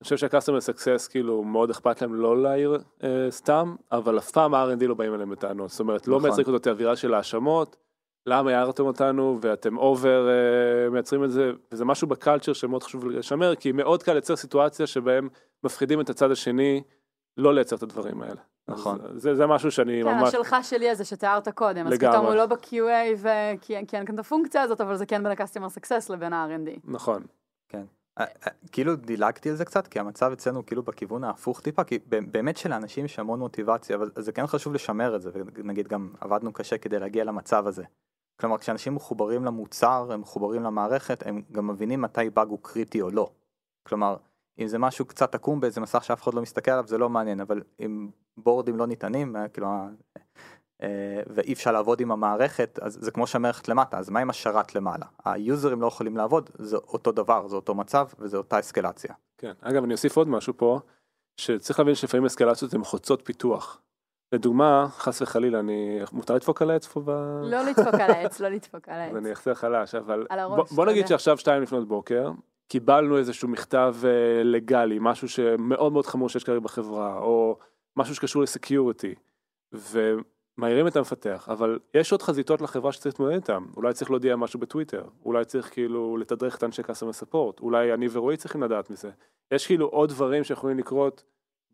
אני 0.00 0.04
חושב 0.04 0.16
שה-customer 0.16 0.74
success 0.74 1.10
כאילו 1.10 1.44
מאוד 1.44 1.70
אכפת 1.70 2.02
להם 2.02 2.14
לא 2.14 2.42
להעיר 2.42 2.78
אה, 3.02 3.26
סתם, 3.30 3.76
אבל 3.92 4.18
אף 4.18 4.30
פעם 4.30 4.54
ה-R&D 4.54 4.86
לא 4.86 4.94
באים 4.94 5.14
אליהם 5.14 5.30
בטענות. 5.30 5.70
זאת 5.70 5.80
אומרת, 5.80 6.08
לא 6.08 6.16
נכון. 6.16 6.28
מייצרים 6.28 6.46
כזאת 6.46 6.66
אווירה 6.66 6.96
של 6.96 7.14
האשמות, 7.14 7.76
למה 8.26 8.50
הערתם 8.50 8.86
אותנו 8.86 9.38
ואתם 9.40 9.78
over 9.78 10.28
אה, 10.28 10.90
מייצרים 10.90 11.24
את 11.24 11.30
זה, 11.30 11.50
וזה 11.72 11.84
משהו 11.84 12.08
ב-culture 12.08 12.52
שמאוד 12.52 12.82
חשוב 12.82 13.06
לשמר, 13.06 13.54
כי 13.54 13.72
מאוד 13.72 14.02
קל 14.02 14.12
לייצר 14.12 14.36
סיטואציה 14.36 14.86
שבהם 14.86 15.28
מפחידים 15.64 16.00
את 16.00 16.10
הצד 16.10 16.30
השני 16.30 16.82
לא 17.36 17.54
לייצר 17.54 17.76
את 17.76 17.82
הדברים 17.82 18.22
האלה. 18.22 18.40
נכון. 18.68 18.98
אז 19.00 19.22
זה, 19.22 19.34
זה 19.34 19.46
משהו 19.46 19.70
שאני 19.70 20.00
כן, 20.04 20.18
ממש... 20.18 20.28
השלך 20.28 20.56
שלי 20.62 20.90
הזה 20.90 21.04
שתיארת 21.04 21.48
קודם, 21.48 21.86
אז 21.86 21.92
לגמרי. 21.92 22.16
פתאום 22.16 22.26
הוא 22.26 22.34
לא 22.34 22.46
ב-QA 22.46 23.18
וכי 23.18 23.76
אין 23.76 23.86
כאן 23.86 24.14
את 24.14 24.18
הפונקציה 24.18 24.62
הזאת, 24.62 24.80
אבל 24.80 24.96
זה 24.96 25.06
כן 25.06 25.22
בין 25.22 25.32
ה-customer 25.32 25.78
success 25.78 26.12
לבין 26.12 26.32
ה-R&D. 26.32 26.80
נכון. 26.84 27.22
אה, 28.18 28.24
אה, 28.24 28.52
כאילו 28.72 28.96
דילגתי 28.96 29.50
על 29.50 29.56
זה 29.56 29.64
קצת 29.64 29.86
כי 29.86 29.98
המצב 29.98 30.32
אצלנו 30.32 30.66
כאילו 30.66 30.82
בכיוון 30.82 31.24
ההפוך 31.24 31.60
טיפה 31.60 31.84
כי 31.84 31.98
באמת 32.06 32.56
שלאנשים 32.56 33.04
יש 33.04 33.18
המון 33.18 33.38
מוטיבציה 33.38 33.96
אבל 33.96 34.10
זה 34.16 34.32
כן 34.32 34.46
חשוב 34.46 34.74
לשמר 34.74 35.16
את 35.16 35.22
זה 35.22 35.30
ונגיד 35.34 35.88
גם 35.88 36.12
עבדנו 36.20 36.52
קשה 36.52 36.78
כדי 36.78 36.98
להגיע 36.98 37.24
למצב 37.24 37.66
הזה. 37.66 37.84
כלומר 38.40 38.58
כשאנשים 38.58 38.94
מחוברים 38.94 39.44
למוצר 39.44 40.08
הם 40.12 40.20
מחוברים 40.20 40.62
למערכת 40.62 41.26
הם 41.26 41.42
גם 41.52 41.66
מבינים 41.66 42.02
מתי 42.02 42.30
באג 42.30 42.48
הוא 42.48 42.58
קריטי 42.62 43.02
או 43.02 43.10
לא. 43.10 43.30
כלומר 43.86 44.16
אם 44.58 44.66
זה 44.66 44.78
משהו 44.78 45.04
קצת 45.04 45.34
עקום 45.34 45.60
באיזה 45.60 45.80
מסך 45.80 46.04
שאף 46.04 46.22
אחד 46.22 46.34
לא 46.34 46.42
מסתכל 46.42 46.70
עליו 46.70 46.86
זה 46.86 46.98
לא 46.98 47.08
מעניין 47.08 47.40
אבל 47.40 47.62
אם 47.80 48.08
בורדים 48.36 48.76
לא 48.76 48.86
ניתנים 48.86 49.36
אה, 49.36 49.48
כאילו 49.48 49.68
ואי 51.26 51.52
אפשר 51.52 51.72
לעבוד 51.72 52.00
עם 52.00 52.12
המערכת 52.12 52.78
אז 52.82 52.98
זה 53.00 53.10
כמו 53.10 53.26
שהמערכת 53.26 53.68
למטה 53.68 53.98
אז 53.98 54.10
מה 54.10 54.20
עם 54.20 54.30
השרת 54.30 54.74
למעלה 54.74 55.06
היוזרים 55.24 55.80
לא 55.80 55.86
יכולים 55.86 56.16
לעבוד 56.16 56.50
זה 56.54 56.76
אותו 56.76 57.12
דבר 57.12 57.48
זה 57.48 57.56
אותו 57.56 57.74
מצב 57.74 58.06
וזה 58.18 58.36
אותה 58.36 58.58
אסקלציה. 58.58 59.14
כן, 59.38 59.52
אגב 59.60 59.84
אני 59.84 59.92
אוסיף 59.92 60.16
עוד 60.16 60.28
משהו 60.28 60.56
פה, 60.56 60.80
שצריך 61.36 61.78
להבין 61.78 61.94
שלפעמים 61.94 62.26
escalation-ות 62.26 62.74
הן 62.74 62.84
חוצות 62.84 63.22
פיתוח. 63.24 63.80
לדוגמה, 64.32 64.86
חס 64.90 65.22
וחלילה, 65.22 65.58
אני, 65.58 66.00
מותר 66.12 66.34
לדפוק 66.34 66.62
על 66.62 66.70
העץ 66.70 66.86
פה 66.86 67.00
ב... 67.04 67.10
לא 67.42 67.62
לדפוק 67.62 67.94
על 67.94 68.10
העץ, 68.10 68.40
לא 68.40 68.48
לדפוק 68.48 68.88
על 68.88 69.00
העץ. 69.00 69.14
אני 69.14 69.32
אחזר 69.32 69.54
חלש, 69.54 69.94
אבל 69.94 70.26
על 70.30 70.38
הראש, 70.38 70.56
בוא, 70.56 70.76
בוא 70.76 70.84
אתה 70.84 70.92
נגיד. 70.92 71.06
שעכשיו 71.06 71.38
שתיים 71.38 71.62
לפנות 71.62 71.88
בוקר, 71.88 72.30
קיבלנו 72.68 73.18
איזשהו 73.18 73.48
מכתב 73.48 73.96
אה, 74.04 74.42
legal-י, 74.44 74.98
משהו 75.00 75.28
שמאוד 75.28 75.92
מאוד 75.92 76.06
חמור 76.06 76.28
שיש 76.28 76.44
כרגע 76.44 76.60
בחברה, 76.60 77.18
או 77.18 77.58
משהו 77.96 78.14
שקשור 78.14 78.42
ל-security, 78.42 79.14
ומעירים 80.58 80.86
את 80.86 80.96
המפתח, 80.96 81.48
אבל 81.48 81.78
יש 81.94 82.12
עוד 82.12 82.22
חזיתות 82.22 82.60
לחברה 82.60 82.92
שצריך 82.92 83.14
להתמודד 83.14 83.34
איתן, 83.34 83.62
אולי 83.76 83.92
צריך 83.92 84.10
להודיע 84.10 84.36
משהו 84.36 84.60
ב-Twitter, 84.60 85.04
אולי 85.24 85.44
צריך 85.44 85.72
כאילו 85.72 86.16
לתדרך 86.16 86.56
את 86.56 86.64
אנשי 86.64 86.82
customer 86.82 87.12
support, 87.12 87.60
אולי 87.60 87.94
אני 87.94 88.06
ורועי 88.12 88.36
צריכים 88.36 88.62
לדעת 88.62 88.90
מזה. 88.90 89.10
יש 89.50 89.66
כאילו 89.66 89.86
עוד 89.86 90.08
דברים 90.08 90.44
שיכולים 90.44 90.78
לקרות 90.78 91.24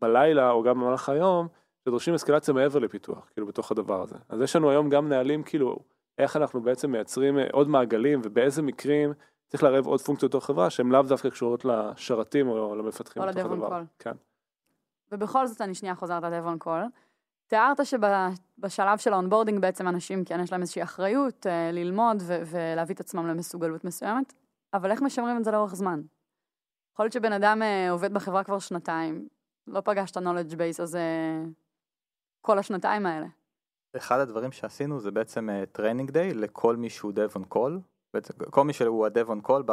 בלילה 0.01 0.51
או 0.51 0.63
גם 0.63 0.79
במהלך 0.79 1.09
היום, 1.09 1.47
שדורשים 1.85 2.13
אסקלציה 2.13 2.53
מעבר 2.53 2.79
לפיתוח, 2.79 3.29
כאילו 3.33 3.47
בתוך 3.47 3.71
הדבר 3.71 4.01
הזה. 4.01 4.15
אז 4.29 4.41
יש 4.41 4.55
לנו 4.55 4.69
היום 4.69 4.89
גם 4.89 5.09
נהלים 5.09 5.43
כאילו, 5.43 5.79
איך 6.17 6.35
אנחנו 6.35 6.61
בעצם 6.61 6.91
מייצרים 6.91 7.39
אה, 7.39 7.47
עוד 7.51 7.69
מעגלים 7.69 8.21
ובאיזה 8.23 8.61
מקרים 8.61 9.13
צריך 9.47 9.63
לערב 9.63 9.87
עוד 9.87 10.01
פונקציות 10.01 10.31
בתוך 10.31 10.45
חברה 10.45 10.69
שהן 10.69 10.89
לאו 10.89 11.01
דווקא 11.01 11.29
קשורות 11.29 11.65
לשרתים 11.65 12.47
או 12.47 12.75
למפתחים 12.75 13.23
או 13.23 13.27
ל-dev 13.27 13.50
on 13.50 13.59
call. 13.59 13.85
כן. 13.99 14.11
ובכל 15.11 15.47
זאת 15.47 15.61
אני 15.61 15.75
שנייה 15.75 15.95
חוזרת 15.95 16.23
ל-dev 16.23 16.47
on 16.47 16.57
call. 16.57 16.83
תיארת 17.47 17.77
שבשלב 17.85 18.97
של 18.97 19.13
ה-onboarding 19.13 19.61
בעצם 19.61 19.87
אנשים 19.87 20.25
כן 20.25 20.39
יש 20.39 20.51
להם 20.51 20.61
איזושהי 20.61 20.83
אחריות 20.83 21.47
אה, 21.47 21.71
ללמוד 21.71 22.17
ולהביא 22.45 22.95
את 22.95 22.99
עצמם 22.99 23.27
למסוגלות 23.27 23.83
מסוימת, 23.83 24.33
אבל 24.73 24.91
איך 24.91 25.01
משמרים 25.01 25.37
את 25.37 25.43
זה 25.43 25.51
לאורך 25.51 25.75
זמן? 25.75 26.01
יכול 26.93 27.03
להיות 27.05 27.13
שבן 27.13 27.33
אדם 27.33 27.61
אה, 27.61 27.91
עובד 27.91 28.13
בחברה 28.13 28.43
כבר 28.43 28.59
שנתיים, 28.59 29.27
לא 29.67 29.81
פגש 29.81 30.11
את 30.11 30.17
ה-knowledge 30.17 30.53
base 30.53 30.81
הזה 30.83 31.01
כל 32.41 32.59
השנתיים 32.59 33.05
האלה. 33.05 33.27
אחד 33.97 34.19
הדברים 34.19 34.51
שעשינו 34.51 34.99
זה 34.99 35.11
בעצם 35.11 35.49
training 35.71 36.11
day 36.11 36.33
לכל 36.33 36.75
מי 36.75 36.89
שהוא 36.89 37.11
dev 37.13 37.37
on 37.37 37.55
call. 37.55 37.71
בעצם 38.13 38.33
כל 38.49 38.63
מי 38.63 38.73
שהוא 38.73 39.05
ה-dev 39.05 39.27
on 39.29 39.47
call 39.47 39.63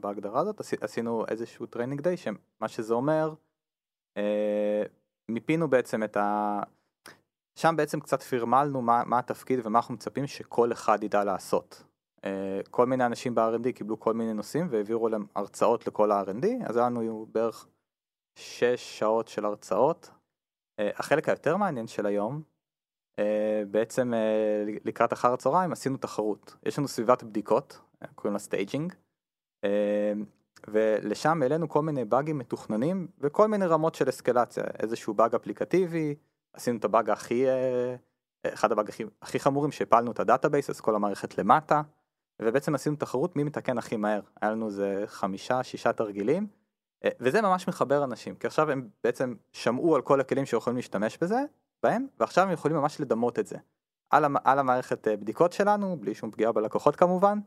בהגדרה 0.00 0.40
הזאת 0.40 0.60
עשי- 0.60 0.76
עשינו 0.80 1.24
איזשהו 1.28 1.66
training 1.66 2.00
day 2.00 2.16
שמה 2.16 2.68
שזה 2.68 2.94
אומר 2.94 3.34
אה, 4.16 4.82
מיפינו 5.28 5.70
בעצם 5.70 6.02
את 6.02 6.16
ה... 6.16 6.60
שם 7.56 7.74
בעצם 7.76 8.00
קצת 8.00 8.22
פרמלנו 8.22 8.82
מה, 8.82 9.02
מה 9.06 9.18
התפקיד 9.18 9.66
ומה 9.66 9.78
אנחנו 9.78 9.94
מצפים 9.94 10.26
שכל 10.26 10.72
אחד 10.72 11.04
ידע 11.04 11.24
לעשות. 11.24 11.82
אה, 12.24 12.60
כל 12.70 12.86
מיני 12.86 13.06
אנשים 13.06 13.34
ב-R&D 13.34 13.72
קיבלו 13.74 14.00
כל 14.00 14.14
מיני 14.14 14.34
נושאים 14.34 14.66
והעבירו 14.70 15.08
להם 15.08 15.26
הרצאות 15.36 15.86
לכל 15.86 16.12
ה-R&D 16.12 16.46
אז 16.64 16.76
היה 16.76 16.86
לנו 16.86 17.26
בערך 17.32 17.66
6 18.38 18.64
שעות 18.98 19.28
של 19.28 19.44
הרצאות. 19.44 20.10
אה, 20.80 20.90
החלק 20.96 21.28
היותר 21.28 21.56
מעניין 21.56 21.86
של 21.86 22.06
היום 22.06 22.42
אה, 23.18 23.62
בעצם 23.70 24.14
אה, 24.14 24.64
לקראת 24.84 25.12
אחר 25.12 25.32
הצהריים 25.32 25.72
עשינו 25.72 25.96
תחרות. 25.96 26.56
יש 26.62 26.78
לנו 26.78 26.88
סביבת 26.88 27.22
בדיקות, 27.22 27.80
קוראים 28.14 28.32
לה 28.32 28.38
staging, 28.38 28.94
אה, 29.64 30.12
ולשם 30.68 31.42
העלינו 31.42 31.68
כל 31.68 31.82
מיני 31.82 32.04
באגים 32.04 32.38
מתוכננים 32.38 33.06
וכל 33.18 33.48
מיני 33.48 33.66
רמות 33.66 33.94
של 33.94 34.08
אסקלציה, 34.08 34.64
איזשהו 34.82 35.14
באג 35.14 35.34
אפליקטיבי, 35.34 36.14
עשינו 36.52 36.78
את 36.78 36.84
הבאג 36.84 37.10
הכי, 37.10 37.48
אה, 37.48 37.96
אחד 38.46 38.72
הבאג 38.72 38.88
הכי, 38.88 39.04
הכי 39.22 39.40
חמורים 39.40 39.72
שהפלנו 39.72 40.12
את 40.12 40.20
ה-database, 40.20 40.70
אז 40.70 40.80
כל 40.80 40.94
המערכת 40.94 41.38
למטה, 41.38 41.82
ובעצם 42.42 42.74
עשינו 42.74 42.96
תחרות 42.96 43.36
מי 43.36 43.44
מתקן 43.44 43.78
הכי 43.78 43.96
מהר. 43.96 44.20
היה 44.42 44.50
לנו 44.52 44.66
איזה 44.66 45.04
חמישה, 45.06 45.62
שישה 45.62 45.92
תרגילים, 45.92 46.46
אה, 47.04 47.10
וזה 47.20 47.42
ממש 47.42 47.68
מחבר 47.68 48.04
אנשים, 48.04 48.34
כי 48.34 48.46
עכשיו 48.46 48.70
הם 48.70 48.88
בעצם 49.04 49.34
שמעו 49.52 49.96
על 49.96 50.02
כל 50.02 50.20
הכלים 50.20 50.46
שיכולים 50.46 50.76
להשתמש 50.76 51.18
בזה, 51.18 51.40
בהם, 51.82 52.06
ועכשיו 52.20 52.44
הם 52.44 52.52
יכולים 52.52 52.76
ממש 52.76 53.00
לדמות 53.00 53.38
את 53.38 53.46
זה. 53.46 53.56
על, 54.10 54.24
המ, 54.24 54.36
על 54.44 54.58
המערכת 54.58 55.08
אה, 55.08 55.16
בדיקות 55.16 55.52
שלנו, 55.52 55.96
בלי 56.00 56.14
שום 56.14 56.30
פגיעה 56.30 56.52
בלקוחות 56.52 56.96
כמובן, 56.96 57.38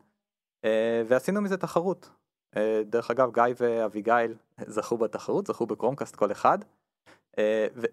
אה, 0.65 1.03
ועשינו 1.07 1.41
מזה 1.41 1.57
תחרות. 1.57 2.09
אה, 2.57 2.81
דרך 2.85 3.11
אגב, 3.11 3.31
גיא 3.33 3.43
ואביגיל 3.57 4.35
זכו 4.67 4.97
בתחרות, 4.97 5.47
זכו 5.47 5.65
ב-Chromecast 5.65 6.15
כל 6.15 6.31
אחד, 6.31 6.57
אה, 6.61 6.67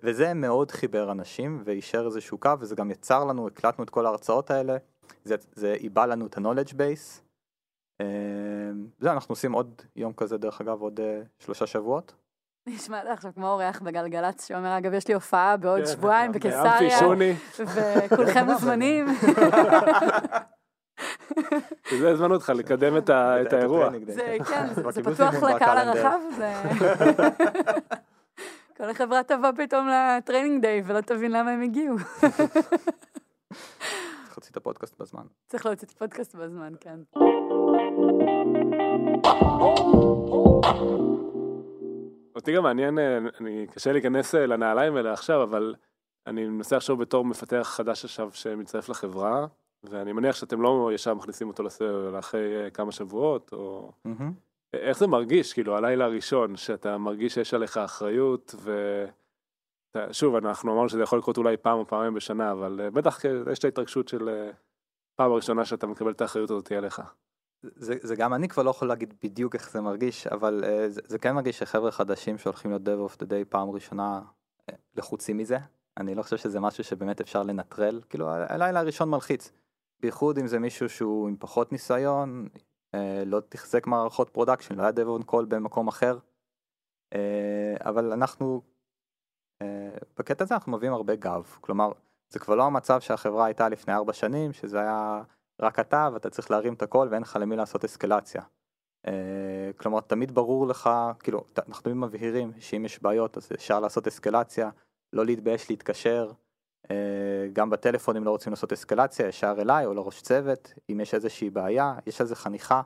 וזה 0.03 0.35
מאוד 0.35 0.70
חיבר 0.70 1.12
אנשים 1.12 1.62
ואישר 1.64 2.07
איזשהו 2.07 2.38
קו, 2.38 2.50
וזה 2.61 2.74
גם 2.74 2.90
יצר 2.90 3.24
לנו, 3.24 3.46
הקלטנו 3.46 3.85
את 3.85 3.90
כל 3.90 4.07
ההרצאות 4.07 4.50
האלה, 4.50 4.76
זה, 5.24 5.37
זה 5.53 5.72
איבא 5.72 6.07
לנו 6.07 6.26
את 6.26 6.38
ה-knowledge 6.38 6.72
base. 6.72 7.20
אה, 8.00 8.07
זהו, 8.98 9.12
אנחנו 9.12 9.33
עושים 9.33 9.53
עוד 9.53 9.83
יום 9.96 10.12
כזה, 10.12 10.37
דרך 10.38 10.61
אגב, 10.61 10.81
עוד 10.81 11.00
אה, 11.00 11.20
שלושה 11.38 11.66
שבועות. 11.66 12.12
נשמע 12.66 13.05
לי 13.05 13.11
עכשיו 13.11 13.33
כמו 13.35 13.48
אורח 13.48 13.81
בגלגלצ 13.83 14.46
שאומר, 14.48 14.79
אגב, 14.79 14.94
יש 14.94 15.09
לי 15.09 15.14
הופעה 15.14 15.57
בעוד 15.57 15.81
כן, 15.81 15.87
שבועיים 15.87 16.33
באמפי 16.33 16.48
בקיסריה, 16.48 16.98
וכולכם 18.07 18.44
מוזמנים. 18.46 19.07
בגלל 21.87 21.98
זה 22.00 22.11
הזמנו 22.11 22.35
אותך 22.35 22.53
לקדם 22.57 22.96
את 22.96 23.11
האירוע. 23.53 23.90
זה 24.07 24.37
כן, 24.48 24.66
זה- 24.74 24.83
זה 24.90 25.03
פתוח. 25.03 25.35
לקהל 25.42 25.88
הרחב, 25.88 26.18
זה... 26.37 26.53
כל 28.80 28.90
החברה 28.90 29.22
תבוא 29.22 29.50
פתאום 29.56 29.88
ל-training 29.88 30.62
day 30.62 30.83
ולא 30.86 31.00
תבין 31.00 31.32
למה 31.32 31.50
הם 31.50 31.62
הגיעו. 31.62 31.96
צריך 34.24 34.36
להוציא 34.36 34.50
את 34.50 34.56
הפודקאסט 34.56 35.00
בזמן. 35.00 35.22
צריך 35.48 35.66
להוציא 35.66 35.88
את 35.88 35.92
הפודקאסט 35.92 36.34
בזמן, 36.34 36.72
כן. 36.80 36.98
אותי 42.34 42.52
גם 42.52 42.62
מעניין, 42.62 42.98
אה, 42.98 43.18
אני 43.40 43.66
קשה 43.74 43.92
להיכנס 43.92 44.34
אה, 44.34 44.46
לנעליים 44.46 44.96
האלה 44.96 45.12
עכשיו, 45.12 45.42
אבל 45.42 45.74
אני 46.26 46.48
מנסה 46.48 46.76
לחשוב 46.76 47.00
בתור 47.00 47.24
מפתח 47.24 47.72
חדש 47.76 48.04
עכשיו 48.04 48.30
שמצטרף 48.32 48.88
לחברה, 48.88 49.46
ואני 49.84 50.12
מניח 50.12 50.36
שאתם 50.36 50.62
לא 50.62 50.90
ישר 50.94 51.14
מכניסים 51.14 51.48
אותו 51.48 51.62
אלא 51.80 52.18
אחרי 52.18 52.64
אה, 52.64 52.70
כמה 52.70 52.92
שבועות, 52.92 53.52
או... 53.52 53.92
מהמם. 54.04 54.49
איך 54.72 54.98
זה 54.98 55.06
מרגיש, 55.06 55.52
כאילו, 55.52 55.76
הלילה 55.76 56.04
הראשון, 56.04 56.56
שאתה 56.56 56.98
מרגיש 56.98 57.35
שיש 57.35 57.54
עליך 57.54 57.76
אחריות, 57.76 58.54
ו... 58.59 59.04
שוב, 60.12 60.35
אנחנו 60.35 60.72
אמרנו 60.72 60.88
שזה 60.88 61.02
יכול 61.02 61.18
לקרות 61.18 61.38
אולי 61.38 61.56
פעם 61.56 61.78
או 61.78 61.87
פעמיים 61.87 62.14
בשנה, 62.14 62.52
אבל 62.52 62.80
אה, 62.80 62.90
בטח 62.90 63.24
יש 63.52 63.59
את 63.59 63.64
ההתרגשות 63.64 64.09
של 64.09 64.28
אה, 64.28 64.50
פעם 65.16 65.33
הראשונה 65.33 65.64
שאתה 65.64 65.87
מקבל 65.87 66.11
את 66.11 66.20
האחריות 66.20 66.50
הזאת 66.50 66.72
עליך. 66.72 67.02
זה, 67.62 67.94
זה 68.02 68.16
גם 68.16 68.35
אני 68.35 68.48
כבר 68.48 68.62
לא 68.62 68.70
יכול 68.70 68.88
להגיד 68.88 69.14
בדיוק 69.22 69.54
איך 69.54 69.70
זה 69.70 69.80
מרגיש, 69.80 70.26
אבל 70.26 70.64
uh, 70.64 70.88
זה, 70.88 71.00
זה 71.06 71.18
כן 71.18 71.35
מרגיש 71.35 71.59
שחבר'ה 71.59 71.90
חדשים 71.90 72.38
שהולכים 72.38 72.70
להיות 72.70 72.83
Dev 72.88 73.12
of 73.12 73.16
the 73.16 73.26
Day 73.26 73.44
פעם 73.48 73.70
ראשונה 73.70 74.20
לחוצים 74.96 75.37
מזה. 75.37 75.59
אני 75.96 76.14
לא 76.14 76.22
חושב 76.22 76.37
שזה 76.37 76.61
משהו 76.61 76.85
שבאמת 76.85 77.20
אפשר 77.20 77.42
לנטרל, 77.42 78.00
כאילו 78.09 78.28
הלילה 78.30 78.80
הראשון 78.80 79.11
מלחיץ. 79.11 79.52
בייחוד 80.00 80.38
אם 80.38 80.46
זה 80.46 80.59
מישהו 80.59 80.88
שהוא 80.88 81.28
עם 81.28 81.37
פחות 81.38 81.72
ניסיון, 81.72 82.48
לא 83.26 83.40
תחזק 83.48 83.87
מערכות 83.87 84.31
production, 84.30 84.74
לא 84.74 84.83
היה 84.83 84.92
on 85.18 85.31
call 85.31 85.46
במקום 85.48 85.88
אחר. 85.88 86.18
Uh, 87.14 87.88
אבל 87.88 88.12
אנחנו, 88.12 88.62
uh, 89.62 89.66
בקטע 90.18 90.44
הזה 90.44 90.55
אנחנו 90.55 90.72
מביאים 90.72 90.92
הרבה 90.92 91.16
גב, 91.16 91.57
כלומר 91.61 91.92
זה 92.29 92.38
כבר 92.38 92.55
לא 92.55 92.64
המצב 92.64 93.00
שהחברה 93.00 93.44
הייתה 93.46 93.68
לפני 93.68 93.94
ארבע 93.94 94.12
שנים, 94.12 94.53
שזה 94.53 94.81
היה 94.81 95.22
רק 95.61 95.79
אתה 95.79 96.09
ואתה 96.12 96.31
צריך 96.31 96.50
להרים 96.50 96.74
את 96.74 96.83
הכל 96.83 97.09
ואין 97.11 97.22
לך 97.22 97.38
למי 97.40 97.57
לעשות 97.57 97.85
אסקלציה. 97.85 98.42
כלומר 99.76 100.00
תמיד 100.00 100.35
ברור 100.35 100.66
לך, 100.66 100.90
כאילו 101.18 101.44
אנחנו 101.68 101.94
מבהירים 101.94 102.53
שאם 102.59 102.85
יש 102.85 103.03
בעיות 103.03 103.37
אז 103.37 103.52
אפשר 103.54 103.81
לעשות 103.81 104.06
אסקלציה, 104.06 104.71
לא 105.12 105.25
להתבייש 105.27 105.71
להתקשר, 105.71 106.33
גם 107.52 107.70
בטלפון 107.70 108.16
אם 108.16 108.24
לא 108.24 108.31
רוצים 108.31 108.52
לעשות 108.52 108.72
אסקלציה 108.72 109.28
ישר 109.28 109.54
אליי 109.58 109.87
או 109.87 109.94
לראש 109.94 110.22
צוות, 110.22 110.72
אם 110.92 111.00
יש 111.00 111.14
איזושהי 111.14 111.50
בעיה, 111.50 111.94
יש 112.06 112.20
איזה 112.20 112.37
חניכה. 112.37 112.83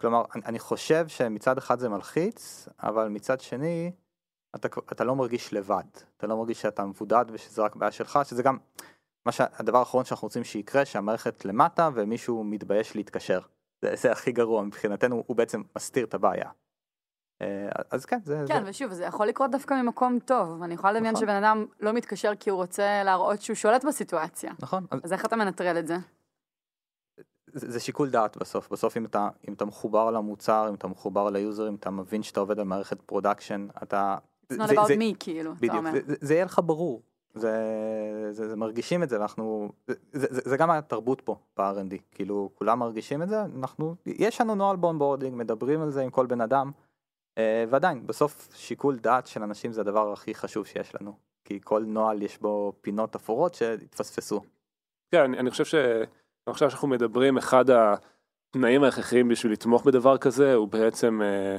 כלומר 0.00 0.24
אני, 0.34 0.58
חושב 0.58 1.08
שמצד 1.08 1.58
אחד 1.58 1.78
זה 1.78 1.88
מלחיץ, 1.88 2.68
אבל 2.82 3.08
מצד 3.08 3.40
שני 3.40 3.92
אתה, 4.54 4.68
אתה 4.92 5.04
לא 5.04 5.16
מרגיש 5.16 5.52
לבד, 5.52 5.84
אתה 6.16 6.26
לא 6.26 6.36
מרגיש 6.36 6.60
שאתה 6.60 6.84
מבודד 6.84 7.24
ושזה 7.32 7.62
רק 7.62 7.76
בעיה 7.76 7.92
שלך, 7.92 8.18
שזה 8.24 8.42
גם 8.42 8.58
מה 9.26 9.32
שהדבר 9.32 9.78
האחרון 9.78 10.04
שאנחנו 10.04 10.26
רוצים 10.26 10.44
שיקרה 10.44 10.84
שהמערכת 10.84 11.44
למטה 11.44 11.90
ומישהו 11.94 12.44
מתבייש 12.44 12.96
להתקשר. 12.96 13.40
זה, 13.82 13.96
זה 13.96 14.12
הכי 14.12 14.32
גרוע 14.32 14.62
מבחינתנו 14.62 15.24
הוא 15.26 15.36
בעצם 15.36 15.62
מסתיר 15.76 16.04
את 16.04 16.14
הבעיה. 16.14 16.50
אה, 17.44 17.82
אז 17.90 18.04
כן, 18.04 18.18
זה... 18.24 18.44
כן, 18.48 18.64
זה... 18.64 18.70
ושוב, 18.70 18.92
זה 18.92 19.04
יכול 19.04 19.26
לקרות 19.26 19.50
דווקא 19.50 19.74
ממקום 19.74 20.18
טוב. 20.18 20.62
אני 20.62 20.74
יכולה 20.74 20.92
לדמיין 20.92 21.14
נכון. 21.14 21.26
שבן 21.26 21.44
אדם 21.44 21.66
לא 21.80 21.92
מתקשר 21.92 22.32
כי 22.40 22.50
הוא 22.50 22.56
רוצה 22.56 23.02
להראות 23.04 23.42
שהוא 23.42 23.54
שולט 23.54 23.84
בסיטואציה. 23.84 24.52
נכון, 24.60 24.86
אז 24.90 25.00
אז 25.04 25.12
איך 25.12 25.24
אתה 25.24 25.36
מנטרל 25.36 25.78
את 25.78 25.86
זה? 25.86 25.96
זה, 27.52 27.70
זה 27.70 27.80
שיקול 27.80 28.10
דעת 28.10 28.36
בסוף, 28.36 28.72
בסוף 28.72 28.96
אם 28.96 29.04
אתה, 29.04 29.28
אם 29.48 29.52
אתה 29.52 29.64
מחובר 29.64 30.10
למוצר, 30.10 30.66
אם 30.68 30.74
אתה 30.74 30.86
מחובר 30.88 31.30
ל 31.30 31.36
user, 31.36 31.68
אם 31.68 31.74
אתה 31.74 31.90
מבין 31.90 32.22
שאתה 32.22 32.40
עובד 32.40 32.58
על 32.58 32.64
מערכת 32.64 33.02
production, 33.02 33.66
אתה... 33.82 34.16
It's 34.52 34.56
not 34.56 34.70
about 34.70 34.88
me, 34.88 35.14
כאילו, 35.20 35.52
אתה 35.52 35.60
בדיוק, 35.60 35.76
אומר. 35.76 35.92
זה, 35.92 36.00
זה, 36.06 36.14
זה 36.20 36.34
יהיה 36.34 36.44
לך 36.44 36.60
ברור, 36.64 37.02
זה, 37.34 37.52
זה, 38.30 38.48
זה 38.48 38.56
מרגישים 38.56 39.02
את 39.02 39.08
זה, 39.08 39.18
ואנחנו, 39.18 39.72
זה, 39.86 39.94
זה, 40.12 40.40
זה, 40.44 40.56
גם 40.56 40.70
התרבות 40.70 41.20
פה 41.20 41.36
ב-R&D, 41.56 41.94
כאילו 42.12 42.50
כולם 42.54 42.78
מרגישים 42.78 43.22
את 43.22 43.28
זה, 43.28 43.42
אנחנו, 43.58 43.94
יש 44.06 44.40
לנו 44.40 44.54
נוהל 44.54 44.76
ב 44.76 44.81
onboarding, 44.81 45.36
מדברים 45.36 45.82
על 45.82 45.90
זה 45.90 46.02
עם 46.02 46.10
כל 46.10 46.26
בן 46.26 46.40
אדם, 46.40 46.70
ועדיין, 47.68 48.06
בסוף 48.06 48.48
שיקול 48.54 48.96
דעת 48.96 49.26
של 49.26 49.42
אנשים 49.42 49.72
זה 49.72 49.80
הדבר 49.80 50.12
הכי 50.12 50.34
חשוב 50.34 50.66
שיש 50.66 50.94
לנו, 51.00 51.16
כי 51.44 51.60
כל 51.64 51.84
נוהל 51.86 52.22
יש 52.22 52.38
בו 52.38 52.72
פינות 52.80 53.14
אפורות 53.14 53.54
שהתפספסו. 53.54 54.40
כן, 55.10 55.20
אני, 55.20 55.38
אני 55.38 55.50
חושב 55.50 55.64
ש... 55.64 55.74
עכשיו 56.46 56.70
שאנחנו 56.70 56.88
מדברים, 56.88 57.36
אחד 57.36 57.64
התנאים 57.70 58.84
ההכרחיים 58.84 59.28
בשביל 59.28 59.52
לתמוך 59.52 59.84
בדבר 59.84 60.18
כזה 60.18 60.54
הוא 60.54 60.68
בעצם 60.68 61.22
אה, 61.22 61.56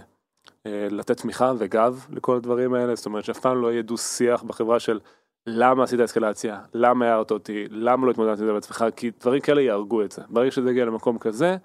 אה, 0.65 0.87
לתת 0.91 1.17
תמיכה 1.21 1.51
וגב 1.57 2.05
לכל 2.09 2.35
הדברים 2.35 2.73
האלה, 2.73 2.95
זאת 2.95 3.05
אומרת 3.05 3.25
שאף 3.25 3.39
פעם 3.39 3.61
לא 3.61 3.71
יהיה 3.71 3.81
דו 3.81 3.97
שיח 3.97 4.43
בחברה 4.43 4.79
של 4.79 4.99
למה 5.47 5.83
עשית 5.83 5.99
אסקלציה, 5.99 6.61
למה 6.73 7.05
הערת 7.05 7.31
אותי, 7.31 7.65
למה 7.69 8.05
לא 8.05 8.11
התמודדת 8.11 8.39
עם 8.39 8.45
זה 8.45 8.53
בעצמך, 8.53 8.85
כי 8.95 9.11
דברים 9.19 9.41
כאלה 9.41 9.61
יהרגו 9.61 10.01
את 10.01 10.11
זה. 10.11 10.21
ברגע 10.29 10.51
שזה 10.51 10.69
יגיע 10.69 10.85
למקום 10.85 11.17
כזה, 11.17 11.57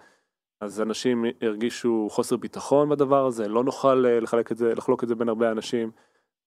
אז 0.61 0.81
אנשים 0.81 1.25
ירגישו 1.41 2.09
חוסר 2.11 2.37
ביטחון 2.37 2.89
בדבר 2.89 3.27
הזה, 3.27 3.49
לא 3.49 3.65
נוכל 3.65 4.07
אה, 4.07 4.21
לחלק 4.21 4.53
את 4.53 4.57
זה, 4.57 4.75
לחלוק 4.75 5.03
את 5.03 5.09
זה 5.09 5.15
בין 5.15 5.29
הרבה 5.29 5.51
אנשים, 5.51 5.91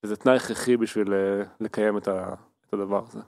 וזה 0.04 0.16
תנאי 0.16 0.36
הכרחי 0.36 0.78
בשביל 0.78 1.14
אה, 1.14 1.44
לקיים 1.60 1.98
את, 1.98 2.08
הדבר 2.74 3.04
הזה. 3.08 3.20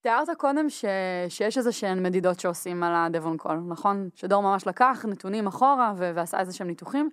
תיארת 0.00 0.28
קודם 0.38 0.70
ש... 0.70 0.84
שיש 1.28 1.58
איזה 1.58 1.72
שהן 1.72 2.02
מדידות 2.02 2.40
שעושים 2.40 2.82
על 2.82 2.94
ה-Devon 2.94 3.44
Call, 3.44 3.54
נכון? 3.68 4.08
שדור 4.14 4.42
ממש 4.42 4.66
לקח 4.66 5.04
נתונים 5.08 5.46
אחורה 5.46 5.92
ו... 5.96 6.12
ועשה 6.14 6.40
איזה 6.40 6.52
שהם 6.52 6.66
ניתוחים. 6.66 7.10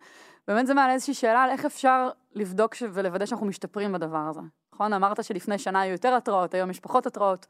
באמת 0.48 0.68
זה 0.68 0.74
מעלה 0.74 0.94
איזושהי 0.94 1.14
שאלה 1.14 1.44
על 1.44 1.50
איך 1.50 1.66
אפשר 1.66 2.10
לבדוק 2.34 2.76
ש... 2.76 2.84
ולוודא 2.94 3.26
שאנחנו 3.26 3.46
משתפרים 3.46 3.94
בדבר 3.94 4.28
הזה. 4.30 4.42
נכון? 4.74 4.94
אמרת 4.94 5.24
שלפני 5.24 5.58
שנה 5.58 5.82
היו 5.82 5.92
יותר 5.92 6.16
התראות, 6.16 6.54
היום 6.54 6.70
יש 6.70 6.80
פחות 6.80 7.06
התראות. 7.06 7.48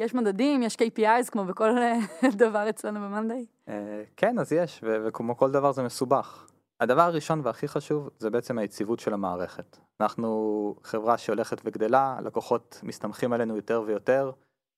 יש 0.00 0.14
מדדים, 0.14 0.62
יש 0.62 0.76
KPIs 0.76 1.30
כמו 1.30 1.44
בכל 1.44 1.70
דבר 2.42 2.68
אצלנו 2.68 3.00
במאנדיי. 3.00 3.46
אה, 3.68 4.02
כן, 4.16 4.38
אז 4.38 4.52
יש, 4.52 4.84
וכמו 4.84 5.36
כל 5.36 5.50
דבר 5.50 5.72
זה 5.72 5.82
מסובך. 5.82 6.46
הדבר 6.80 7.02
הראשון 7.02 7.40
והכי 7.44 7.68
חשוב 7.68 8.08
זה 8.18 8.30
בעצם 8.30 8.58
היציבות 8.58 9.00
של 9.00 9.14
המערכת. 9.14 9.76
אנחנו 10.00 10.74
חברה 10.82 11.18
שהולכת 11.18 11.60
וגדלה, 11.64 12.18
לקוחות 12.24 12.80
מסתמכים 12.82 13.32
עלינו 13.32 13.56
יותר 13.56 13.82
ויותר, 13.86 14.30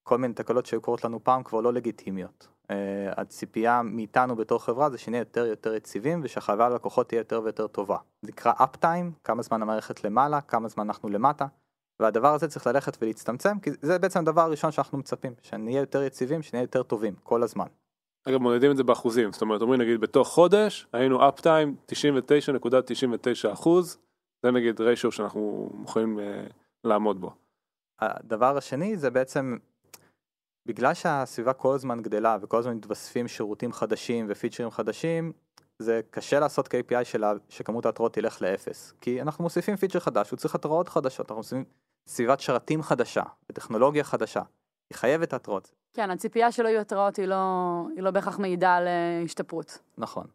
כל 0.03 0.19
מיני 0.19 0.35
תקלות 0.35 0.67
שהיו 0.67 0.81
קורות 0.81 1.05
לנו 1.05 1.25
פעם 1.25 1.43
כבר 1.43 1.61
לא 1.61 1.73
לגיטימיות. 1.73 2.49
Uh, 2.63 2.75
הציפייה 3.17 3.83
מאיתנו 3.83 4.37
בתור 4.37 4.65
חברה 4.65 4.91
זה 4.91 4.99
שנהיה 4.99 5.21
יותר 5.21 5.47
יותר 5.47 5.75
יציבים 5.75 6.21
ושהחוויה 6.25 6.69
ללקוחות 6.69 7.09
תהיה 7.09 7.21
יותר 7.21 7.41
ויותר 7.45 7.67
טובה. 7.67 7.97
זה 8.23 8.29
נקרא 8.29 8.53
אפטיים, 8.57 9.13
כמה 9.25 9.43
זמן 9.43 9.63
המערכת 9.63 10.05
למעלה, 10.05 10.41
כמה 10.41 10.69
זמן 10.69 10.87
אנחנו 10.87 11.09
למטה, 11.09 11.47
והדבר 12.03 12.35
הזה 12.35 12.49
צריך 12.49 12.67
ללכת 12.67 13.03
ולהצטמצם, 13.03 13.59
כי 13.59 13.71
זה 13.83 13.99
בעצם 13.99 14.21
הדבר 14.21 14.41
הראשון 14.41 14.73
שאנחנו 14.73 14.99
מצפים, 14.99 15.35
שנהיה 15.43 15.81
יותר 15.81 16.03
יציבים, 16.03 16.43
שנהיה 16.43 16.63
יותר 16.63 16.83
טובים, 16.83 17.15
כל 17.23 17.43
הזמן. 17.43 17.67
אגב 18.29 18.41
מודדים 18.41 18.71
את 18.71 18.77
זה 18.77 18.85
באחוזים, 18.85 19.33
זאת 19.33 19.43
אומרת 19.43 19.63
אומרים 19.63 19.81
נגיד 19.81 20.01
בתוך 20.01 20.29
חודש 20.29 20.87
היינו 20.93 21.29
אפ 21.29 21.41
טיים 21.41 21.77
99.99 21.93 23.53
אחוז, 23.53 23.99
זה 24.43 24.51
נגיד 24.51 24.81
ריישו 24.81 25.13
שאנחנו 25.13 25.71
יכולים 25.85 26.19
uh, 26.19 26.53
לעמוד 26.85 27.21
בו. 27.21 27.35
הדבר 28.01 28.57
השני 28.57 28.97
זה 28.97 29.11
בעצם, 29.11 29.57
בגלל 30.67 30.95
שהסביבה 30.95 31.53
כל 31.53 31.75
הזמן 31.75 32.03
גדלה 32.03 32.39
וכל 32.43 32.59
הזמן 32.59 32.77
מתווספים 32.77 33.29
שירותים 33.29 33.73
חדשים 33.73 34.27
ופיצ'רים 34.29 34.71
חדשים, 34.71 35.33
זה 35.79 36.01
קשה 36.11 36.41
לעשות 36.41 36.67
KPI 36.67 37.05
שלה, 37.05 37.33
שכמות 37.49 37.87
ההתראות 37.87 38.15
תלך 38.15 38.43
לאפס. 38.43 38.93
כי 39.01 39.23
אנחנו 39.23 39.45
מוסיפים 39.45 39.77
פיצ'ר 39.77 40.01
חדש, 40.01 40.31
הוא 40.31 40.37
צריך 40.37 40.55
התראות 40.55 40.89
חדשות, 40.89 41.31
אנחנו 41.31 41.37
מוסיפים 41.37 41.65
סביבת 42.07 42.41
שרתים 42.41 42.83
חדשה 42.83 43.23
וטכנולוגיה 43.49 44.05
חדשה. 44.05 44.43
היא 44.91 44.99
חייבת 44.99 45.33
התראות. 45.33 45.73
כן, 45.95 46.11
הציפייה 46.11 46.53
שלא 46.53 46.69
יהיו 46.69 46.81
התראות 46.81 47.17
היא 47.17 47.27
לא, 47.27 47.37
היא 47.95 48.03
לא 48.03 48.11
בהכרח 48.11 48.39
מעידה 48.39 48.77
על 48.77 48.87
אה, 48.89 49.23
השתפרות. 49.25 49.79
נכון. 49.99 50.27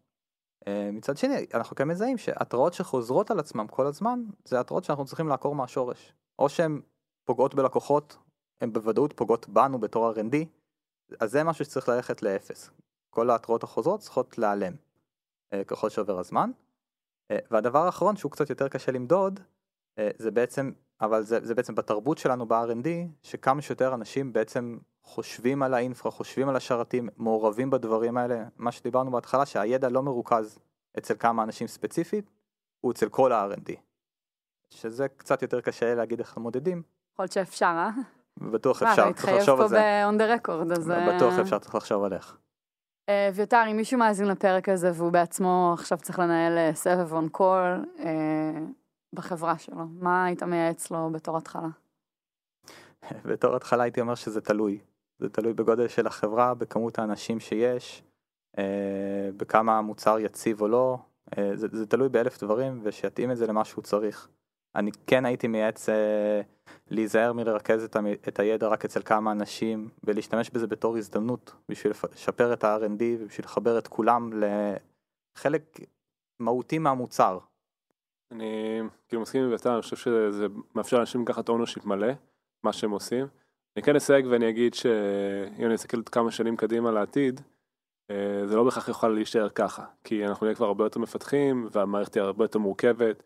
אה, 0.68 0.90
מצד 0.94 1.18
שני, 1.18 1.46
אנחנו 1.54 1.76
כן 1.76 1.88
מזהים 1.88 2.18
שהתראות 2.18 2.74
שחוזרות 2.74 3.32
על 3.32 3.40
עצמם 3.40 3.68
כל 3.68 3.86
הזמן, 3.86 4.24
זה 4.46 4.60
התראות 4.60 4.84
שאנחנו 4.84 5.06
צריכים 5.06 5.28
לעקור 5.28 5.56
מהשורש. 5.56 6.14
או 6.40 6.50
שהן 6.50 6.82
פוגעות 7.26 7.56
בלקוחות, 7.56 8.18
הן 8.62 8.74
בוודאות 8.74 9.14
פוגעות 9.14 9.50
בנו 9.50 9.80
בתור 9.80 10.12
R&D, 10.12 10.36
אז 11.20 11.32
זה 11.32 11.44
משהו 11.44 11.66
שצריך 11.66 11.90
ללכת 11.90 12.22
לאפס. 12.22 12.70
כל 13.10 13.30
ההתראות 13.30 13.64
החוזרות 13.64 14.00
צריכות 14.00 14.38
להיעלם 14.38 14.74
אה, 15.54 15.64
ככל 15.64 15.90
שעובר 15.90 16.20
הזמן. 16.20 16.52
והדבר 17.52 17.86
האחרון 17.86 18.16
שהוא 18.16 18.32
קצת 18.32 18.50
יותר 18.50 18.68
קשה 18.68 18.92
למדוד, 18.92 19.40
זה 20.18 20.32
בעצם, 20.32 20.72
אבל 21.02 21.24
זה, 21.24 21.46
זה 21.46 21.56
בעצם 21.56 21.76
בתרבות 21.76 22.18
שלנו 22.18 22.46
ב-R&D, 22.46 22.88
שכמה 23.24 23.62
שיותר 23.62 23.94
אנשים 23.94 24.34
בעצם 24.34 24.78
חושבים 25.04 25.64
על 25.64 25.74
האינפרה, 25.74 26.12
חושבים 26.12 26.50
על 26.50 26.56
השרתים, 26.56 27.10
מעורבים 27.18 27.70
בדברים 27.70 28.18
האלה, 28.18 28.44
מה 28.58 28.72
שדיברנו 28.72 29.12
בהתחלה, 29.12 29.46
שהידע 29.46 29.90
לא 29.90 30.04
מרוכז 30.04 30.60
אצל 30.98 31.14
כמה 31.20 31.44
אנשים 31.44 31.68
ספציפית, 31.68 32.30
הוא 32.82 32.92
אצל 32.92 33.10
כל 33.10 33.32
ה-R&D. 33.32 33.72
שזה 34.70 35.08
קצת 35.08 35.42
יותר 35.42 35.62
קשה 35.62 35.96
להגיד 35.96 36.20
איך 36.20 36.38
מודדים, 36.38 36.82
יכול 37.14 37.24
להיות 37.24 37.32
שאפשר, 37.32 37.66
אה? 37.66 37.90
בטוח 38.52 38.84
אפשר, 38.84 39.10
אתה 39.10 39.14
צריך 39.14 39.34
לחשוב 39.34 39.60
על 39.60 39.66
מתחייב 39.66 40.12
זה. 40.12 40.12
פה 40.16 40.18
ב-on 40.18 40.40
the 40.40 40.46
record, 40.46 40.80
אז... 40.80 40.92
אה, 40.92 41.16
בטוח 41.16 41.40
אפשר, 41.40 41.60
צריך 41.60 41.76
לחשוב 41.76 42.04
על 42.04 42.14
איך. 42.14 42.38
אה, 43.10 43.30
אביתר, 43.30 43.64
אם 43.72 43.78
מישהו 43.78 44.00
מאזין 44.00 44.28
לפרק 44.28 44.70
הזה 44.70 44.92
והוא 44.94 45.12
בעצמו 45.12 45.72
עכשיו 45.74 45.98
צריך 45.98 46.20
לנהל 46.20 46.58
אה, 46.58 46.72
סבב 46.74 47.28
קול 47.28 47.86
אה, 48.00 48.60
בחברה 49.14 49.58
שלו, 49.58 49.88
מה 49.88 50.26
היית 50.26 50.44
מייעץ 50.44 50.92
לו 50.92 51.10
בתור 51.12 51.38
התחלה? 51.38 51.70
בתור 53.32 53.56
התחלה 53.56 53.84
הייתי 53.84 54.02
אומר 54.02 54.16
שזה 54.16 54.42
תלוי. 54.42 54.80
זה 55.20 55.30
תלוי 55.30 55.54
בגודל 55.54 55.88
של 55.88 56.08
החברה, 56.08 56.54
בכמות 56.54 57.00
האנשים 57.00 57.40
שיש, 57.40 58.04
אה, 58.58 59.30
בכמה 59.38 59.78
המוצר 59.78 60.20
יציב 60.20 60.62
או 60.62 60.68
לא, 60.68 60.98
אה, 61.38 61.52
זה, 61.56 61.68
זה 61.72 61.86
תלוי 61.86 62.10
באלף 62.10 62.44
דברים 62.44 62.80
ושיתאים 62.84 63.32
את 63.32 63.38
זה 63.38 63.48
למה 63.48 63.66
שהוא 63.66 63.84
צריך. 63.84 64.30
אני 64.76 64.92
כן 65.08 65.26
הייתי 65.26 65.48
מייעץ 65.48 65.90
אה, 65.90 66.42
להיזהר 66.90 67.34
מלרכז 67.34 67.84
את, 67.84 67.96
המ, 67.96 68.08
את 68.28 68.40
הידע 68.40 68.68
רק 68.68 68.86
אצל 68.86 69.02
כמה 69.02 69.32
אנשים 69.32 69.90
ולהשתמש 70.04 70.50
בזה 70.50 70.68
בתור 70.68 70.98
הזדמנות 70.98 71.56
בשביל 71.70 71.94
לשפר 72.14 72.54
את 72.54 72.64
ה-R&D 72.64 73.04
ובשביל 73.20 73.46
לחבר 73.46 73.78
את 73.78 73.88
כולם 73.88 74.32
לחלק 75.38 75.80
מהותי 76.40 76.78
מהמוצר. 76.78 77.40
אני 78.32 78.82
כאילו 79.08 79.22
מסכים 79.22 79.44
עם 79.44 79.50
ביתר, 79.50 79.74
אני 79.74 79.82
חושב 79.82 79.96
שזה 79.96 80.48
מאפשר 80.76 80.98
לאנשים 80.98 81.22
לקחת 81.22 81.50
ownership 81.50 81.86
מלא, 81.86 82.08
מה 82.64 82.74
שהם 82.74 82.92
עושים. 82.92 83.28
אני 83.76 83.84
כן 83.84 83.96
אסייג 83.96 84.26
ואני 84.30 84.50
אגיד 84.50 84.74
שאם 84.74 85.66
אני 85.66 85.76
אסתכל 85.76 85.98
עוד 85.98 86.10
כמה 86.10 86.32
שנים 86.32 86.58
קדימה 86.58 86.92
לעתיד, 86.92 87.42
אה, 88.12 88.48
זה 88.48 88.56
לא 88.56 88.64
בהכרח 88.64 88.88
יוכל 88.88 89.08
להישאר 89.08 89.50
ככה, 89.50 89.86
כי 90.04 90.26
אנחנו 90.26 90.46
נהיה 90.46 90.56
כבר 90.56 90.66
הרבה 90.66 90.86
יותר 90.86 91.00
מפתחים 91.00 91.68
והמערכת 91.72 92.12
תהיה 92.12 92.26
הרבה 92.26 92.44
יותר 92.44 92.60
מורכבת, 92.60 93.24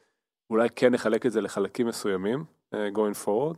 אולי 0.49 0.69
כן 0.75 0.93
נחלק 0.93 1.25
את 1.25 1.31
זה 1.31 1.41
לחלקים 1.41 1.87
מסוימים, 1.87 2.43
אה, 2.73 2.89
going 2.93 3.25
forward, 3.25 3.57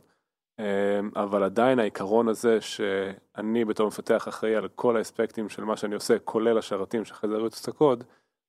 אה, 0.60 1.00
אבל 1.16 1.42
עדיין 1.42 1.78
העיקרון 1.78 2.28
הזה 2.28 2.60
שאני 2.60 3.64
בתור 3.64 3.86
מפתח 3.86 4.28
אחראי 4.28 4.56
על 4.56 4.68
כל 4.68 4.96
האספקטים 4.96 5.48
של 5.48 5.64
מה 5.64 5.76
שאני 5.76 5.94
עושה, 5.94 6.18
כולל 6.18 6.58
השרתים 6.58 7.04
שאחרי 7.04 7.30
זה 7.30 7.36
יריצו 7.36 7.62
את 7.62 7.68
הקוד, 7.68 8.04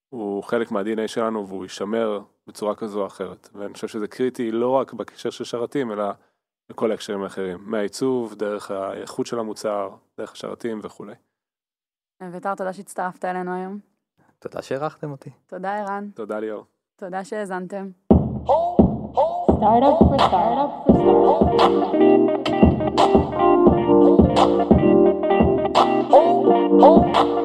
הוא 0.09 0.43
חלק 0.43 0.71
מהDNA 0.71 1.07
שלנו 1.07 1.47
והוא 1.47 1.63
יישמר 1.63 2.21
בצורה 2.47 2.75
כזו 2.75 3.01
או 3.01 3.07
אחרת. 3.07 3.49
ואני 3.53 3.73
חושב 3.73 3.87
שזה 3.87 4.07
קריטי 4.07 4.51
לא 4.51 4.69
רק 4.69 4.93
בקשר 4.93 5.29
של 5.29 5.43
שרתים, 5.43 5.91
אלא 5.91 6.05
בכל 6.69 6.91
ההקשרים 6.91 7.23
האחרים. 7.23 7.57
מהעיצוב, 7.61 8.35
דרך 8.35 8.71
האיכות 8.71 9.25
של 9.25 9.39
המוצר, 9.39 9.89
דרך 10.17 10.31
השרתים 10.31 10.79
וכולי. 10.83 11.13
אביתר, 12.21 12.55
תודה 12.55 12.73
שהצטרפת 12.73 13.25
אלינו 13.25 13.55
היום. 13.55 13.79
תודה 14.39 14.61
שאירחתם 14.61 15.11
אותי. 15.11 15.29
תודה, 15.47 15.77
ערן. 15.79 16.09
תודה, 16.15 16.39
ליאור. 16.39 16.65
תודה 16.95 17.23
שהאזנתם. 17.23 17.89
Startup. 20.17 20.71
Oh, 26.11 26.31
oh. 26.81 27.44